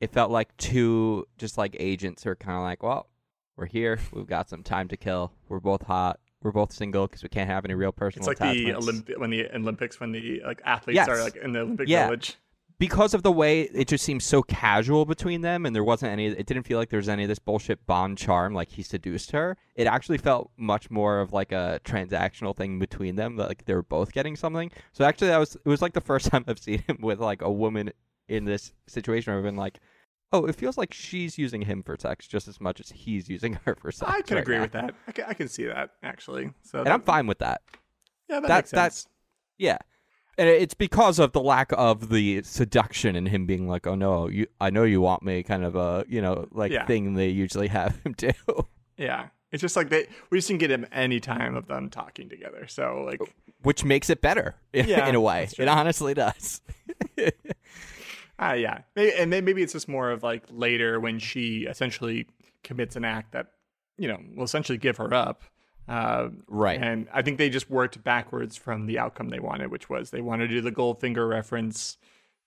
it 0.00 0.12
felt 0.12 0.30
like 0.30 0.54
two 0.58 1.24
just 1.38 1.56
like 1.56 1.76
agents 1.78 2.26
are 2.26 2.34
kind 2.36 2.56
of 2.56 2.62
like, 2.62 2.82
well, 2.82 3.08
we're 3.56 3.66
here, 3.66 3.98
we've 4.12 4.26
got 4.26 4.48
some 4.50 4.62
time 4.62 4.88
to 4.88 4.96
kill, 4.96 5.32
we're 5.48 5.60
both 5.60 5.82
hot, 5.82 6.18
we're 6.42 6.52
both 6.52 6.72
single 6.72 7.06
because 7.06 7.22
we 7.22 7.28
can't 7.30 7.48
have 7.48 7.64
any 7.64 7.72
real 7.74 7.92
personal. 7.92 8.28
It's 8.28 8.40
like 8.40 8.52
the. 8.54 8.72
Olymp- 8.72 9.18
when 9.18 9.30
the 9.30 9.48
Olympics 9.54 9.98
when 10.00 10.12
the 10.12 10.42
like 10.44 10.60
athletes 10.64 10.96
Yes. 10.96 11.08
are 11.08 11.22
like 11.22 11.36
in 11.36 11.52
the 11.52 11.60
Olympic 11.60 11.88
Yeah. 11.88 12.06
Village. 12.06 12.36
Because 12.78 13.14
of 13.14 13.22
the 13.22 13.32
way 13.32 13.62
it 13.62 13.88
just 13.88 14.04
seems 14.04 14.24
so 14.24 14.42
casual 14.42 15.04
between 15.04 15.40
them 15.40 15.64
and 15.64 15.74
there 15.74 15.84
wasn't 15.84 16.10
any 16.12 16.26
it 16.26 16.46
didn't 16.46 16.64
feel 16.64 16.78
like 16.78 16.90
there 16.90 16.98
was 16.98 17.08
any 17.08 17.22
of 17.22 17.28
this 17.28 17.38
bullshit 17.38 17.86
bond 17.86 18.18
charm 18.18 18.52
like 18.54 18.68
he 18.70 18.82
seduced 18.82 19.30
her 19.30 19.56
it 19.74 19.86
actually 19.86 20.18
felt 20.18 20.50
much 20.56 20.90
more 20.90 21.20
of 21.20 21.32
like 21.32 21.52
a 21.52 21.80
transactional 21.84 22.54
thing 22.54 22.78
between 22.78 23.16
them 23.16 23.36
like 23.36 23.64
they 23.64 23.74
were 23.74 23.82
both 23.82 24.12
getting 24.12 24.36
something 24.36 24.70
so 24.92 25.04
actually 25.04 25.28
that 25.28 25.38
was 25.38 25.56
it 25.56 25.68
was 25.68 25.80
like 25.80 25.94
the 25.94 26.00
first 26.00 26.26
time 26.30 26.44
i've 26.48 26.58
seen 26.58 26.78
him 26.86 26.98
with 27.00 27.18
like 27.18 27.40
a 27.42 27.50
woman 27.50 27.90
in 28.28 28.44
this 28.44 28.72
situation 28.86 29.32
where 29.32 29.38
i've 29.38 29.44
been 29.44 29.56
like 29.56 29.78
oh 30.32 30.44
it 30.44 30.54
feels 30.54 30.76
like 30.76 30.92
she's 30.92 31.38
using 31.38 31.62
him 31.62 31.82
for 31.82 31.96
sex 31.98 32.26
just 32.26 32.46
as 32.48 32.60
much 32.60 32.80
as 32.80 32.90
he's 32.90 33.28
using 33.28 33.58
her 33.64 33.74
for 33.76 33.90
sex 33.92 34.10
I 34.12 34.20
can 34.22 34.34
right 34.36 34.42
agree 34.42 34.56
now. 34.56 34.62
with 34.62 34.72
that. 34.72 34.94
I 35.06 35.12
can, 35.12 35.24
I 35.28 35.34
can 35.34 35.48
see 35.48 35.64
that 35.66 35.90
actually. 36.02 36.50
So 36.62 36.80
and 36.80 36.88
i'm 36.88 37.02
fine 37.02 37.26
with 37.26 37.38
that 37.38 37.62
Yeah, 38.28 38.40
that, 38.40 38.48
that- 38.48 38.54
makes 38.56 38.70
that- 38.72 38.92
sense. 38.92 39.06
Yeah. 39.58 39.78
And 40.38 40.48
it's 40.48 40.74
because 40.74 41.18
of 41.18 41.32
the 41.32 41.40
lack 41.40 41.72
of 41.72 42.10
the 42.10 42.42
seduction 42.42 43.16
and 43.16 43.26
him 43.28 43.46
being 43.46 43.66
like, 43.66 43.86
"Oh 43.86 43.94
no, 43.94 44.28
you 44.28 44.46
I 44.60 44.68
know 44.70 44.84
you 44.84 45.00
want 45.00 45.22
me," 45.22 45.42
kind 45.42 45.64
of 45.64 45.76
a, 45.76 46.04
you 46.08 46.20
know, 46.20 46.46
like 46.52 46.72
Yeah. 46.72 46.84
thing 46.86 47.14
they 47.14 47.28
usually 47.28 47.68
have 47.68 47.98
him 48.04 48.12
do. 48.16 48.30
Yeah, 48.98 49.28
it's 49.50 49.60
just 49.62 49.76
like 49.76 49.88
they 49.88 50.06
we 50.30 50.38
just 50.38 50.48
didn't 50.48 50.60
get 50.60 50.70
him 50.70 50.86
any 50.92 51.20
time 51.20 51.56
of 51.56 51.66
them 51.68 51.88
talking 51.88 52.28
together. 52.28 52.66
So 52.66 53.02
like, 53.06 53.20
Which 53.62 53.82
makes 53.84 54.10
it 54.10 54.20
better 54.20 54.56
in, 54.74 54.88
Yeah, 54.88 55.08
in 55.08 55.14
a 55.14 55.20
way. 55.20 55.48
It 55.58 55.68
honestly 55.68 56.12
does. 56.12 56.60
ah, 58.38 58.52
yeah, 58.52 58.80
maybe, 58.94 59.12
and 59.16 59.32
then 59.32 59.44
maybe 59.44 59.62
it's 59.62 59.72
just 59.72 59.88
more 59.88 60.10
of 60.10 60.22
like 60.22 60.44
later 60.50 61.00
when 61.00 61.18
she 61.18 61.66
essentially 61.68 62.26
commits 62.62 62.96
an 62.96 63.04
act 63.04 63.32
that 63.32 63.52
you 63.96 64.08
know 64.08 64.18
will 64.34 64.44
essentially 64.44 64.78
give 64.78 64.98
her 64.98 65.12
up. 65.14 65.42
Uh, 65.88 66.28
Right. 66.48 66.80
And 66.80 67.08
I 67.12 67.22
think 67.22 67.38
they 67.38 67.48
just 67.50 67.70
worked 67.70 68.02
backwards 68.02 68.56
from 68.56 68.86
the 68.86 68.98
outcome 68.98 69.28
they 69.28 69.38
wanted, 69.40 69.70
which 69.70 69.88
was 69.88 70.10
they 70.10 70.20
wanted 70.20 70.48
to 70.48 70.54
do 70.54 70.60
the 70.60 70.72
Goldfinger 70.72 71.28
reference. 71.28 71.98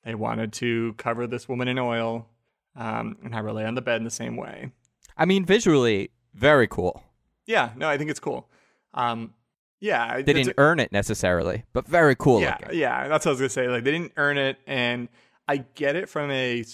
They 0.04 0.16
wanted 0.16 0.54
to 0.54 0.94
cover 0.98 1.28
this 1.28 1.48
woman 1.48 1.68
in 1.68 1.78
oil 1.80 2.28
um, 2.76 3.18
and 3.24 3.34
have 3.34 3.46
her 3.46 3.52
lay 3.54 3.66
on 3.66 3.76
the 3.76 3.82
bed 3.82 3.98
in 3.98 4.04
the 4.04 4.10
same 4.10 4.36
way. 4.38 4.72
I 5.18 5.26
mean, 5.26 5.46
visually, 5.46 6.12
very 6.34 6.68
cool. 6.68 7.04
Yeah, 7.46 7.72
no, 7.76 7.90
I 7.90 7.98
think 7.98 8.10
it's 8.10 8.20
cool. 8.20 8.50
Um, 8.94 9.34
yeah, 9.82 10.22
They 10.22 10.34
didn't 10.34 10.56
earn 10.58 10.80
it 10.80 10.92
necessarily, 10.92 11.64
but 11.74 11.88
very 11.88 12.16
cool 12.16 12.42
yeah, 12.42 12.58
looking. 12.62 12.80
yeah, 12.80 13.08
that's 13.08 13.26
what 13.26 13.32
I 13.32 13.34
was 13.34 13.40
gonna 13.40 13.50
say. 13.50 13.68
Like 13.70 13.84
they 13.86 13.92
didn't 13.92 14.14
earn 14.18 14.38
it, 14.38 14.58
and 14.68 15.08
I 15.48 15.58
get 15.76 15.96
it 15.96 16.10
from 16.10 16.30
a 16.32 16.66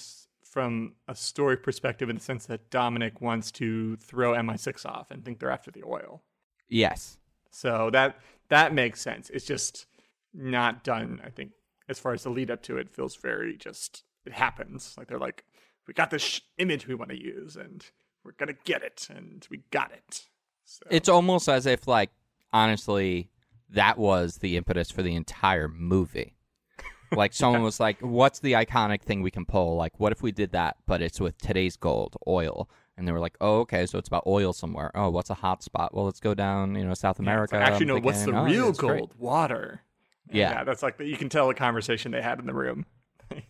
from 0.43 0.93
a 1.07 1.15
story 1.15 1.57
perspective 1.57 2.09
in 2.09 2.15
the 2.15 2.21
sense 2.21 2.45
that 2.47 2.69
Dominic 2.71 3.21
wants 3.21 3.51
to 3.51 3.95
throw 3.97 4.33
MI6 4.33 4.85
off 4.85 5.11
and 5.11 5.23
think 5.23 5.39
they're 5.39 5.51
after 5.51 5.69
the 5.69 5.83
oil. 5.85 6.23
Yes. 6.69 7.17
So 7.51 7.89
that 7.91 8.19
that 8.49 8.73
makes 8.73 9.01
sense. 9.01 9.29
It's 9.29 9.45
just 9.45 9.85
not 10.33 10.83
done. 10.83 11.21
I 11.25 11.29
think 11.29 11.51
as 11.87 11.99
far 11.99 12.13
as 12.13 12.23
the 12.23 12.29
lead 12.29 12.51
up 12.51 12.61
to 12.63 12.77
it 12.77 12.89
feels 12.89 13.15
very 13.15 13.55
just 13.57 14.03
it 14.25 14.33
happens. 14.33 14.95
Like 14.97 15.07
they're 15.07 15.19
like, 15.19 15.45
we 15.87 15.93
got 15.93 16.09
this 16.09 16.21
sh- 16.21 16.41
image 16.57 16.87
we 16.87 16.95
want 16.95 17.11
to 17.11 17.21
use, 17.21 17.55
and 17.55 17.85
we're 18.23 18.31
gonna 18.33 18.55
get 18.63 18.81
it, 18.81 19.07
and 19.09 19.45
we 19.49 19.61
got 19.71 19.91
it. 19.91 20.25
So, 20.65 20.83
It's 20.89 21.09
almost 21.09 21.47
as 21.47 21.67
if, 21.67 21.87
like, 21.87 22.09
honestly, 22.51 23.29
that 23.69 23.97
was 23.97 24.37
the 24.37 24.57
impetus 24.57 24.89
for 24.89 25.03
the 25.03 25.15
entire 25.15 25.67
movie. 25.67 26.33
Like, 27.15 27.33
someone 27.33 27.61
was 27.61 27.79
like, 27.79 27.99
what's 28.01 28.39
the 28.39 28.53
iconic 28.53 29.03
thing 29.03 29.21
we 29.21 29.29
can 29.29 29.45
pull? 29.45 29.75
Like, 29.75 29.99
what 29.99 30.11
if 30.11 30.23
we 30.23 30.31
did 30.31 30.51
that, 30.53 30.77
but 30.87 31.03
it's 31.03 31.19
with 31.19 31.37
today's 31.37 31.77
gold, 31.77 32.17
oil? 32.27 32.67
And 32.97 33.07
they 33.07 33.11
were 33.11 33.19
like, 33.19 33.35
oh, 33.41 33.59
okay, 33.59 33.85
so 33.85 33.97
it's 33.97 34.07
about 34.07 34.23
oil 34.25 34.53
somewhere. 34.53 34.89
Oh, 34.95 35.09
what's 35.09 35.29
a 35.29 35.33
hot 35.33 35.61
spot? 35.63 35.93
Well, 35.93 36.05
let's 36.05 36.21
go 36.21 36.33
down, 36.33 36.75
you 36.75 36.85
know, 36.85 36.93
South 36.93 37.17
Yeah, 37.19 37.23
America. 37.23 37.55
like, 37.57 37.67
actually, 37.67 37.89
I'm 37.91 37.95
no. 37.95 37.99
What's 37.99 38.23
the 38.23 38.31
oh, 38.37 38.43
real 38.45 38.65
that's 38.67 38.79
great. 38.79 38.99
gold? 38.99 39.13
Water. 39.17 39.81
And 40.29 40.37
Yeah. 40.37 40.63
that's 40.63 40.81
like 40.81 40.99
you 40.99 41.17
can 41.17 41.27
tell 41.29 41.47
the 41.49 41.53
conversation 41.53 42.11
they 42.11 42.21
had 42.21 42.39
in 42.39 42.45
the 42.45 42.53
room. 42.53 42.85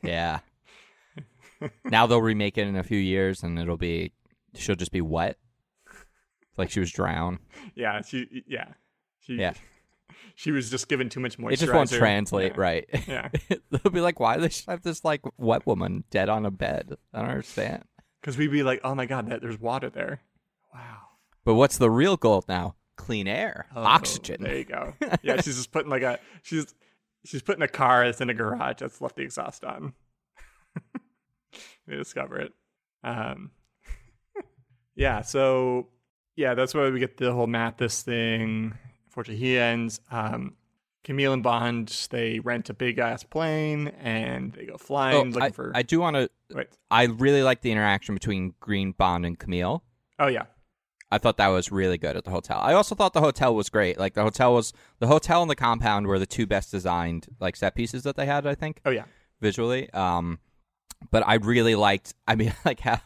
Yeah. 0.02 0.40
now 1.84 2.08
they'll 2.08 2.22
remake 2.22 2.58
it 2.58 2.68
in 2.68 2.76
a 2.76 2.84
few 2.84 2.98
years, 2.98 3.44
and 3.44 3.60
it'll 3.60 3.78
be, 3.78 4.14
she'll 4.56 4.76
just 4.76 4.92
be 4.92 5.02
wet. 5.02 5.38
Like 6.58 6.70
she 6.72 6.80
was 6.80 6.92
drowned. 6.92 7.40
Yeah, 7.76 8.02
she. 8.02 8.44
Yeah, 8.48 8.70
she. 9.20 9.36
Yeah. 9.36 9.54
She 10.38 10.52
was 10.52 10.70
just 10.70 10.90
given 10.90 11.08
too 11.08 11.22
much 11.22 11.40
moisture. 11.40 11.54
It 11.54 11.60
just 11.60 11.74
won't 11.74 11.90
translate 11.90 12.54
yeah. 12.56 12.62
right. 12.62 12.90
Yeah, 13.08 13.30
They'll 13.72 13.92
be 13.92 14.02
like, 14.02 14.20
why 14.20 14.36
do 14.36 14.42
they 14.48 14.54
have 14.68 14.82
this 14.82 15.06
like 15.06 15.22
wet 15.38 15.66
woman 15.66 16.04
dead 16.10 16.28
on 16.28 16.46
a 16.46 16.52
bed? 16.52 16.98
I 17.14 17.22
don't 17.22 17.30
understand. 17.30 17.84
Because 18.26 18.40
we'd 18.40 18.52
be 18.52 18.64
like, 18.64 18.82
oh 18.84 18.96
my 18.96 19.06
god, 19.06 19.30
that 19.30 19.40
there's 19.42 19.60
water 19.60 19.88
there. 19.88 20.20
Wow. 20.74 20.98
But 21.44 21.54
what's 21.54 21.78
the 21.78 21.92
real 21.92 22.18
goal 22.18 22.44
now? 22.48 22.74
Clean 22.96 23.28
air, 23.28 23.68
Oh, 23.76 23.84
oxygen. 23.84 24.42
There 24.42 24.58
you 24.58 24.66
go. 24.66 24.94
Yeah, 25.22 25.36
she's 25.42 25.58
just 25.58 25.72
putting 25.72 25.92
like 25.92 26.02
a 26.02 26.18
she's 26.42 26.74
she's 27.24 27.44
putting 27.44 27.62
a 27.62 27.68
car 27.68 28.04
that's 28.06 28.22
in 28.22 28.32
a 28.32 28.34
garage 28.34 28.78
that's 28.80 29.00
left 29.00 29.16
the 29.18 29.22
exhaust 29.22 29.64
on. 29.64 29.94
they 31.88 31.98
discover 31.98 32.40
it. 32.40 32.54
Um, 33.04 33.52
yeah. 34.96 35.22
So 35.22 35.90
yeah, 36.36 36.56
that's 36.56 36.74
why 36.74 36.90
we 36.90 37.00
get 37.00 37.18
the 37.18 37.32
whole 37.32 37.48
Mathis 37.48 38.02
thing. 38.02 38.74
Unfortunately, 39.06 39.46
he 39.46 39.60
ends. 39.60 40.02
Um, 40.10 40.56
Camille 41.06 41.32
and 41.32 41.44
Bond 41.44 42.08
they 42.10 42.40
rent 42.40 42.70
a 42.70 42.74
big 42.74 42.98
ass 43.00 43.24
plane 43.24 43.88
and 44.02 44.52
they 44.52 44.66
go 44.66 44.74
Oh, 44.74 44.78
flying 44.78 45.28
looking 45.32 45.42
I, 45.44 45.50
for. 45.52 45.72
I 45.74 45.84
do 45.84 46.02
want 46.02 46.16
to. 46.18 46.30
I 46.92 47.04
really 47.06 47.44
like 47.44 47.62
the 47.62 47.72
interaction 47.72 48.14
between 48.16 48.56
Greene 48.60 48.92
Bond 48.92 49.26
and 49.26 49.40
Camille. 49.40 49.84
Oh 50.20 50.28
yeah. 50.28 50.44
I 51.12 51.20
thought 51.20 51.38
that 51.38 51.48
was 51.48 51.72
really 51.72 51.98
good 52.00 52.18
at 52.18 52.26
the 52.26 52.32
hotel. 52.32 52.60
I 52.60 52.74
also 52.74 52.96
thought 52.96 53.14
the 53.14 53.22
hotel 53.22 53.56
was 53.56 53.70
great. 53.70 53.98
Like 54.00 54.16
the 54.16 54.24
hotel 54.24 54.54
was 54.56 54.74
the 55.00 55.08
hotel 55.08 55.42
and 55.44 55.50
the 55.50 55.56
compound 55.56 56.08
were 56.08 56.20
the 56.20 56.26
two 56.26 56.46
best 56.48 56.72
designed 56.72 57.28
like 57.40 57.56
set 57.56 57.76
pieces 57.76 58.04
that 58.04 58.16
they 58.18 58.26
had. 58.26 58.46
I 58.48 58.56
think. 58.56 58.82
Oh 58.84 58.90
yeah. 58.92 59.06
visually. 59.40 59.90
Um, 59.92 60.40
but 61.12 61.24
I 61.26 61.36
really 61.36 61.76
liked. 61.76 62.16
I 62.28 62.36
mean, 62.36 62.54
like 62.66 62.80
how 62.80 63.00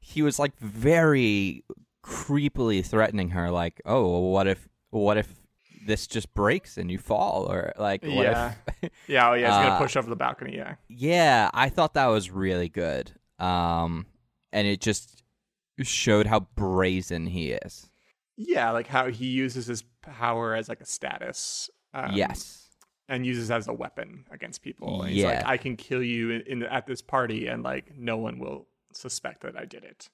he 0.00 0.22
was 0.22 0.38
like 0.40 0.58
very 0.58 1.64
creepily 2.04 2.84
threatening 2.84 3.30
her. 3.30 3.50
Like, 3.50 3.80
oh, 3.86 4.18
what 4.30 4.48
if 4.48 4.68
what 4.90 5.16
if 5.16 5.32
this 5.86 6.06
just 6.06 6.32
breaks 6.34 6.76
and 6.78 6.90
you 6.90 6.98
fall, 6.98 7.46
or 7.50 7.72
like, 7.78 8.02
what 8.02 8.10
Yeah. 8.12 8.54
if? 8.82 8.90
Yeah, 9.06 9.30
oh 9.30 9.34
yeah, 9.34 9.46
he's 9.46 9.56
gonna 9.66 9.74
Uh, 9.76 9.78
push 9.78 9.96
over 9.96 10.08
the 10.08 10.16
balcony. 10.16 10.56
Yeah, 10.56 10.74
yeah, 10.88 11.50
I 11.54 11.68
thought 11.68 11.94
that 11.94 12.06
was 12.06 12.30
really 12.30 12.68
good. 12.68 13.12
Um, 13.38 14.06
and 14.52 14.66
it 14.66 14.80
just 14.80 15.22
showed 15.82 16.26
how 16.26 16.40
brazen 16.56 17.26
he 17.26 17.52
is. 17.52 17.90
yeah, 18.36 18.70
like 18.70 18.86
how 18.88 19.08
he 19.10 19.26
uses 19.26 19.66
his 19.66 19.84
power 20.02 20.54
as 20.54 20.68
like 20.68 20.80
a 20.80 20.86
status. 20.86 21.70
Um, 21.92 22.12
yes. 22.14 22.60
and 23.08 23.24
uses 23.26 23.50
as 23.50 23.68
a 23.68 23.72
weapon 23.72 24.24
against 24.32 24.62
people. 24.62 25.02
And 25.02 25.12
he's 25.12 25.22
like, 25.24 25.34
Yeah. 25.40 25.42
I 25.48 25.56
can 25.58 25.76
kill 25.76 26.02
you 26.02 26.30
in, 26.30 26.40
in 26.42 26.62
at 26.64 26.86
this 26.86 27.02
party, 27.02 27.46
and 27.46 27.62
like 27.62 27.96
no 27.96 28.16
one 28.16 28.38
will 28.38 28.66
suspect 28.92 29.42
that 29.42 29.56
I 29.56 29.64
did 29.64 29.84
it. 29.84 30.08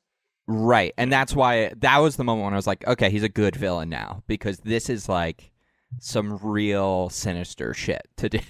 Right. 0.47 0.93
And 0.99 1.13
that's 1.13 1.35
why 1.35 1.73
that 1.79 1.99
was 1.99 2.17
the 2.17 2.25
moment 2.25 2.45
when 2.47 2.53
I 2.55 2.57
was 2.57 2.67
like, 2.67 2.85
okay, 2.87 3.09
he's 3.11 3.23
a 3.23 3.29
good 3.29 3.55
villain 3.55 3.89
now 3.89 4.23
because 4.27 4.59
this 4.59 4.91
is 4.91 5.09
like 5.09 5.50
some 5.99 6.39
real 6.39 7.09
sinister 7.09 7.75
shit 7.75 8.09
to 8.17 8.29
do 8.29 8.41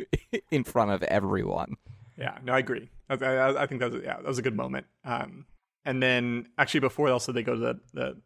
in 0.50 0.64
front 0.64 0.90
of 0.90 1.02
everyone. 1.04 1.76
Yeah, 2.16 2.38
no, 2.42 2.52
I 2.52 2.58
agree. 2.58 2.90
I, 3.08 3.14
I, 3.14 3.62
I 3.62 3.66
think 3.66 3.80
that 3.80 3.92
was 3.92 4.02
yeah, 4.02 4.16
that 4.16 4.24
was 4.26 4.38
a 4.38 4.42
good 4.42 4.56
moment. 4.56 4.86
Um, 5.04 5.46
and 5.84 6.02
then 6.02 6.48
actually 6.58 6.80
before 6.80 7.08
also 7.08 7.32
they 7.32 7.42
go 7.42 7.54
to 7.54 7.60
the 7.60 7.80
the, 7.94 8.16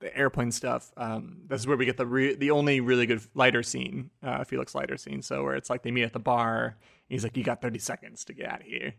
the 0.00 0.16
airplane 0.16 0.52
stuff. 0.52 0.92
Um, 0.96 1.42
this 1.46 1.60
is 1.60 1.66
where 1.66 1.76
we 1.76 1.84
get 1.84 1.96
the 1.96 2.06
re- 2.06 2.34
the 2.34 2.50
only 2.50 2.80
really 2.80 3.06
good 3.06 3.20
Leiter 3.34 3.62
scene, 3.62 4.10
uh, 4.22 4.44
Felix 4.44 4.74
Leiter 4.74 4.96
scene. 4.96 5.22
So 5.22 5.42
where 5.42 5.54
it's 5.54 5.68
like 5.68 5.82
they 5.82 5.90
meet 5.90 6.04
at 6.04 6.12
the 6.12 6.20
bar. 6.20 6.76
He's 7.08 7.24
like, 7.24 7.36
"You 7.36 7.44
got 7.44 7.60
thirty 7.60 7.80
seconds 7.80 8.24
to 8.26 8.32
get 8.32 8.46
out 8.48 8.60
of 8.60 8.66
here," 8.66 8.94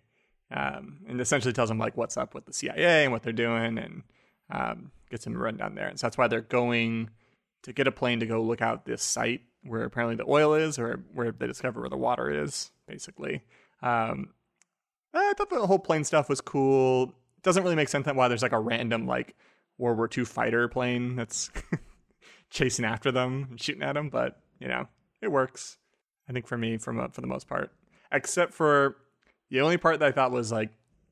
um, 0.52 1.00
and 1.08 1.22
essentially 1.22 1.54
tells 1.54 1.72
him 1.72 1.80
like 1.80 1.96
what's 1.96 2.18
up 2.18 2.36
with 2.36 2.46
the 2.46 2.54
CIA 2.54 3.04
and 3.04 3.12
what 3.12 3.24
they're 3.24 3.34
doing, 3.34 3.78
and 3.78 4.04
um, 4.52 4.92
gets 5.10 5.26
him 5.26 5.38
run 5.38 5.58
down 5.58 5.76
there. 5.76 5.88
And 5.88 6.00
so 6.00 6.08
that's 6.08 6.18
why 6.18 6.28
they're 6.28 6.42
going 6.42 7.10
to 7.64 7.74
get 7.74 7.88
a 7.88 7.92
plane 7.92 8.20
to 8.20 8.26
go 8.26 8.42
look 8.42 8.62
out 8.62 8.86
this 8.86 9.04
site 9.04 9.42
where 9.64 9.84
apparently 9.84 10.16
the 10.16 10.30
oil 10.30 10.54
is, 10.54 10.80
or 10.80 11.04
where 11.14 11.32
they 11.32 11.48
discover 11.48 11.82
where 11.82 11.90
the 11.90 11.98
water 11.98 12.44
is, 12.44 12.72
basically. 12.88 13.44
Um, 13.82 14.30
I 15.14 15.34
thought 15.38 15.50
the 15.50 15.68
whole 15.68 15.80
plane 15.80 16.04
stuff 16.04 16.30
was 16.30 16.42
cool. 16.42 17.14
Doesn't 17.44 17.64
really 17.64 17.76
make 17.76 17.90
sense 17.90 18.06
that 18.06 18.16
why 18.16 18.28
there's 18.28 18.42
like 18.42 18.54
a 18.54 18.60
random 18.60 19.06
like 19.06 19.36
World 19.78 19.98
War 19.98 20.10
II 20.16 20.26
fighter 20.26 20.68
plane 20.68 21.16
that's 21.16 21.52
chasing 22.50 22.86
after 22.86 23.12
them 23.12 23.48
and 23.52 23.62
shooting 23.62 23.84
at 23.84 23.94
them, 23.94 24.10
but 24.10 24.40
you 24.60 24.68
know 24.68 24.88
it 25.22 25.32
works. 25.32 25.78
I 26.30 26.34
think 26.34 26.48
for 26.48 26.58
me, 26.58 26.78
from 26.78 27.10
for 27.12 27.22
the 27.22 27.28
most 27.28 27.48
part, 27.48 27.72
except 28.12 28.54
for 28.54 28.98
the 29.50 29.62
only 29.62 29.78
part 29.78 30.00
that 30.00 30.08
I 30.08 30.12
thought 30.12 30.32
was 30.32 30.52
like 30.52 30.70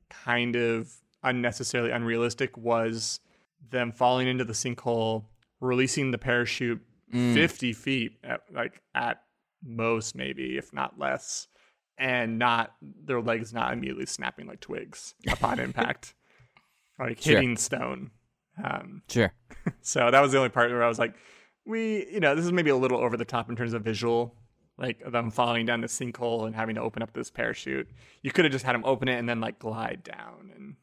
kind 0.08 0.56
of 0.56 0.92
unnecessarily 1.22 1.90
unrealistic 1.90 2.56
was 2.56 3.20
them 3.70 3.92
falling 3.92 4.28
into 4.28 4.44
the 4.44 4.52
sinkhole, 4.52 5.24
releasing 5.60 6.10
the 6.10 6.18
parachute 6.18 6.80
Mm. 7.12 7.34
50 7.34 7.72
feet 7.72 8.12
at 8.22 8.42
like 8.54 8.80
at 8.94 9.20
most 9.64 10.14
maybe 10.14 10.56
if 10.56 10.72
not 10.72 10.96
less 10.96 11.48
and 11.98 12.38
not 12.38 12.72
their 12.80 13.20
legs 13.20 13.52
not 13.52 13.72
immediately 13.72 14.06
snapping 14.06 14.46
like 14.46 14.60
twigs 14.60 15.16
upon 15.28 15.58
impact 15.68 16.14
like 17.00 17.20
Sure. 17.20 17.34
hitting 17.34 17.56
stone 17.56 18.12
um 18.62 19.02
Sure. 19.08 19.32
so 19.80 20.08
that 20.12 20.20
was 20.20 20.30
the 20.30 20.38
only 20.38 20.50
part 20.50 20.70
where 20.70 20.84
i 20.84 20.88
was 20.88 21.00
like 21.00 21.16
we 21.66 22.06
you 22.12 22.20
know 22.20 22.36
this 22.36 22.44
is 22.44 22.52
maybe 22.52 22.70
a 22.70 22.76
little 22.76 22.98
over 23.00 23.16
the 23.16 23.24
top 23.24 23.50
in 23.50 23.56
terms 23.56 23.72
of 23.74 23.82
visual 23.82 24.36
like 24.78 25.02
them 25.10 25.32
falling 25.32 25.66
down 25.66 25.80
the 25.80 25.88
sinkhole 25.88 26.46
and 26.46 26.54
having 26.54 26.76
to 26.76 26.80
open 26.80 27.02
up 27.02 27.12
this 27.12 27.28
parachute 27.28 27.88
you 28.22 28.30
could 28.30 28.44
have 28.44 28.52
just 28.52 28.64
had 28.64 28.76
him 28.76 28.84
open 28.84 29.08
it 29.08 29.18
and 29.18 29.28
then 29.28 29.40
like 29.40 29.58
glide 29.58 30.04
down 30.04 30.52
and 30.54 30.76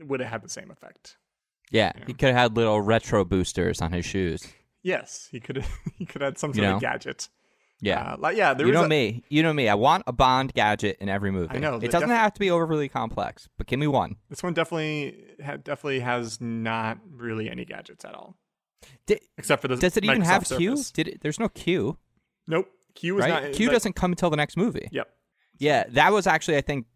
it 0.00 0.08
would 0.08 0.20
have 0.20 0.30
had 0.30 0.42
the 0.42 0.48
same 0.48 0.70
effect 0.70 1.18
Yeah. 1.70 1.92
He 2.06 2.12
could 2.14 2.28
have 2.28 2.36
had 2.36 2.56
little 2.56 2.80
retro 2.80 3.24
boosters 3.24 3.80
on 3.80 3.92
his 3.92 4.04
shoes. 4.04 4.46
yes 4.82 5.28
he 5.30 5.40
could 5.40 5.56
have 5.56 5.68
he 5.98 6.04
could 6.06 6.22
have 6.22 6.32
had 6.32 6.38
some 6.38 6.50
You 6.50 6.56
sort 6.56 6.68
know? 6.68 6.74
of 6.76 6.80
gadget 6.82 7.28
Yeah. 7.80 8.12
uh, 8.12 8.16
like 8.18 8.36
yeah 8.36 8.54
there 8.54 8.66
you 8.66 8.72
know 8.72 8.84
a- 8.84 8.88
me. 8.88 9.24
You 9.28 9.42
know 9.42 9.52
me. 9.52 9.68
I 9.68 9.74
want 9.74 10.04
a 10.06 10.12
Bond 10.12 10.52
gadget 10.54 10.96
in 11.00 11.08
every 11.08 11.30
movie. 11.30 11.56
I 11.56 11.58
know, 11.58 11.76
It 11.76 11.90
doesn't 11.90 12.08
def- 12.08 12.18
have 12.18 12.32
to 12.34 12.40
be 12.40 12.50
overly 12.50 12.88
complex, 12.88 13.48
but 13.58 13.66
give 13.66 13.78
me 13.80 13.86
one. 13.86 14.16
This 14.30 14.42
one 14.42 14.54
definitely 14.54 15.16
ha- 15.44 15.56
definitely 15.56 16.00
has 16.00 16.40
not 16.40 16.98
really 17.10 17.50
any 17.50 17.64
gadgets 17.64 18.04
at 18.04 18.14
all, 18.14 18.36
Di- 19.06 19.20
except 19.38 19.62
for 19.62 19.68
the. 19.68 19.76
does 19.76 19.96
it 19.96 20.04
even 20.04 20.22
have 20.22 20.44
Q? 20.44 20.76
Did 20.94 21.08
it, 21.08 21.20
there's 21.22 21.40
no 21.40 21.48
Q, 21.48 21.98
Nope. 22.46 22.68
Q 22.94 23.16
is 23.18 23.22
right? 23.22 23.42
not. 23.44 23.52
Q 23.54 23.66
like- 23.66 23.74
doesn't 23.74 23.96
come 23.96 24.12
until 24.12 24.30
the 24.30 24.36
next 24.36 24.56
movie. 24.56 24.88
Yep. 24.92 25.08
Yeah, 25.58 25.84
that 25.90 26.12
was 26.12 26.26
actually 26.26 26.56
I 26.58 26.60
think 26.62 26.86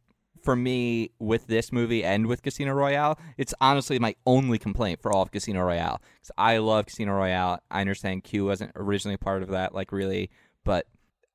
for 0.42 0.56
me 0.56 1.10
with 1.18 1.46
this 1.46 1.72
movie 1.72 2.04
and 2.04 2.26
with 2.26 2.42
Casino 2.42 2.72
Royale, 2.72 3.18
it's 3.36 3.54
honestly 3.60 3.98
my 3.98 4.14
only 4.26 4.58
complaint 4.58 5.00
for 5.02 5.12
all 5.12 5.22
of 5.22 5.30
Casino 5.30 5.62
Royale 5.62 6.00
because 6.16 6.30
I 6.38 6.58
love 6.58 6.86
Casino 6.86 7.12
Royale. 7.14 7.60
I 7.70 7.80
understand 7.80 8.24
Q 8.24 8.44
wasn't 8.46 8.72
originally 8.76 9.16
part 9.16 9.42
of 9.42 9.48
that, 9.50 9.74
like 9.74 9.92
really, 9.92 10.30
but 10.64 10.86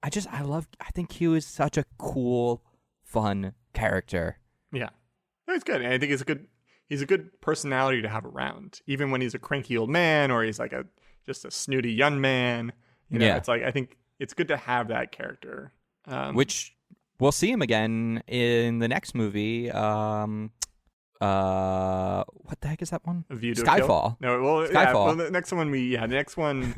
I 0.02 0.10
just 0.10 0.28
I 0.34 0.42
love. 0.42 0.68
I 0.82 0.90
think 0.92 1.10
Q 1.10 1.34
is 1.36 1.46
such 1.46 1.78
a 1.78 1.86
cool, 1.98 2.64
fun 3.04 3.54
character. 3.74 4.38
Yeah. 4.72 4.90
No, 5.48 5.54
he's 5.54 5.64
good. 5.64 5.82
And 5.82 5.94
I 5.94 5.98
think 5.98 6.12
he's 6.12 6.22
a 6.22 6.26
good. 6.26 6.48
He's 6.90 7.02
a 7.02 7.06
good 7.06 7.42
personality 7.42 8.02
to 8.02 8.10
have 8.10 8.26
around, 8.26 8.82
even 8.86 9.10
when 9.10 9.22
he's 9.22 9.34
a 9.34 9.40
cranky 9.40 9.78
old 9.78 9.90
man 9.90 10.30
or 10.30 10.44
he's 10.44 10.60
like 10.60 10.74
a 10.74 10.86
just 11.26 11.46
a 11.46 11.50
snooty 11.52 11.92
young 11.94 12.20
man. 12.22 12.74
You 13.10 13.20
know, 13.20 13.26
Yeah. 13.26 13.38
it's 13.38 13.48
like 13.48 13.64
I 13.64 13.72
think 13.72 13.98
it's 14.20 14.34
good 14.34 14.50
to 14.50 14.58
have 14.58 14.90
that 14.90 15.12
character. 15.12 15.72
Um, 16.06 16.36
which 16.36 16.73
we'll 17.24 17.32
see 17.32 17.50
him 17.50 17.62
again 17.62 18.22
in 18.28 18.80
the 18.80 18.88
next 18.88 19.16
movie. 19.16 19.72
Um, 19.72 20.52
uh, 21.22 22.24
what 22.34 22.60
the 22.60 22.68
heck 22.68 22.82
is 22.82 22.90
that 22.90 23.06
one? 23.06 23.24
A 23.30 23.36
View 23.36 23.56
to 23.56 23.62
a 23.62 23.66
Kill? 23.66 23.88
Skyfall. 23.88 24.18
No, 24.20 24.42
well, 24.42 24.64
yeah. 24.70 24.86
Skyfall. 24.92 25.06
Well, 25.06 25.16
the 25.16 25.32
next 25.32 25.52
one 25.54 25.72
we 25.72 25.94
yeah, 25.94 26.06
the 26.06 26.16
next 26.16 26.36
one, 26.36 26.76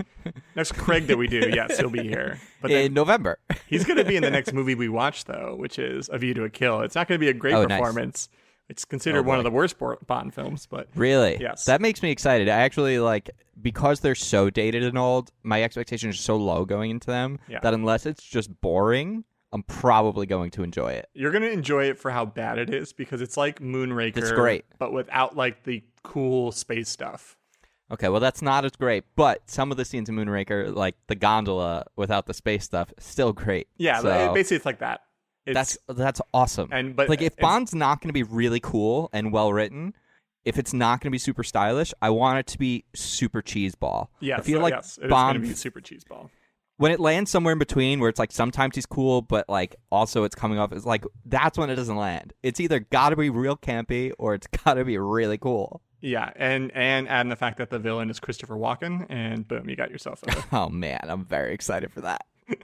next 0.55 0.73
Craig 0.73 1.07
that 1.07 1.17
we 1.17 1.27
do, 1.27 1.49
yes, 1.53 1.79
he'll 1.79 1.89
be 1.89 2.03
here. 2.03 2.39
But 2.61 2.69
then 2.69 2.85
in 2.85 2.93
November. 2.93 3.39
He's 3.67 3.83
going 3.85 3.97
to 3.97 4.05
be 4.05 4.15
in 4.15 4.21
the 4.21 4.29
next 4.29 4.53
movie 4.59 4.75
we 4.75 4.87
watch, 4.87 5.25
though, 5.25 5.55
which 5.57 5.79
is 5.79 6.09
A 6.13 6.19
View 6.19 6.33
to 6.35 6.43
a 6.43 6.49
Kill. 6.49 6.81
It's 6.81 6.93
not 6.95 7.07
going 7.07 7.19
to 7.19 7.23
be 7.25 7.29
a 7.29 7.33
great 7.33 7.55
Oh, 7.55 7.65
nice. 7.65 7.79
performance. 7.79 8.29
It's 8.69 8.85
considered 8.85 9.19
Oh, 9.19 9.23
one 9.23 9.37
of 9.39 9.43
the 9.43 9.51
worst 9.51 9.77
Bo- 9.79 9.97
Bond 10.05 10.33
films, 10.33 10.67
but 10.69 10.87
Really? 10.95 11.37
Yes. 11.39 11.65
That 11.65 11.81
makes 11.81 12.01
me 12.03 12.11
excited. 12.11 12.47
I 12.49 12.61
actually 12.61 12.99
like 12.99 13.29
because 13.61 13.99
they're 14.01 14.15
so 14.15 14.49
dated 14.51 14.83
and 14.83 14.97
old. 14.97 15.31
My 15.43 15.63
expectations 15.63 16.15
are 16.15 16.21
so 16.21 16.35
low 16.35 16.65
going 16.65 16.91
into 16.91 17.07
them 17.07 17.39
Yeah. 17.47 17.59
that 17.61 17.73
unless 17.75 18.05
it's 18.07 18.23
just 18.23 18.49
boring, 18.61 19.23
I'm 19.55 19.63
probably 19.63 20.25
going 20.25 20.51
to 20.51 20.63
enjoy 20.63 20.89
it. 20.91 21.07
you're 21.13 21.31
going 21.31 21.41
to 21.43 21.49
enjoy 21.51 21.85
it 21.85 21.97
for 21.97 22.11
how 22.11 22.25
bad 22.25 22.57
it 22.59 22.69
is 22.71 22.93
because 22.93 23.21
it's 23.21 23.37
like 23.37 23.59
Moonraker, 23.59 24.17
It's 24.17 24.31
great. 24.31 24.65
but 24.77 24.91
without 24.93 25.35
like 25.35 25.63
the 25.63 25.81
cool 26.03 26.51
space 26.51 26.89
stuff. 26.89 27.35
Okay, 27.91 28.09
well 28.09 28.19
that's 28.19 28.41
not 28.41 28.65
as 28.65 28.71
great, 28.73 29.03
but 29.15 29.49
some 29.49 29.71
of 29.71 29.77
the 29.77 29.85
scenes 29.85 30.09
in 30.09 30.15
Moonraker, 30.15 30.75
like 30.75 30.95
the 31.07 31.15
gondola 31.15 31.85
without 31.95 32.25
the 32.25 32.33
space 32.33 32.63
stuff, 32.65 32.91
still 32.99 33.31
great. 33.31 33.67
Yeah, 33.77 33.99
So, 34.01 34.33
basically 34.33 34.57
it's 34.57 34.65
like 34.65 34.79
that. 34.79 35.01
It's, 35.45 35.53
that's 35.53 35.77
that's 35.87 36.21
awesome. 36.33 36.69
and 36.71 36.95
but 36.95 37.07
like 37.09 37.21
if 37.21 37.37
Bond's 37.37 37.73
not 37.75 38.01
going 38.01 38.09
to 38.09 38.13
be 38.13 38.23
really 38.23 38.59
cool 38.59 39.09
and 39.13 39.31
well 39.31 39.53
written, 39.53 39.93
if 40.43 40.57
it's 40.57 40.73
not 40.73 40.99
going 40.99 41.09
to 41.09 41.11
be 41.11 41.17
super 41.19 41.43
stylish, 41.43 41.93
I 42.01 42.09
want 42.09 42.39
it 42.39 42.47
to 42.47 42.57
be 42.57 42.83
super 42.95 43.41
cheeseball. 43.43 44.07
yes, 44.19 44.39
I 44.39 44.41
feel 44.43 44.59
like 44.61 44.73
yes, 44.73 44.97
Bond 45.07 45.37
going 45.37 45.41
to 45.43 45.47
be 45.47 45.53
super 45.53 45.79
cheeseball. 45.81 46.29
When 46.77 46.91
it 46.91 46.99
lands 46.99 47.31
somewhere 47.31 47.53
in 47.53 47.59
between 47.59 47.99
where 47.99 48.09
it's 48.09 48.19
like 48.19 48.31
sometimes 48.31 48.75
he's 48.75 48.85
cool 48.85 49.21
but 49.21 49.47
like 49.47 49.75
also 49.91 50.23
it's 50.23 50.35
coming 50.35 50.59
off 50.59 50.71
as 50.73 50.85
like 50.85 51.03
that's 51.25 51.57
when 51.57 51.69
it 51.69 51.75
doesn't 51.75 51.95
land 51.97 52.33
it's 52.43 52.59
either 52.59 52.79
gotta 52.79 53.15
be 53.15 53.29
real 53.29 53.55
campy 53.55 54.11
or 54.19 54.33
it's 54.33 54.47
gotta 54.65 54.83
be 54.85 54.97
really 54.97 55.37
cool 55.37 55.81
Yeah, 56.01 56.31
and 56.35 56.71
and 56.75 57.07
add 57.07 57.21
in 57.21 57.29
the 57.29 57.35
fact 57.35 57.57
that 57.57 57.69
the 57.69 57.79
villain 57.79 58.09
is 58.09 58.19
Christopher 58.19 58.55
Walken, 58.55 59.05
and 59.09 59.47
boom, 59.47 59.69
you 59.69 59.75
got 59.75 59.89
yourself 59.89 60.21
a 60.23 60.43
oh 60.55 60.69
man 60.69 60.99
i'm 61.03 61.25
very 61.25 61.53
excited 61.53 61.91
for 61.91 62.01
that 62.01 62.25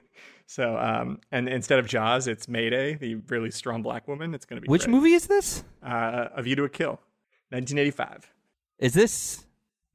So, 0.46 0.76
um, 0.76 1.20
and 1.30 1.48
instead 1.48 1.78
of 1.78 1.86
Jaws, 1.86 2.26
it's 2.28 2.46
Mayday, 2.46 2.94
the 2.94 3.14
really 3.28 3.50
strong 3.50 3.80
black 3.80 4.06
woman. 4.06 4.34
It's 4.34 4.44
going 4.44 4.60
to 4.60 4.60
be 4.60 4.68
which 4.70 4.84
great. 4.84 4.90
movie 4.92 5.12
is 5.14 5.26
this 5.26 5.64
Uh, 5.82 6.28
A 6.34 6.42
View 6.42 6.56
to 6.56 6.64
a 6.64 6.68
Kill, 6.68 7.00
1985. 7.50 8.30
is 8.78 8.92
this 8.92 9.46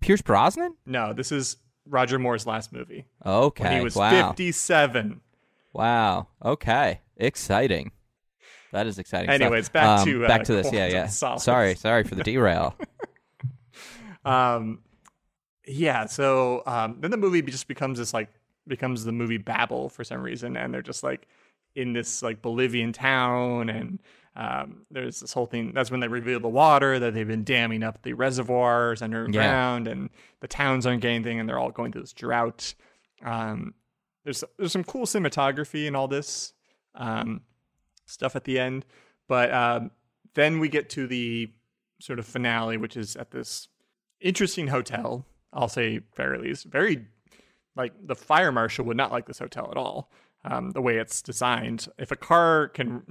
pierce 0.01 0.21
brosnan 0.21 0.75
No, 0.85 1.13
this 1.13 1.31
is 1.31 1.57
Roger 1.89 2.19
Moore's 2.19 2.45
last 2.47 2.71
movie 2.73 3.05
okay 3.25 3.63
when 3.63 3.77
he 3.77 3.83
was 3.83 3.95
wow 3.95 4.29
57. 4.29 5.21
wow 5.73 6.27
okay 6.43 7.01
exciting 7.17 7.91
that 8.73 8.85
is 8.85 8.99
exciting 8.99 9.29
stuff. 9.29 9.41
Anyways, 9.41 9.69
back 9.69 9.99
Um, 10.01 10.05
to, 10.05 10.25
uh, 10.25 10.27
back 10.27 10.43
to 10.45 10.53
this 10.53 10.71
yeah 10.73 10.87
yeah 10.87 11.07
sorry 11.07 11.75
sorry 11.75 12.03
for 12.03 12.15
the 12.15 12.23
derail 12.31 12.75
Um, 14.25 14.79
yeah. 15.65 16.05
So 16.05 16.63
um, 16.65 16.97
then 16.99 17.11
the 17.11 17.17
movie 17.17 17.41
just 17.41 17.67
becomes 17.67 17.97
this 17.99 18.13
like 18.13 18.29
becomes 18.67 19.03
the 19.05 19.11
movie 19.11 19.37
Babel 19.37 19.89
for 19.89 20.03
some 20.03 20.21
reason, 20.21 20.57
and 20.57 20.73
they're 20.73 20.81
just 20.81 21.03
like 21.03 21.27
in 21.75 21.93
this 21.93 22.21
like 22.21 22.41
Bolivian 22.41 22.91
town, 22.93 23.69
and 23.69 23.99
um, 24.37 24.85
there's 24.91 25.19
this 25.19 25.33
whole 25.33 25.47
thing. 25.47 25.71
That's 25.73 25.89
when 25.89 25.99
they 25.99 26.07
reveal 26.07 26.39
the 26.39 26.47
water 26.47 26.99
that 26.99 27.15
they've 27.15 27.27
been 27.27 27.43
damming 27.43 27.81
up 27.81 28.03
the 28.03 28.13
reservoirs 28.13 29.01
underground, 29.01 29.87
and 29.87 30.11
the 30.41 30.47
towns 30.47 30.85
aren't 30.85 31.01
getting 31.01 31.15
anything, 31.15 31.39
and 31.39 31.49
they're 31.49 31.57
all 31.57 31.71
going 31.71 31.91
through 31.91 32.01
this 32.01 32.13
drought. 32.13 32.75
Um, 33.25 33.73
there's 34.23 34.43
there's 34.59 34.71
some 34.71 34.83
cool 34.83 35.07
cinematography 35.07 35.87
and 35.87 35.97
all 35.97 36.07
this 36.07 36.53
um, 36.93 37.41
stuff 38.05 38.35
at 38.35 38.43
the 38.43 38.59
end, 38.59 38.85
but 39.27 39.51
um, 39.51 39.89
then 40.35 40.59
we 40.59 40.69
get 40.69 40.91
to 40.91 41.07
the 41.07 41.51
sort 41.99 42.19
of 42.19 42.27
finale, 42.27 42.77
which 42.77 42.95
is 42.95 43.15
at 43.15 43.31
this 43.31 43.69
interesting 44.21 44.67
hotel. 44.67 45.25
I'll 45.51 45.67
say 45.67 46.01
fairly 46.13 46.49
least 46.49 46.65
very 46.65 47.07
like 47.75 47.93
the 48.05 48.15
fire 48.15 48.51
marshal 48.51 48.85
would 48.85 48.97
not 48.97 49.11
like 49.11 49.25
this 49.25 49.39
hotel 49.39 49.69
at 49.71 49.77
all. 49.77 50.11
Um, 50.43 50.71
the 50.71 50.81
way 50.81 50.97
it's 50.97 51.23
designed, 51.23 51.87
if 51.97 52.11
a 52.11 52.15
car 52.15 52.67
can 52.67 53.03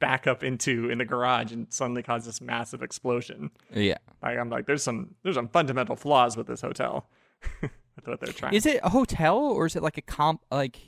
back 0.00 0.26
up 0.26 0.44
into 0.44 0.90
in 0.90 0.98
the 0.98 1.04
garage 1.04 1.52
and 1.52 1.66
suddenly 1.72 2.02
cause 2.02 2.24
this 2.24 2.40
massive 2.40 2.82
explosion, 2.82 3.50
Yeah. 3.72 3.98
like 4.22 4.38
I'm 4.38 4.50
like, 4.50 4.66
there's 4.66 4.82
some 4.82 5.14
there's 5.22 5.34
some 5.36 5.48
fundamental 5.48 5.96
flaws 5.96 6.36
with 6.36 6.46
this 6.46 6.60
hotel. 6.60 7.08
with 7.62 7.70
what 8.06 8.20
they're 8.20 8.32
trying. 8.32 8.54
Is 8.54 8.66
it 8.66 8.80
a 8.82 8.88
hotel 8.90 9.38
or 9.38 9.66
is 9.66 9.76
it 9.76 9.82
like 9.82 9.98
a 9.98 10.02
comp 10.02 10.44
like 10.50 10.78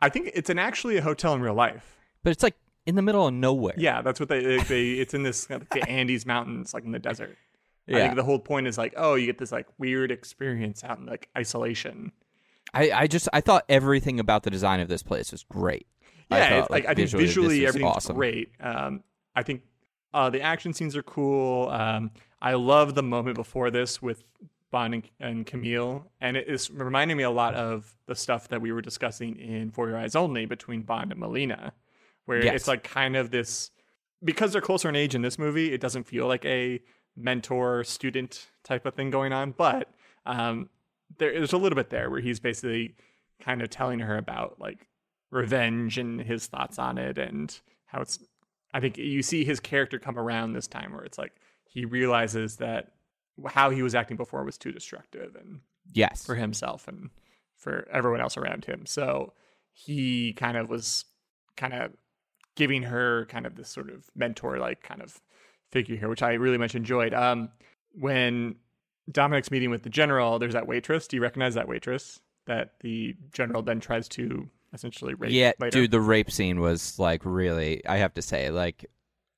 I 0.00 0.08
think 0.08 0.30
it's 0.34 0.50
an 0.50 0.58
actually 0.58 0.96
a 0.96 1.02
hotel 1.02 1.32
in 1.34 1.40
real 1.40 1.54
life. 1.54 1.96
but 2.22 2.30
it's 2.30 2.42
like 2.42 2.56
in 2.86 2.94
the 2.94 3.02
middle 3.02 3.26
of 3.26 3.34
nowhere. 3.34 3.74
Yeah, 3.76 4.02
that's 4.02 4.20
what 4.20 4.28
they 4.28 4.58
they, 4.62 4.90
it's 4.92 5.14
in 5.14 5.22
this 5.22 5.48
like, 5.50 5.68
the 5.70 5.88
Andes 5.88 6.24
mountains, 6.26 6.74
like 6.74 6.84
in 6.84 6.92
the 6.92 6.98
desert. 6.98 7.36
I 7.88 7.92
Yeah. 7.92 7.98
think 8.04 8.16
the 8.16 8.24
whole 8.24 8.38
point 8.40 8.66
is 8.66 8.76
like, 8.78 8.94
oh, 8.96 9.14
you 9.14 9.26
get 9.26 9.38
this 9.38 9.52
like 9.52 9.66
weird 9.78 10.10
experience 10.10 10.82
out 10.84 10.98
in 10.98 11.06
like 11.06 11.28
isolation. 11.38 12.12
I, 12.74 12.90
I 12.90 13.06
just 13.06 13.28
I 13.32 13.40
thought 13.40 13.64
everything 13.68 14.18
about 14.20 14.42
the 14.42 14.50
design 14.50 14.80
of 14.80 14.88
this 14.88 15.02
place 15.02 15.30
was 15.32 15.44
great. 15.44 15.86
Yeah, 16.30 16.48
thought, 16.48 16.58
it's, 16.60 16.70
like, 16.70 16.86
I 16.86 16.94
think 16.94 17.10
visually, 17.10 17.66
everything's 17.66 17.96
awesome. 17.96 18.16
great. 18.16 18.50
Um, 18.60 19.02
I 19.34 19.42
think 19.42 19.62
uh, 20.12 20.30
the 20.30 20.40
action 20.40 20.72
scenes 20.72 20.96
are 20.96 21.02
cool. 21.02 21.68
Um, 21.70 22.10
I 22.40 22.54
love 22.54 22.94
the 22.94 23.02
moment 23.02 23.36
before 23.36 23.70
this 23.70 24.02
with 24.02 24.24
Bond 24.70 24.94
and, 24.94 25.04
and 25.20 25.46
Camille, 25.46 26.10
and 26.20 26.36
it 26.36 26.48
is 26.48 26.70
reminding 26.70 27.16
me 27.16 27.22
a 27.22 27.30
lot 27.30 27.54
of 27.54 27.94
the 28.06 28.14
stuff 28.14 28.48
that 28.48 28.60
we 28.60 28.72
were 28.72 28.82
discussing 28.82 29.36
in 29.36 29.70
For 29.70 29.88
Your 29.88 29.98
Eyes 29.98 30.16
Only 30.16 30.46
between 30.46 30.82
Bond 30.82 31.12
and 31.12 31.20
Melina, 31.20 31.72
where 32.24 32.44
Yes. 32.44 32.54
it's 32.56 32.68
like 32.68 32.82
kind 32.82 33.16
of 33.16 33.30
this 33.30 33.70
because 34.24 34.52
they're 34.52 34.60
closer 34.62 34.88
in 34.88 34.96
age 34.96 35.14
in 35.14 35.22
this 35.22 35.38
movie. 35.38 35.72
It 35.72 35.80
doesn't 35.80 36.04
feel 36.04 36.26
like 36.26 36.44
a 36.44 36.80
mentor 37.16 37.84
student 37.84 38.48
type 38.64 38.84
of 38.86 38.94
thing 38.94 39.10
going 39.10 39.32
on, 39.32 39.52
but 39.56 39.90
um, 40.26 40.68
there, 41.18 41.32
there's 41.32 41.52
a 41.52 41.58
little 41.58 41.76
bit 41.76 41.90
there 41.90 42.10
where 42.10 42.20
he's 42.20 42.40
basically 42.40 42.96
kind 43.40 43.62
of 43.62 43.70
telling 43.70 44.00
her 44.00 44.16
about 44.18 44.56
like 44.58 44.88
revenge 45.36 45.98
and 45.98 46.20
his 46.20 46.46
thoughts 46.46 46.78
on 46.78 46.98
it 46.98 47.18
and 47.18 47.60
how 47.86 48.00
it's 48.00 48.18
I 48.74 48.80
think 48.80 48.98
you 48.98 49.22
see 49.22 49.44
his 49.44 49.60
character 49.60 49.98
come 49.98 50.18
around 50.18 50.52
this 50.52 50.66
time 50.66 50.92
where 50.92 51.04
it's 51.04 51.18
like 51.18 51.32
he 51.68 51.84
realizes 51.84 52.56
that 52.56 52.92
how 53.46 53.70
he 53.70 53.82
was 53.82 53.94
acting 53.94 54.16
before 54.16 54.44
was 54.44 54.58
too 54.58 54.72
destructive 54.72 55.36
and 55.36 55.60
Yes. 55.92 56.26
for 56.26 56.34
himself 56.34 56.88
and 56.88 57.10
for 57.56 57.86
everyone 57.92 58.20
else 58.20 58.36
around 58.36 58.64
him. 58.64 58.84
So 58.86 59.32
he 59.72 60.32
kind 60.32 60.56
of 60.56 60.68
was 60.68 61.04
kind 61.56 61.72
of 61.74 61.92
giving 62.56 62.82
her 62.82 63.26
kind 63.26 63.46
of 63.46 63.54
this 63.54 63.68
sort 63.68 63.90
of 63.90 64.04
mentor 64.14 64.58
like 64.58 64.82
kind 64.82 65.00
of 65.00 65.20
figure 65.70 65.96
here, 65.96 66.08
which 66.08 66.22
I 66.22 66.32
really 66.34 66.58
much 66.58 66.74
enjoyed. 66.74 67.14
Um, 67.14 67.50
when 67.92 68.56
Dominic's 69.10 69.50
meeting 69.50 69.70
with 69.70 69.84
the 69.84 69.90
general, 69.90 70.38
there's 70.38 70.54
that 70.54 70.66
waitress. 70.66 71.06
Do 71.06 71.16
you 71.16 71.22
recognize 71.22 71.54
that 71.54 71.68
waitress 71.68 72.20
that 72.46 72.74
the 72.80 73.14
general 73.32 73.62
then 73.62 73.80
tries 73.80 74.08
to 74.08 74.48
essentially 74.76 75.14
rape 75.14 75.32
yeah, 75.32 75.52
later? 75.58 75.80
dude, 75.80 75.90
the 75.90 76.00
rape 76.00 76.30
scene 76.30 76.60
was 76.60 76.98
like 76.98 77.22
really 77.24 77.84
I 77.86 77.96
have 77.96 78.14
to 78.14 78.22
say, 78.22 78.50
like 78.50 78.86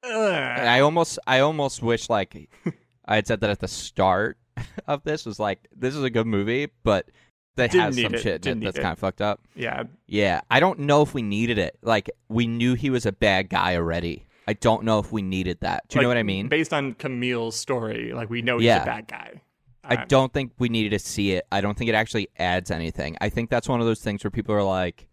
Ugh. 0.05 0.13
I 0.13 0.81
almost 0.81 1.19
I 1.27 1.41
almost 1.41 1.83
wish 1.83 2.09
like 2.11 2.51
I 3.07 3.15
had 3.17 3.27
said 3.27 3.41
that 3.41 3.51
at 3.51 3.61
the 3.61 3.69
start 3.69 4.39
of 4.87 5.03
this 5.05 5.25
was 5.27 5.41
like 5.41 5.67
this 5.75 5.95
is 5.95 6.03
a 6.03 6.11
good 6.11 6.27
movie, 6.27 6.69
but 6.85 7.09
that 7.57 7.73
Didn't 7.73 7.85
has 7.95 8.01
some 8.03 8.15
it. 8.15 8.21
shit 8.21 8.35
in 8.35 8.41
Didn't 8.41 8.63
it 8.63 8.65
that's 8.67 8.79
kind 8.79 8.93
of 8.93 8.99
fucked 9.01 9.21
up. 9.21 9.41
yeah, 9.57 9.85
Yeah, 10.07 10.43
I 10.51 10.61
don't 10.61 10.81
know 10.81 11.03
if 11.03 11.13
we 11.15 11.23
needed 11.23 11.59
it. 11.59 11.77
Like 11.83 12.09
we 12.29 12.47
knew 12.47 12.75
he 12.75 12.91
was 12.91 13.05
a 13.07 13.13
bad 13.13 13.49
guy 13.49 13.75
already. 13.77 14.27
I 14.47 14.53
don't 14.53 14.85
know 14.85 14.99
if 15.01 15.11
we 15.13 15.23
needed 15.23 15.59
that. 15.61 15.89
Do 15.89 15.99
you 15.99 16.03
know 16.03 16.09
what 16.09 16.17
I 16.17 16.23
mean? 16.23 16.49
Based 16.49 16.73
on 16.73 16.95
Camille's 16.95 17.57
story, 17.57 18.13
like 18.13 18.31
we 18.31 18.43
know 18.43 18.59
he's 18.59 18.67
Yeah. 18.67 18.83
a 18.83 18.87
bad 18.87 19.09
guy. 19.09 19.43
I 19.91 20.05
don't 20.05 20.33
think 20.33 20.53
we 20.59 20.69
needed 20.69 20.91
to 20.91 20.99
see 20.99 21.33
it. 21.33 21.47
I 21.51 21.61
don't 21.63 21.77
think 21.77 21.89
it 21.89 21.95
actually 21.95 22.29
adds 22.39 22.71
anything. 22.71 23.17
I 23.23 23.31
think 23.31 23.49
that's 23.51 23.69
one 23.69 23.81
of 23.81 23.87
those 23.87 24.01
things 24.01 24.23
where 24.23 24.31
people 24.31 24.55
are 24.55 24.63
like, 24.63 25.08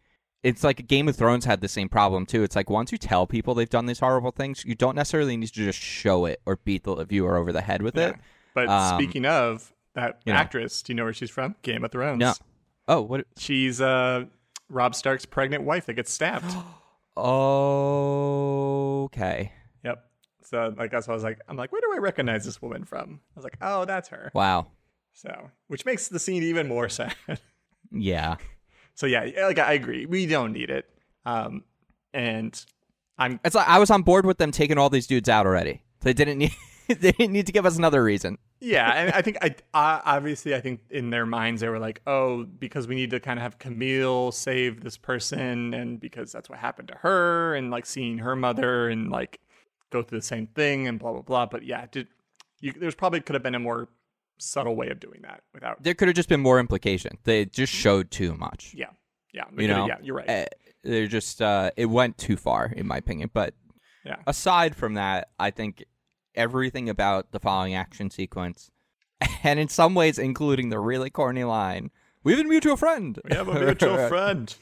it's 0.46 0.64
like 0.64 0.88
Game 0.88 1.08
of 1.10 1.16
Thrones 1.16 1.44
had 1.46 1.60
the 1.62 1.68
same 1.68 1.90
problem 1.90 2.26
too. 2.26 2.44
It's 2.44 2.56
like 2.56 2.70
once 2.70 2.92
you 2.92 2.98
tell 2.98 3.26
people 3.28 3.54
they've 3.56 3.70
done 3.70 3.86
these 3.88 4.00
horrible 4.00 4.32
things, 4.32 4.64
you 4.64 4.76
don't 4.76 4.96
necessarily 4.96 5.36
need 5.36 5.48
to 5.48 5.54
just 5.54 5.80
show 5.80 6.26
it 6.26 6.40
or 6.46 6.58
beat 6.58 6.84
the 6.84 7.04
viewer 7.06 7.38
over 7.38 7.52
the 7.52 7.62
head 7.62 7.82
with 7.82 7.98
Yeah. 7.98 8.10
it. 8.10 8.16
But 8.54 8.70
Um, 8.70 8.98
speaking 9.00 9.26
of 9.26 9.74
that 9.96 10.22
you 10.26 10.32
know. 10.34 10.40
actress, 10.40 10.82
do 10.84 10.94
you 10.94 10.96
know 10.96 11.04
where 11.04 11.14
she's 11.14 11.30
from? 11.32 11.56
Game 11.64 11.84
of 11.84 11.92
Thrones. 11.92 12.20
No. 12.20 12.34
Oh, 12.88 13.02
what? 13.02 13.26
She's 13.38 13.82
uh, 13.82 14.26
Robb 14.70 14.94
Stark's 14.96 15.26
pregnant 15.26 15.64
wife 15.64 15.86
that 15.88 15.94
gets 15.96 16.12
stabbed. 16.12 16.56
Okay. 19.06 19.52
yep. 19.84 20.06
So 20.44 20.74
like 20.78 20.92
that's 20.92 21.08
why 21.08 21.14
I 21.14 21.16
was 21.16 21.24
like, 21.24 21.40
I'm 21.48 21.58
like, 21.58 21.72
where 21.72 21.82
do 21.82 21.92
I 21.94 21.98
recognize 22.00 22.46
this 22.46 22.62
woman 22.62 22.84
from? 22.84 23.20
I 23.36 23.40
was 23.40 23.44
like, 23.44 23.58
oh, 23.62 23.86
that's 23.86 24.10
her. 24.10 24.32
Wow. 24.34 24.68
So, 25.14 25.50
which 25.68 25.86
makes 25.86 26.08
the 26.10 26.20
scene 26.20 26.44
even 26.44 26.68
more 26.68 26.90
sad. 27.00 27.16
Yeah. 27.92 28.36
So 28.96 29.06
yeah, 29.06 29.30
like 29.44 29.60
I 29.60 29.74
agree, 29.74 30.06
we 30.06 30.26
don't 30.26 30.54
need 30.54 30.70
it. 30.70 30.90
Um, 31.26 31.64
and 32.14 32.66
I'm 33.18 33.40
It's 33.44 33.56
like 33.56 33.68
I 33.68 33.80
was 33.80 33.90
on 33.92 34.02
board 34.02 34.26
with 34.26 34.38
them 34.38 34.52
taking 34.52 34.78
all 34.78 34.90
these 34.90 35.08
dudes 35.08 35.30
out 35.30 35.46
already. 35.46 35.82
They 36.02 36.14
didn't 36.14 36.38
need. 36.38 36.52
they 36.88 37.12
didn't 37.12 37.32
need 37.32 37.48
to 37.48 37.52
give 37.52 37.66
us 37.66 37.78
another 37.78 38.04
reason. 38.04 38.38
yeah, 38.60 38.92
and 38.96 39.12
I 39.14 39.22
think 39.22 39.38
I, 39.42 39.56
I 39.74 40.02
obviously 40.06 40.54
I 40.56 40.62
think 40.62 40.82
in 40.90 41.10
their 41.10 41.26
minds 41.26 41.62
they 41.62 41.70
were 41.70 41.80
like, 41.80 42.02
oh, 42.06 42.44
because 42.44 42.88
we 42.88 42.96
need 42.96 43.10
to 43.12 43.20
kind 43.20 43.40
of 43.40 43.44
have 43.44 43.58
Camille 43.58 44.32
save 44.32 44.84
this 44.84 44.98
person, 44.98 45.74
and 45.74 46.00
because 46.00 46.32
that's 46.32 46.50
what 46.50 46.60
happened 46.60 46.88
to 46.90 46.96
her, 46.96 47.56
and 47.56 47.72
like 47.72 47.86
seeing 47.86 48.20
her 48.20 48.36
mother 48.36 48.90
and 48.90 49.10
like 49.10 49.40
go 49.92 50.04
through 50.04 50.20
the 50.20 50.26
same 50.26 50.48
thing 50.48 50.88
and 50.88 51.00
blah 51.00 51.12
blah 51.12 51.22
blah. 51.22 51.46
But 51.46 51.64
yeah, 51.64 51.86
did 51.92 52.08
you, 52.62 52.72
there's 52.74 52.96
probably 52.96 53.20
could 53.20 53.34
have 53.34 53.44
been 53.44 53.56
a 53.56 53.60
more 53.60 53.90
subtle 54.38 54.76
way 54.76 54.90
of 54.90 55.00
doing 55.00 55.22
that 55.24 55.42
without. 55.54 55.82
There 55.84 55.94
could 55.94 56.08
have 56.08 56.16
just 56.16 56.30
been 56.30 56.42
more 56.42 56.60
implication. 56.60 57.18
They 57.24 57.46
just 57.46 57.74
showed 57.74 58.12
too 58.12 58.34
much. 58.36 58.74
Yeah, 58.76 58.88
yeah, 59.34 59.44
You 59.58 59.68
know. 59.68 59.88
yeah, 59.88 59.98
you're 60.02 60.16
right. 60.18 60.30
Uh, 60.30 60.46
they're 60.84 61.08
just. 61.08 61.42
Uh, 61.42 61.72
it 61.78 61.86
went 61.88 62.18
too 62.18 62.38
far, 62.38 62.66
in 62.76 62.88
my 62.88 62.98
opinion. 62.98 63.30
But 63.34 63.54
Yeah. 64.06 64.18
aside 64.28 64.76
from 64.76 64.94
that, 64.96 65.30
I 65.40 65.52
think 65.52 65.84
everything 66.36 66.90
about 66.90 67.32
the 67.32 67.40
following 67.40 67.74
action 67.74 68.10
sequence, 68.12 68.70
and 69.44 69.60
in 69.60 69.68
some 69.70 69.96
ways, 69.96 70.20
including 70.20 70.70
the 70.70 70.80
really 70.80 71.10
corny 71.10 71.44
line, 71.44 71.92
"We 72.24 72.34
have 72.36 72.46
a 72.46 72.48
mutual 72.50 72.78
friend." 72.78 73.20
We 73.30 73.36
have 73.36 73.48
a 73.48 73.60
mutual 73.66 73.98
friend. 74.10 74.54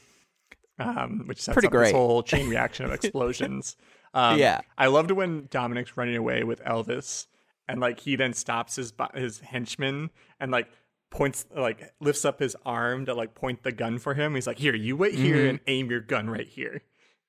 Um, 0.78 1.22
which 1.26 1.40
sets 1.40 1.54
Pretty 1.54 1.68
up 1.68 1.72
this 1.72 1.78
great. 1.78 1.94
whole 1.94 2.22
chain 2.24 2.48
reaction 2.54 2.84
of 2.86 2.92
explosions. 2.92 3.76
Um, 4.12 4.38
Yeah. 4.38 4.60
I 4.76 4.88
loved 4.88 5.10
when 5.12 5.46
Dominic's 5.50 5.96
running 5.96 6.16
away 6.16 6.42
with 6.42 6.60
Elvis, 6.64 7.26
and 7.68 7.80
like 7.80 8.00
he 8.00 8.16
then 8.16 8.32
stops 8.32 8.76
his 8.76 8.92
his 9.14 9.40
henchman 9.40 10.10
and 10.40 10.50
like 10.52 10.68
points 11.10 11.46
like 11.56 11.92
lifts 12.00 12.24
up 12.24 12.40
his 12.40 12.56
arm 12.66 13.06
to 13.06 13.14
like 13.14 13.34
point 13.34 13.62
the 13.62 13.72
gun 13.72 13.98
for 13.98 14.14
him. 14.14 14.34
He's 14.34 14.46
like, 14.46 14.58
"Here, 14.58 14.74
you 14.74 14.96
wait 14.96 15.14
here 15.14 15.36
Mm-hmm. 15.36 15.48
and 15.50 15.60
aim 15.66 15.90
your 15.90 16.00
gun 16.00 16.28
right 16.28 16.46
here, 16.48 16.82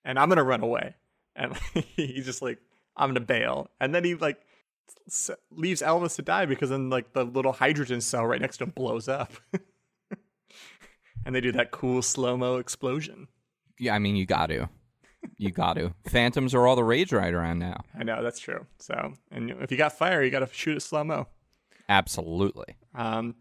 and 0.04 0.18
I'm 0.20 0.30
gonna 0.30 0.44
run 0.44 0.62
away." 0.62 0.96
And 1.36 1.54
he's 1.96 2.26
just 2.26 2.42
like, 2.42 2.60
"I'm 2.96 3.10
gonna 3.10 3.20
bail," 3.20 3.70
and 3.80 3.94
then 3.94 4.04
he 4.04 4.16
like 4.16 4.42
s- 5.08 5.30
leaves 5.52 5.82
Elvis 5.82 6.16
to 6.16 6.22
die 6.22 6.46
because 6.46 6.70
then 6.70 6.90
like 6.90 7.14
the 7.14 7.24
little 7.26 7.54
hydrogen 7.54 8.02
cell 8.02 8.26
right 8.26 8.42
next 8.42 8.58
to 8.58 8.64
him 8.66 8.72
blows 8.72 9.08
up. 9.08 9.34
and 11.26 11.34
they 11.36 11.42
do 11.42 11.52
that 11.52 11.72
cool 11.72 12.02
slow 12.02 12.38
mo 12.38 12.58
explosion. 12.58 13.28
Yeah, 13.80 13.96
I 13.96 14.00
mean, 14.00 14.16
you 14.16 14.26
got 14.26 14.48
to, 14.48 14.70
you 15.38 15.52
got 15.52 15.74
to. 15.74 15.94
Phantoms 16.08 16.54
are 16.54 16.68
all 16.68 16.76
the 16.76 16.84
rage 16.84 17.14
right 17.14 17.34
around 17.34 17.60
now. 17.60 17.84
I 17.98 18.04
know 18.04 18.24
that's 18.24 18.40
true. 18.40 18.66
So, 18.80 19.14
and 19.32 19.52
if 19.62 19.72
you 19.72 19.78
got 19.78 19.94
fire, 19.94 20.24
you 20.24 20.32
got 20.32 20.40
to 20.40 20.50
shoot 20.54 20.78
it 20.78 20.82
slow 20.82 21.04
mo. 21.04 21.28
Absolutely. 21.88 22.76
Um, 22.94 23.36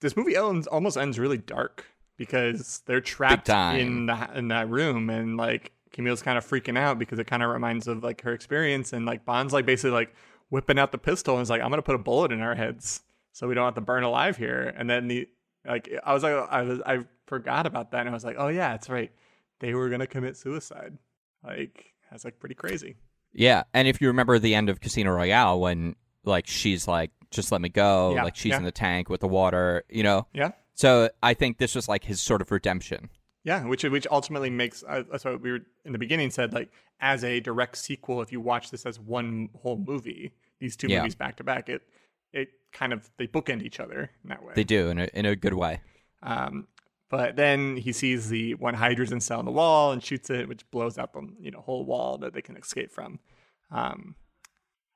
this 0.00 0.16
movie 0.16 0.36
ends, 0.36 0.66
almost 0.66 0.96
ends 0.96 1.18
really 1.18 1.38
dark 1.38 1.84
because 2.16 2.82
they're 2.86 3.00
trapped 3.00 3.48
in 3.48 4.06
the 4.06 4.28
in 4.34 4.48
that 4.48 4.68
room, 4.68 5.10
and 5.10 5.36
like 5.36 5.72
Camille's 5.92 6.22
kind 6.22 6.38
of 6.38 6.46
freaking 6.46 6.78
out 6.78 6.98
because 6.98 7.18
it 7.18 7.26
kind 7.26 7.42
of 7.42 7.50
reminds 7.50 7.88
of 7.88 8.02
like 8.02 8.22
her 8.22 8.32
experience, 8.32 8.92
and 8.92 9.06
like 9.06 9.24
Bond's 9.24 9.52
like 9.52 9.66
basically 9.66 9.92
like 9.92 10.14
whipping 10.50 10.78
out 10.78 10.92
the 10.92 10.98
pistol 10.98 11.36
and 11.36 11.42
is 11.42 11.50
like, 11.50 11.62
"I'm 11.62 11.70
gonna 11.70 11.82
put 11.82 11.94
a 11.94 11.98
bullet 11.98 12.32
in 12.32 12.40
our 12.40 12.54
heads 12.54 13.02
so 13.32 13.46
we 13.48 13.54
don't 13.54 13.64
have 13.64 13.74
to 13.74 13.80
burn 13.80 14.02
alive 14.02 14.36
here." 14.36 14.72
And 14.76 14.88
then 14.88 15.08
the 15.08 15.28
like, 15.66 15.90
I 16.04 16.14
was 16.14 16.22
like, 16.22 16.34
I 16.50 16.62
was 16.62 16.80
I 16.86 17.04
forgot 17.26 17.66
about 17.66 17.90
that, 17.92 18.00
and 18.00 18.10
I 18.10 18.12
was 18.12 18.24
like, 18.24 18.36
"Oh 18.38 18.48
yeah, 18.48 18.70
that's 18.72 18.88
right, 18.88 19.12
they 19.60 19.74
were 19.74 19.88
gonna 19.88 20.06
commit 20.06 20.36
suicide." 20.36 20.98
Like 21.44 21.84
that's 22.10 22.24
like 22.24 22.38
pretty 22.38 22.54
crazy. 22.54 22.96
Yeah, 23.32 23.62
and 23.72 23.86
if 23.86 24.00
you 24.00 24.08
remember 24.08 24.38
the 24.38 24.54
end 24.54 24.68
of 24.68 24.80
Casino 24.80 25.12
Royale 25.12 25.60
when 25.60 25.94
like 26.24 26.46
she's 26.46 26.88
like, 26.88 27.10
"Just 27.30 27.52
let 27.52 27.60
me 27.60 27.68
go," 27.68 28.14
Yeah, 28.14 28.24
like 28.24 28.36
she's 28.36 28.50
yeah. 28.50 28.56
in 28.58 28.64
the 28.64 28.72
tank 28.72 29.08
with 29.08 29.20
the 29.20 29.28
water, 29.28 29.84
you 29.88 30.02
know. 30.02 30.26
Yeah. 30.34 30.52
So 30.74 31.10
I 31.22 31.34
think 31.34 31.58
this 31.58 31.74
was 31.74 31.88
like 31.88 32.04
his 32.04 32.20
sort 32.20 32.40
of 32.42 32.50
redemption. 32.50 33.10
Yeah, 33.44 33.64
which 33.66 33.84
which 33.84 34.06
ultimately 34.10 34.50
makes 34.50 34.82
uh, 34.86 35.04
that's 35.10 35.24
what 35.24 35.40
we 35.40 35.52
were 35.52 35.60
in 35.84 35.92
the 35.92 35.98
beginning 35.98 36.30
said 36.30 36.52
like 36.52 36.70
as 37.00 37.24
a 37.24 37.40
direct 37.40 37.76
sequel. 37.76 38.20
If 38.20 38.32
you 38.32 38.40
watch 38.40 38.70
this 38.70 38.84
as 38.84 38.98
one 39.00 39.48
whole 39.62 39.78
movie, 39.78 40.32
these 40.58 40.76
two 40.76 40.88
Yeah. 40.88 40.98
movies 40.98 41.14
back 41.14 41.36
to 41.36 41.44
back, 41.44 41.68
it 41.68 41.82
it 42.32 42.48
kind 42.72 42.92
of 42.92 43.08
they 43.16 43.26
bookend 43.26 43.62
each 43.62 43.80
other 43.80 44.10
in 44.22 44.28
that 44.28 44.42
way. 44.44 44.52
They 44.54 44.64
do 44.64 44.90
in 44.90 44.98
a 44.98 45.08
in 45.14 45.24
a 45.24 45.36
good 45.36 45.54
way. 45.54 45.80
Um, 46.22 46.66
but 47.10 47.36
then 47.36 47.76
he 47.76 47.92
sees 47.92 48.28
the 48.28 48.54
one 48.54 48.74
hydrogen 48.74 49.20
cell 49.20 49.40
on 49.40 49.44
the 49.44 49.50
wall 49.50 49.92
and 49.92 50.02
shoots 50.02 50.30
it, 50.30 50.48
which 50.48 50.68
blows 50.70 50.96
up 50.96 51.12
the 51.12 51.28
you 51.40 51.50
know 51.50 51.60
whole 51.60 51.84
wall 51.84 52.18
that 52.18 52.32
they 52.32 52.40
can 52.40 52.56
escape 52.56 52.92
from. 52.92 53.18
Um, 53.70 54.14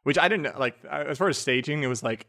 which 0.04 0.18
I 0.18 0.28
didn't 0.28 0.44
know. 0.44 0.54
Like 0.58 0.76
uh, 0.84 1.04
as 1.08 1.18
far 1.18 1.28
as 1.28 1.36
staging, 1.36 1.82
it 1.82 1.88
was 1.88 2.02
like 2.02 2.26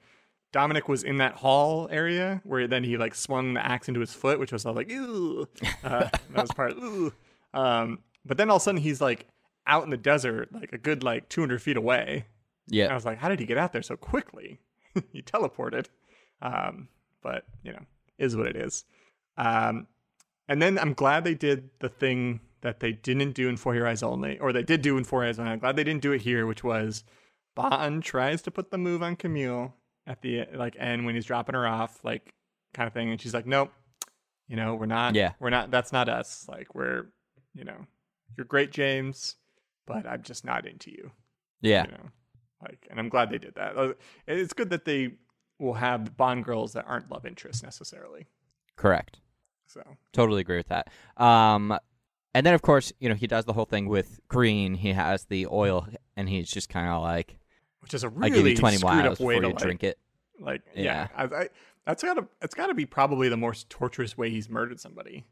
Dominic 0.51 0.89
was 0.89 1.03
in 1.03 1.17
that 1.17 1.35
hall 1.35 1.87
area 1.91 2.41
where 2.43 2.67
then 2.67 2.83
he 2.83 2.97
like 2.97 3.13
swung 3.13 3.53
the 3.53 3.65
axe 3.65 3.87
into 3.87 3.99
his 3.99 4.13
foot, 4.13 4.39
which 4.39 4.51
was 4.51 4.65
all 4.65 4.73
like 4.73 4.91
ooh, 4.91 5.47
uh, 5.83 6.09
that 6.31 6.41
was 6.41 6.51
part 6.51 6.73
ooh. 6.73 7.13
Um, 7.53 7.99
but 8.25 8.37
then 8.37 8.49
all 8.49 8.55
of 8.55 8.61
a 8.61 8.63
sudden 8.63 8.81
he's 8.81 9.01
like 9.01 9.27
out 9.67 9.83
in 9.83 9.91
the 9.91 9.97
desert, 9.97 10.51
like 10.51 10.73
a 10.73 10.77
good 10.77 11.03
like 11.03 11.29
200 11.29 11.61
feet 11.61 11.77
away. 11.77 12.25
And 12.85 12.91
I 12.91 12.95
was 12.95 13.05
like, 13.05 13.19
how 13.19 13.29
did 13.29 13.39
he 13.39 13.45
get 13.45 13.57
out 13.57 13.71
there 13.71 13.83
so 13.83 13.95
quickly? 13.95 14.59
he 15.11 15.21
teleported. 15.21 15.87
Um, 16.41 16.87
but 17.21 17.45
you 17.63 17.71
know, 17.71 17.85
is 18.17 18.35
what 18.35 18.47
it 18.47 18.55
is. 18.55 18.85
Um, 19.37 19.87
and 20.47 20.61
then 20.61 20.77
I'm 20.79 20.93
glad 20.93 21.23
they 21.23 21.33
did 21.35 21.69
the 21.79 21.89
thing 21.89 22.39
that 22.61 22.79
they 22.79 22.91
didn't 22.93 23.33
do 23.33 23.49
in 23.49 23.57
For 23.57 23.75
Your 23.75 23.87
Eyes 23.87 24.03
Only, 24.03 24.39
or 24.39 24.53
they 24.53 24.63
did 24.63 24.81
do 24.81 24.97
in 24.97 25.03
For 25.03 25.21
Your 25.21 25.29
Eyes 25.29 25.39
Only. 25.39 25.51
I'm 25.51 25.59
glad 25.59 25.75
they 25.75 25.83
didn't 25.83 26.01
do 26.01 26.11
it 26.11 26.21
here, 26.21 26.45
which 26.45 26.63
was 26.63 27.03
Bond 27.55 28.03
tries 28.03 28.41
to 28.43 28.51
put 28.51 28.71
the 28.71 28.77
move 28.77 29.01
on 29.03 29.15
Camille 29.15 29.73
at 30.07 30.21
the 30.21 30.45
like 30.53 30.75
end 30.79 31.05
when 31.05 31.15
he's 31.15 31.25
dropping 31.25 31.55
her 31.55 31.67
off, 31.67 32.03
like 32.03 32.33
kind 32.73 32.87
of 32.87 32.93
thing, 32.93 33.09
and 33.09 33.19
she's 33.21 33.33
like, 33.33 33.45
nope, 33.47 33.71
you 34.47 34.55
know, 34.55 34.75
we're 34.75 34.85
not, 34.85 35.15
Yeah. 35.15 35.33
we're 35.39 35.49
not. 35.49 35.71
That's 35.71 35.91
not 35.93 36.09
us. 36.09 36.45
Like 36.49 36.75
we're, 36.75 37.07
you 37.53 37.63
know, 37.63 37.85
you're 38.37 38.45
great, 38.45 38.71
James, 38.71 39.35
but 39.87 40.05
I'm 40.05 40.21
just 40.23 40.43
not 40.45 40.67
into 40.67 40.91
you 40.91 41.11
Yeah. 41.61 41.85
you 41.85 41.91
know 41.91 42.09
like 42.61 42.87
and 42.89 42.99
i'm 42.99 43.09
glad 43.09 43.29
they 43.29 43.37
did 43.37 43.53
that 43.55 43.95
it's 44.27 44.53
good 44.53 44.69
that 44.69 44.85
they 44.85 45.11
will 45.59 45.73
have 45.73 46.15
bond 46.15 46.43
girls 46.45 46.71
that 46.73 46.85
aren't 46.87 47.11
love 47.11 47.25
interests 47.25 47.61
necessarily 47.61 48.25
Correct. 48.77 49.19
So 49.67 49.81
Totally 50.13 50.41
agree 50.41 50.57
with 50.57 50.67
that. 50.69 50.89
Um, 51.17 51.77
and 52.33 52.45
then 52.45 52.53
of 52.53 52.61
course, 52.61 52.91
you 52.99 53.09
know, 53.09 53.15
he 53.15 53.27
does 53.27 53.45
the 53.45 53.53
whole 53.53 53.65
thing 53.65 53.87
with 53.87 54.19
Greene. 54.27 54.75
He 54.75 54.93
has 54.93 55.25
the 55.25 55.47
oil, 55.47 55.87
and 56.15 56.27
he's 56.29 56.49
just 56.49 56.69
kind 56.69 56.87
of 56.89 57.01
like, 57.01 57.37
which 57.79 57.93
is 57.93 58.03
a 58.03 58.07
"I 58.21 58.29
give 58.29 58.37
really 58.39 58.51
you 58.51 58.57
twenty 58.57 58.77
screwed 58.77 58.93
miles 59.03 59.19
up 59.19 59.25
way 59.25 59.35
before 59.35 59.41
to 59.41 59.47
you 59.47 59.53
like, 59.53 59.61
drink 59.63 59.83
it." 59.83 59.97
like 60.39 60.61
yeah, 60.75 61.07
I, 61.15 61.23
I, 61.23 61.49
that's 61.85 62.03
gotta 62.03 62.27
it's 62.41 62.53
gotta 62.55 62.73
be 62.73 62.85
probably 62.85 63.29
the 63.29 63.37
most 63.37 63.69
torturous 63.69 64.17
way 64.17 64.29
he's 64.29 64.49
murdered 64.49 64.81
somebody 64.81 65.23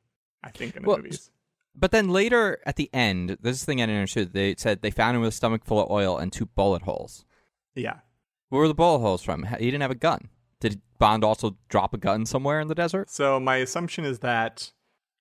i 0.42 0.50
think 0.50 0.78
in 0.78 0.84
the 0.84 0.88
Well, 0.88 0.96
movies 0.98 1.30
But 1.76 1.92
then 1.92 2.08
later 2.08 2.60
at 2.66 2.78
the 2.78 2.90
end, 2.94 3.38
this 3.42 3.66
thing 3.66 3.82
I 3.82 3.86
didn't 3.86 3.98
understand. 3.98 4.30
They 4.32 4.56
said 4.58 4.82
they 4.82 4.92
found 4.92 5.16
him 5.16 5.22
with 5.22 5.30
a 5.30 5.36
stomach 5.36 5.66
full 5.66 5.84
of 5.84 5.92
oil 5.92 6.18
and 6.18 6.32
two 6.32 6.46
bullet 6.46 6.84
holes. 6.84 7.26
yeah 7.76 7.98
Where 8.48 8.62
were 8.62 8.68
the 8.70 8.74
bullet 8.74 9.00
holes 9.00 9.22
from? 9.24 9.44
He 9.44 9.66
didn't 9.66 9.82
have 9.82 9.92
a 9.92 9.96
gun. 9.96 10.30
Did 10.64 10.82
Bond 10.98 11.24
also 11.26 11.58
drop 11.68 11.94
a 11.94 11.98
gun 11.98 12.26
somewhere 12.26 12.60
in 12.62 12.68
the 12.70 12.76
desert? 12.76 13.10
so 13.10 13.40
my 13.40 13.58
assumption 13.58 14.06
is 14.06 14.20
that 14.20 14.72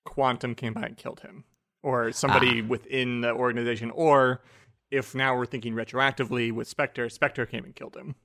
quantum 0.05 0.55
came 0.55 0.73
by 0.73 0.83
and 0.83 0.97
killed 0.97 1.19
him 1.19 1.43
or 1.81 2.11
somebody 2.13 2.61
Ah. 2.61 2.65
within 2.67 3.21
the 3.21 3.31
organization 3.33 3.91
or 3.91 4.41
if 4.89 5.13
now 5.15 5.35
we're 5.35 5.45
thinking 5.45 5.73
retroactively 5.73 6.51
with 6.51 6.67
spectre 6.67 7.09
spectre 7.09 7.45
came 7.45 7.65
and 7.65 7.75
killed 7.75 7.95
him 7.95 8.15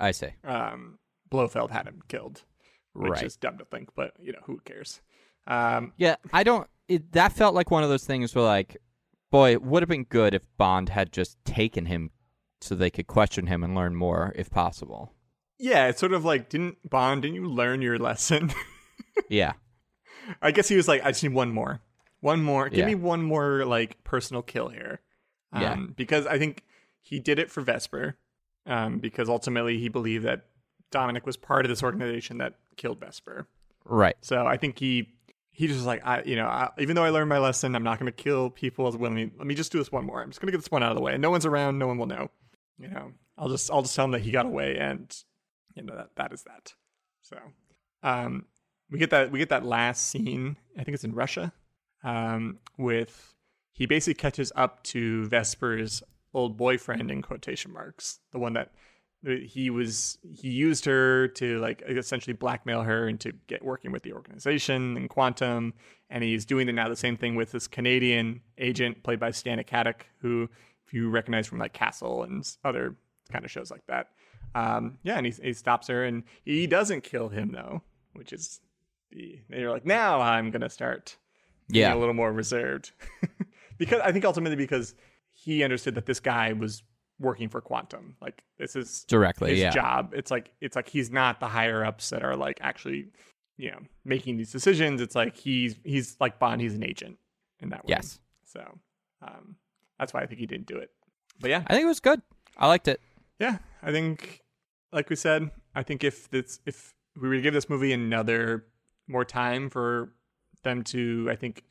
I 0.00 0.10
see. 0.10 0.30
um, 0.42 0.98
Blofeld 1.30 1.70
had 1.70 1.86
him 1.86 2.02
killed, 2.08 2.42
which 2.94 3.10
Right. 3.12 3.22
is 3.24 3.36
dumb 3.36 3.58
to 3.58 3.64
think, 3.64 3.90
but 3.94 4.12
you 4.20 4.32
know 4.32 4.40
who 4.44 4.58
cares. 4.64 5.00
Um, 5.46 5.92
Yeah, 5.96 6.16
I 6.32 6.42
don't. 6.42 6.68
It, 6.88 7.12
that 7.12 7.32
felt 7.32 7.54
like 7.54 7.70
one 7.70 7.82
of 7.84 7.88
those 7.88 8.04
things 8.04 8.34
where, 8.34 8.44
like, 8.44 8.76
boy, 9.30 9.52
it 9.52 9.62
would 9.62 9.82
have 9.82 9.88
been 9.88 10.04
good 10.04 10.34
if 10.34 10.42
Bond 10.56 10.88
had 10.90 11.12
just 11.12 11.38
taken 11.44 11.86
him 11.86 12.10
so 12.60 12.74
they 12.74 12.90
could 12.90 13.06
question 13.06 13.46
him 13.46 13.62
and 13.62 13.74
learn 13.74 13.94
more, 13.94 14.32
if 14.36 14.50
possible. 14.50 15.12
Yeah, 15.58 15.86
it's 15.88 16.00
sort 16.00 16.12
of 16.12 16.24
like 16.24 16.48
didn't 16.48 16.78
Bond? 16.88 17.22
Didn't 17.22 17.34
you 17.36 17.48
learn 17.48 17.82
your 17.82 17.98
lesson? 17.98 18.52
Yeah, 19.28 19.52
I 20.42 20.50
guess 20.50 20.66
he 20.68 20.74
was 20.76 20.88
like, 20.88 21.04
I 21.04 21.12
just 21.12 21.22
need 21.22 21.32
one 21.34 21.52
more, 21.52 21.80
one 22.20 22.42
more. 22.42 22.68
Give 22.68 22.80
Yeah. 22.80 22.86
me 22.86 22.94
one 22.96 23.22
more 23.22 23.64
like 23.64 24.02
personal 24.02 24.42
kill 24.42 24.68
here. 24.68 25.00
Um, 25.52 25.62
Yeah. 25.62 25.76
because 25.94 26.26
I 26.26 26.36
think 26.38 26.64
he 27.00 27.20
did 27.20 27.38
it 27.38 27.48
for 27.50 27.60
Vesper. 27.60 28.16
Um, 28.66 28.98
because 28.98 29.28
ultimately 29.28 29.78
he 29.78 29.88
believed 29.88 30.24
that 30.24 30.46
Dominic 30.90 31.26
was 31.26 31.36
part 31.36 31.64
of 31.64 31.68
this 31.68 31.82
organization 31.82 32.38
that 32.38 32.54
killed 32.76 32.98
Vesper. 32.98 33.46
right. 33.84 34.16
So 34.20 34.44
I 34.46 34.56
think 34.56 34.78
he 34.80 35.10
he 35.52 35.68
just 35.68 35.76
was 35.78 35.86
like 35.86 36.04
I 36.04 36.22
you 36.24 36.34
know 36.34 36.46
I, 36.46 36.70
even 36.78 36.96
though 36.96 37.04
I 37.04 37.10
learned 37.10 37.28
my 37.28 37.38
lesson, 37.38 37.76
I'm 37.76 37.84
not 37.84 38.00
going 38.00 38.10
to 38.12 38.22
kill 38.22 38.50
people 38.50 38.88
as 38.88 38.96
willingly. 38.96 39.30
Let 39.38 39.46
me 39.46 39.54
just 39.54 39.70
do 39.70 39.78
this 39.78 39.92
one 39.92 40.04
more. 40.06 40.20
I'm 40.22 40.30
just 40.30 40.40
going 40.40 40.48
to 40.48 40.52
get 40.52 40.58
this 40.58 40.72
one 40.72 40.82
out 40.82 40.90
of 40.90 40.96
the 40.96 41.02
way. 41.02 41.12
And 41.12 41.22
no 41.22 41.30
one's 41.30 41.46
around. 41.46 41.78
No 41.78 41.86
one 41.86 41.98
will 41.98 42.06
know. 42.06 42.30
You 42.78 42.88
know, 42.88 43.12
I'll 43.38 43.48
just 43.48 43.70
I'll 43.70 43.82
just 43.82 43.94
tell 43.94 44.06
him 44.06 44.10
that 44.10 44.22
he 44.22 44.32
got 44.32 44.46
away, 44.46 44.76
and 44.76 45.14
you 45.74 45.82
know 45.82 45.96
that 45.96 46.10
that 46.16 46.32
is 46.32 46.42
that. 46.44 46.74
So, 47.22 47.38
um, 48.02 48.46
we 48.90 48.98
get 48.98 49.10
that 49.10 49.30
we 49.30 49.38
get 49.38 49.48
that 49.50 49.64
last 49.64 50.06
scene. 50.06 50.56
I 50.78 50.84
think 50.84 50.94
it's 50.94 51.04
in 51.04 51.14
Russia, 51.14 51.52
um, 52.02 52.58
with 52.78 53.34
he 53.72 53.86
basically 53.86 54.14
catches 54.14 54.52
up 54.54 54.82
to 54.84 55.26
Vesper's 55.26 56.02
old 56.32 56.56
boyfriend 56.56 57.10
in 57.10 57.22
quotation 57.22 57.72
marks, 57.72 58.18
the 58.32 58.38
one 58.38 58.54
that 58.54 58.72
he 59.24 59.70
was 59.70 60.18
he 60.34 60.50
used 60.50 60.84
her 60.84 61.28
to 61.28 61.58
like 61.58 61.82
essentially 61.86 62.34
blackmail 62.34 62.82
her 62.82 63.08
into 63.08 63.32
get 63.46 63.64
working 63.64 63.90
with 63.90 64.02
the 64.02 64.12
organization 64.12 64.96
and 64.96 65.08
quantum 65.08 65.72
and 66.10 66.22
he's 66.22 66.44
doing 66.44 66.66
the, 66.66 66.72
now 66.72 66.88
the 66.88 66.96
same 66.96 67.16
thing 67.16 67.34
with 67.34 67.50
this 67.52 67.66
canadian 67.66 68.40
agent 68.58 69.02
played 69.02 69.18
by 69.18 69.30
Stana 69.30 69.66
Katic 69.66 70.02
who 70.20 70.48
if 70.86 70.92
you 70.92 71.08
recognize 71.08 71.46
from 71.46 71.58
like 71.58 71.72
castle 71.72 72.22
and 72.22 72.44
other 72.64 72.96
kind 73.32 73.44
of 73.44 73.50
shows 73.50 73.70
like 73.70 73.86
that 73.86 74.08
um, 74.54 74.98
yeah 75.02 75.16
and 75.16 75.26
he, 75.26 75.32
he 75.42 75.52
stops 75.52 75.88
her 75.88 76.04
and 76.04 76.22
he 76.44 76.66
doesn't 76.66 77.02
kill 77.02 77.28
him 77.28 77.50
though 77.52 77.82
which 78.12 78.32
is 78.32 78.60
the 79.10 79.38
they're 79.48 79.70
like 79.70 79.84
now 79.86 80.20
i'm 80.20 80.50
gonna 80.50 80.70
start 80.70 81.16
being 81.68 81.82
Yeah, 81.82 81.94
a 81.94 81.96
little 81.98 82.14
more 82.14 82.32
reserved 82.32 82.92
because 83.78 84.00
i 84.02 84.12
think 84.12 84.24
ultimately 84.24 84.56
because 84.56 84.94
he 85.32 85.62
understood 85.64 85.94
that 85.96 86.06
this 86.06 86.20
guy 86.20 86.52
was 86.52 86.82
working 87.20 87.48
for 87.48 87.60
quantum 87.60 88.16
like 88.20 88.42
this 88.58 88.76
is 88.76 89.04
directly. 89.04 89.50
his 89.50 89.60
yeah, 89.60 89.70
job. 89.70 90.12
It's 90.14 90.30
like 90.30 90.50
it's 90.60 90.74
like 90.76 90.88
he's 90.88 91.10
not 91.10 91.38
the 91.40 91.46
higher 91.48 91.84
ups 91.84 92.10
that 92.10 92.22
are 92.24 92.36
like 92.36 92.58
actually, 92.60 93.06
you 93.56 93.70
know, 93.70 93.78
making 94.04 94.36
these 94.36 94.50
decisions. 94.52 95.00
It's 95.00 95.14
like 95.14 95.36
he's 95.36 95.76
he's 95.84 96.16
like 96.20 96.38
Bond. 96.40 96.60
He's 96.60 96.74
an 96.74 96.84
agent 96.84 97.18
in 97.60 97.68
that 97.70 97.84
way. 97.84 97.90
yes. 97.90 98.20
So 98.44 98.60
um, 99.22 99.56
that's 99.98 100.12
why 100.14 100.22
I 100.22 100.26
think 100.26 100.38
he 100.40 100.46
didn't 100.46 100.66
do 100.66 100.76
it. 100.78 100.90
But 101.40 101.50
yeah, 101.50 101.62
I 101.66 101.72
think 101.74 101.84
it 101.84 101.88
was 101.88 102.00
good. 102.00 102.20
I 102.56 102.66
liked 102.68 102.86
it. 102.88 103.00
yeah, 103.40 103.58
I 103.82 103.90
think 103.92 104.40
like 104.94 105.10
we 105.10 105.16
said, 105.16 105.50
I 105.74 105.82
think 105.82 106.02
if 106.04 106.30
this 106.30 106.60
if 106.64 106.94
we 107.20 107.28
were 107.28 107.34
to 107.34 107.40
give 107.42 107.52
this 107.54 107.68
movie 107.68 107.92
another 107.92 108.64
more 109.08 109.24
time 109.24 109.68
for 109.68 110.12
them 110.62 110.82
to, 110.84 111.28
I 111.30 111.36
think 111.36 111.64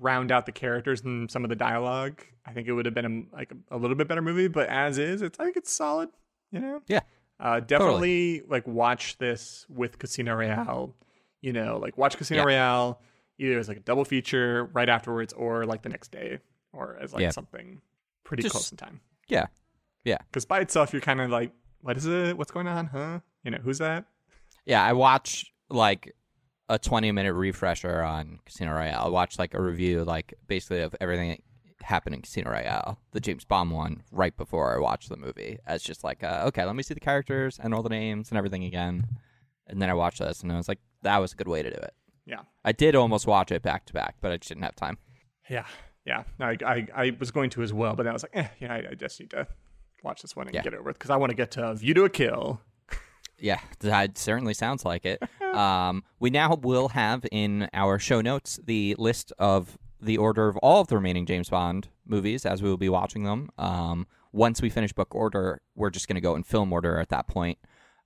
round 0.00 0.32
out 0.32 0.46
the 0.46 0.52
characters 0.52 1.02
and 1.02 1.30
some 1.30 1.44
of 1.44 1.50
the 1.50 1.56
dialogue, 1.56 2.22
I 2.46 2.52
think 2.52 2.66
it 2.68 2.72
would 2.72 2.86
have 2.86 2.94
been 2.94 3.28
a, 3.32 3.36
like 3.36 3.52
a, 3.70 3.76
a 3.76 3.78
little 3.78 3.96
bit 3.96 4.08
better 4.08 4.22
movie. 4.22 4.48
But 4.48 4.68
as 4.68 4.98
is, 4.98 5.22
it's 5.22 5.38
I 5.38 5.44
think 5.44 5.56
it's 5.56 5.72
solid. 5.72 6.08
You 6.50 6.60
know. 6.60 6.82
Yeah. 6.88 7.00
Uh, 7.38 7.60
definitely 7.60 8.42
like 8.48 8.66
watch 8.66 9.16
this 9.18 9.64
with 9.68 9.98
Casino 9.98 10.34
Royale. 10.34 10.94
You 11.40 11.52
know, 11.52 11.78
like 11.78 11.96
watch 11.96 12.16
Casino 12.16 12.40
Yeah. 12.40 12.46
Royale 12.46 13.00
either 13.38 13.58
as 13.58 13.68
like 13.68 13.78
a 13.78 13.80
double 13.80 14.04
feature 14.04 14.64
right 14.74 14.88
afterwards 14.88 15.32
or 15.32 15.64
like 15.64 15.80
the 15.82 15.88
next 15.88 16.10
day 16.10 16.38
or 16.72 16.98
as 17.00 17.12
like 17.14 17.22
Yeah. 17.22 17.30
something 17.30 17.80
pretty 18.24 18.42
Just- 18.42 18.52
close 18.52 18.70
in 18.70 18.76
time. 18.76 19.00
Yeah, 19.28 19.46
yeah, 20.04 20.18
Because 20.30 20.44
by 20.44 20.58
itself, 20.60 20.92
you're 20.92 21.00
kind 21.00 21.20
of 21.20 21.30
like, 21.30 21.52
what 21.82 21.96
is 21.96 22.06
it? 22.06 22.36
What's 22.36 22.50
going 22.50 22.66
on? 22.66 22.86
Huh? 22.86 23.20
You 23.44 23.50
know, 23.52 23.58
who's 23.58 23.78
that? 23.78 24.04
yeah. 24.66 24.84
I 24.84 24.92
watched 24.92 25.50
like 25.68 26.14
a 26.68 26.78
twenty-minute 26.78 27.32
refresher 27.34 28.02
on 28.02 28.38
Casino 28.44 28.72
Royale. 28.72 29.06
I 29.06 29.08
watched 29.08 29.38
like 29.38 29.54
a 29.54 29.60
review, 29.62 30.04
like 30.04 30.34
basically 30.46 30.80
of 30.80 30.94
everything 31.00 31.30
that 31.30 31.40
happened 31.82 32.14
in 32.14 32.22
Casino 32.22 32.50
Royale, 32.50 32.98
the 33.12 33.20
James 33.20 33.44
Bond 33.44 33.72
one, 33.72 34.02
right 34.12 34.36
before 34.36 34.76
I 34.76 34.80
watched 34.80 35.08
the 35.08 35.16
movie. 35.16 35.58
As 35.66 35.82
just 35.82 36.04
like, 36.04 36.22
uh, 36.22 36.44
okay, 36.48 36.64
let 36.64 36.76
me 36.76 36.82
see 36.82 36.94
the 36.94 37.00
characters 37.00 37.58
and 37.62 37.72
all 37.74 37.82
the 37.82 37.88
names 37.88 38.30
and 38.30 38.38
everything 38.38 38.64
again. 38.64 39.06
And 39.66 39.80
then 39.80 39.88
I 39.88 39.94
watched 39.94 40.18
this, 40.18 40.42
and 40.42 40.52
I 40.52 40.56
was 40.56 40.68
like, 40.68 40.80
that 41.02 41.18
was 41.18 41.32
a 41.32 41.36
good 41.36 41.48
way 41.48 41.62
to 41.62 41.70
do 41.70 41.76
it. 41.76 41.94
Yeah. 42.26 42.40
I 42.64 42.72
did 42.72 42.94
almost 42.94 43.26
watch 43.26 43.50
it 43.50 43.62
back 43.62 43.86
to 43.86 43.92
back, 43.92 44.16
but 44.20 44.30
I 44.30 44.36
just 44.36 44.48
didn't 44.48 44.64
have 44.64 44.76
time. 44.76 44.98
Yeah. 45.48 45.64
Yeah. 46.04 46.24
I, 46.38 46.56
I, 46.64 46.86
I 46.94 47.16
was 47.18 47.30
going 47.30 47.50
to 47.50 47.62
as 47.62 47.72
well, 47.72 47.94
but 47.94 48.02
then 48.02 48.10
I 48.10 48.12
was 48.12 48.24
like, 48.24 48.36
eh, 48.36 48.48
yeah, 48.60 48.72
I, 48.74 48.90
I 48.90 48.94
just 48.94 49.18
need 49.18 49.30
to 49.30 49.46
watch 50.04 50.22
this 50.22 50.34
one 50.36 50.46
and 50.46 50.54
Yeah. 50.54 50.62
get 50.62 50.72
it 50.74 50.76
over 50.78 50.88
with 50.90 50.98
because 50.98 51.10
I 51.10 51.16
want 51.16 51.30
to 51.30 51.36
get 51.36 51.50
to 51.52 51.74
View 51.74 51.94
to 51.94 52.04
a 52.04 52.10
Kill. 52.10 52.60
Yeah, 53.38 53.60
that 53.80 54.18
certainly 54.18 54.52
sounds 54.54 54.84
like 54.84 55.04
it. 55.06 55.22
um, 55.54 56.04
we 56.18 56.28
now 56.30 56.54
will 56.56 56.88
have 56.88 57.24
in 57.32 57.68
our 57.72 57.98
show 57.98 58.20
notes 58.20 58.60
the 58.64 58.94
list 58.98 59.32
of 59.38 59.78
the 60.00 60.18
order 60.18 60.48
of 60.48 60.56
all 60.58 60.80
of 60.82 60.88
the 60.88 60.96
remaining 60.96 61.24
James 61.26 61.48
Bond 61.48 61.88
movies 62.06 62.44
as 62.44 62.62
we 62.62 62.68
will 62.68 62.76
be 62.76 62.88
watching 62.88 63.24
them. 63.24 63.50
Um, 63.58 64.06
once 64.32 64.60
we 64.62 64.68
finish 64.70 64.92
book 64.92 65.14
order, 65.14 65.60
we're 65.74 65.90
just 65.90 66.06
going 66.06 66.14
to 66.16 66.20
go 66.20 66.34
in 66.34 66.42
film 66.42 66.72
order 66.72 66.98
at 66.98 67.08
that 67.10 67.28
point. 67.28 67.58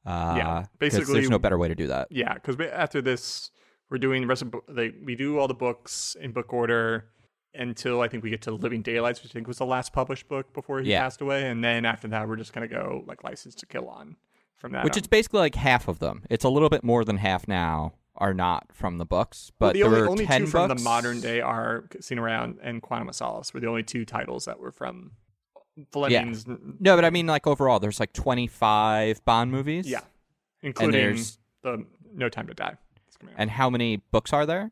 Uh, 0.07 0.35
Yeah, 0.37 0.65
basically- 0.79 1.15
there's 1.15 1.31
no 1.31 1.39
better 1.39 1.59
way 1.59 1.69
to 1.69 1.75
do 1.75 1.89
that. 1.89 2.09
Yeah. 2.11 2.35
Because 2.35 2.59
after 2.61 3.03
this, 3.03 3.51
we're 3.91 3.99
doing 3.99 4.23
the 4.23 4.29
rest 4.29 4.43
of 4.43 4.55
like 4.69 4.95
we 5.05 5.15
do 5.17 5.39
all 5.39 5.47
the 5.49 5.55
books 5.55 6.17
in 6.21 6.33
book 6.33 6.53
order 6.53 7.07
until 7.55 8.01
I 8.01 8.09
think 8.09 8.23
we 8.25 8.31
get 8.31 8.43
to 8.43 8.51
Living 8.53 8.83
Daylights, 8.83 9.23
which 9.23 9.33
I 9.33 9.35
think 9.35 9.47
was 9.47 9.59
the 9.59 9.67
last 9.67 9.93
published 9.93 10.29
book 10.29 10.53
before 10.53 10.81
he 10.81 10.91
Yeah. 10.91 11.01
passed 11.03 11.21
away, 11.21 11.49
and 11.49 11.63
then 11.63 11.85
after 11.85 12.09
that, 12.09 12.29
we're 12.29 12.37
just 12.37 12.53
gonna 12.53 12.69
go 12.69 13.05
like 13.07 13.23
License 13.25 13.55
to 13.57 13.67
Kill 13.67 13.89
on 13.89 14.17
from 14.57 14.73
that. 14.73 14.85
Which 14.85 14.97
on. 14.97 15.03
is 15.03 15.07
basically 15.07 15.41
like 15.41 15.55
half 15.55 15.89
of 15.89 15.99
them. 16.01 16.25
It's 16.31 16.45
a 16.45 16.49
little 16.49 16.69
bit 16.69 16.83
more 16.85 17.05
than 17.05 17.19
half 17.19 17.47
now 17.49 17.95
are 18.17 18.33
not 18.35 18.67
from 18.73 18.99
the 18.99 19.05
books, 19.05 19.51
Well, 19.59 19.71
but 19.71 19.73
the 19.75 19.81
there 19.83 19.89
only, 19.89 20.09
only 20.09 20.27
10 20.27 20.43
two 20.43 20.47
from 20.47 20.69
the 20.69 20.77
modern 20.83 21.21
day 21.21 21.41
are 21.41 21.83
Casino 21.91 22.23
Royale 22.23 22.55
and 22.63 22.81
Quantum 22.81 23.09
of 23.09 23.15
Solace 23.17 23.53
were 23.53 23.59
the 23.61 23.67
only 23.67 23.83
two 23.83 24.05
titles 24.05 24.45
that 24.45 24.61
were 24.61 24.71
from 24.71 25.13
Fleming's. 25.91 26.47
No, 26.47 26.95
but 26.97 27.05
I 27.05 27.11
mean 27.11 27.27
like 27.27 27.47
overall, 27.47 27.81
there's 27.81 27.99
like 27.99 28.13
25 28.13 29.25
Bond 29.25 29.51
movies. 29.51 29.89
Yeah. 29.89 30.01
including 30.63 31.19
the 31.63 31.85
No 32.15 32.29
Time 32.29 32.47
to 32.47 32.55
Die. 32.55 32.77
that's 33.05 33.17
coming 33.17 33.35
out. 33.35 33.41
And 33.41 33.51
how 33.51 33.69
many 33.69 33.97
books 33.97 34.33
are 34.33 34.47
there? 34.47 34.71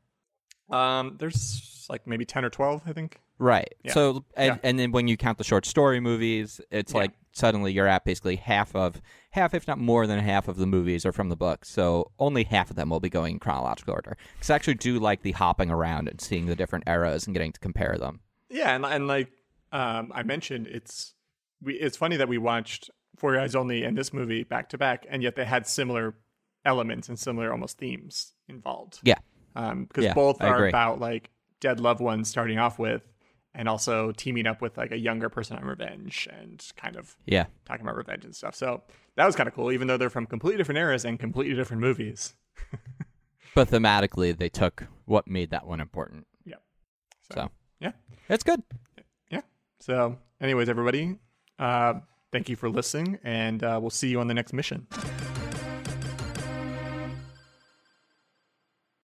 Um, 0.73 1.17
there's 1.19 1.87
like 1.91 2.07
maybe 2.07 2.25
ten 2.25 2.45
or 2.45 2.51
twelve, 2.51 2.83
I 2.87 2.93
think. 2.93 3.21
Right. 3.39 3.75
Yeah. 3.83 3.93
So 3.93 4.25
and, 4.37 4.47
Yeah. 4.55 4.59
and 4.63 4.79
then 4.79 4.93
when 4.93 5.09
you 5.09 5.17
count 5.17 5.39
the 5.39 5.45
short 5.45 5.67
story 5.67 6.01
movies, 6.01 6.61
it's 6.71 6.93
Yeah. 6.93 7.01
like 7.01 7.13
suddenly 7.33 7.73
you're 7.73 7.89
at 7.89 8.05
basically 8.05 8.37
half 8.37 8.75
of 8.77 9.01
half, 9.33 9.53
if 9.55 9.67
not 9.67 9.79
more 9.79 10.07
than 10.07 10.19
half 10.21 10.49
of 10.49 10.57
the 10.57 10.67
movies 10.67 11.05
are 11.05 11.13
from 11.13 11.29
the 11.29 11.37
book. 11.37 11.65
So 11.65 12.13
only 12.19 12.45
half 12.45 12.71
of 12.71 12.77
them 12.77 12.89
will 12.91 13.01
be 13.01 13.09
going 13.11 13.35
in 13.35 13.39
chronological 13.41 13.95
order. 13.95 14.17
Because 14.35 14.51
I 14.51 14.55
actually 14.55 14.75
do 14.75 14.99
like 14.99 15.23
the 15.23 15.33
hopping 15.33 15.71
around 15.71 16.09
and 16.09 16.21
seeing 16.21 16.47
the 16.47 16.55
different 16.57 16.85
eras 16.87 17.27
and 17.27 17.35
getting 17.35 17.53
to 17.53 17.61
compare 17.61 17.97
them. 17.99 18.21
Yeah, 18.49 18.75
and 18.75 18.85
and 18.87 19.07
like 19.09 19.31
um, 19.73 20.13
I 20.15 20.23
mentioned, 20.23 20.67
it's 20.69 21.15
we. 21.61 21.75
It's 21.75 21.97
funny 21.97 22.17
that 22.17 22.29
we 22.29 22.39
watched 22.39 22.91
Four 23.17 23.39
Eyes 23.39 23.55
Only 23.55 23.83
and 23.85 23.97
this 23.97 24.13
movie 24.13 24.45
back 24.45 24.69
to 24.71 24.79
back, 24.79 25.07
and 25.09 25.23
yet 25.23 25.35
they 25.37 25.47
had 25.47 25.67
similar 25.67 26.15
elements 26.65 27.09
and 27.09 27.19
similar 27.19 27.51
almost 27.51 27.79
themes 27.79 28.35
involved. 28.49 29.01
Yeah. 29.03 29.19
Because 29.55 30.05
Yeah, 30.05 30.15
both 30.15 30.41
are 30.43 30.67
about 30.67 31.01
like 31.01 31.31
dead 31.61 31.81
loved 31.81 32.01
ones 32.01 32.29
starting 32.29 32.59
off 32.59 32.79
with, 32.79 33.03
and 33.55 33.69
also 33.69 34.13
teaming 34.13 34.47
up 34.47 34.61
with 34.63 34.77
like 34.77 34.93
a 34.93 34.99
younger 34.99 35.29
person 35.29 35.57
on 35.57 35.65
revenge 35.65 36.29
and 36.33 36.65
kind 36.77 36.97
of 36.97 37.17
Yeah. 37.27 37.47
talking 37.65 37.83
about 37.85 37.97
revenge 37.97 38.25
and 38.25 38.35
stuff. 38.35 38.55
So 38.55 38.83
that 39.17 39.27
was 39.27 39.37
kind 39.37 39.49
of 39.49 39.55
cool, 39.55 39.71
even 39.73 39.89
though 39.89 39.97
they're 39.97 40.11
from 40.11 40.27
completely 40.27 40.59
different 40.59 40.79
eras 40.79 41.05
and 41.05 41.19
completely 41.19 41.55
different 41.55 41.81
movies. 41.83 42.35
But 43.55 43.69
thematically, 43.69 44.37
they 44.37 44.49
took 44.49 44.85
what 45.05 45.27
made 45.29 45.51
that 45.51 45.67
one 45.67 45.81
important. 45.81 46.27
Yeah. 46.45 46.57
So 47.35 47.51
yeah. 47.81 47.93
it's 48.29 48.45
good. 48.45 48.63
Yeah. 49.31 49.43
So, 49.79 50.17
anyways, 50.41 50.69
everybody, 50.69 51.19
uh, 51.59 51.95
thank 52.31 52.49
you 52.49 52.57
for 52.57 52.71
listening, 52.71 53.19
and 53.23 53.63
uh, 53.63 53.79
we'll 53.81 53.91
see 53.91 54.09
you 54.09 54.21
on 54.21 54.29
the 54.29 54.35
next 54.35 54.53
mission. 54.55 54.87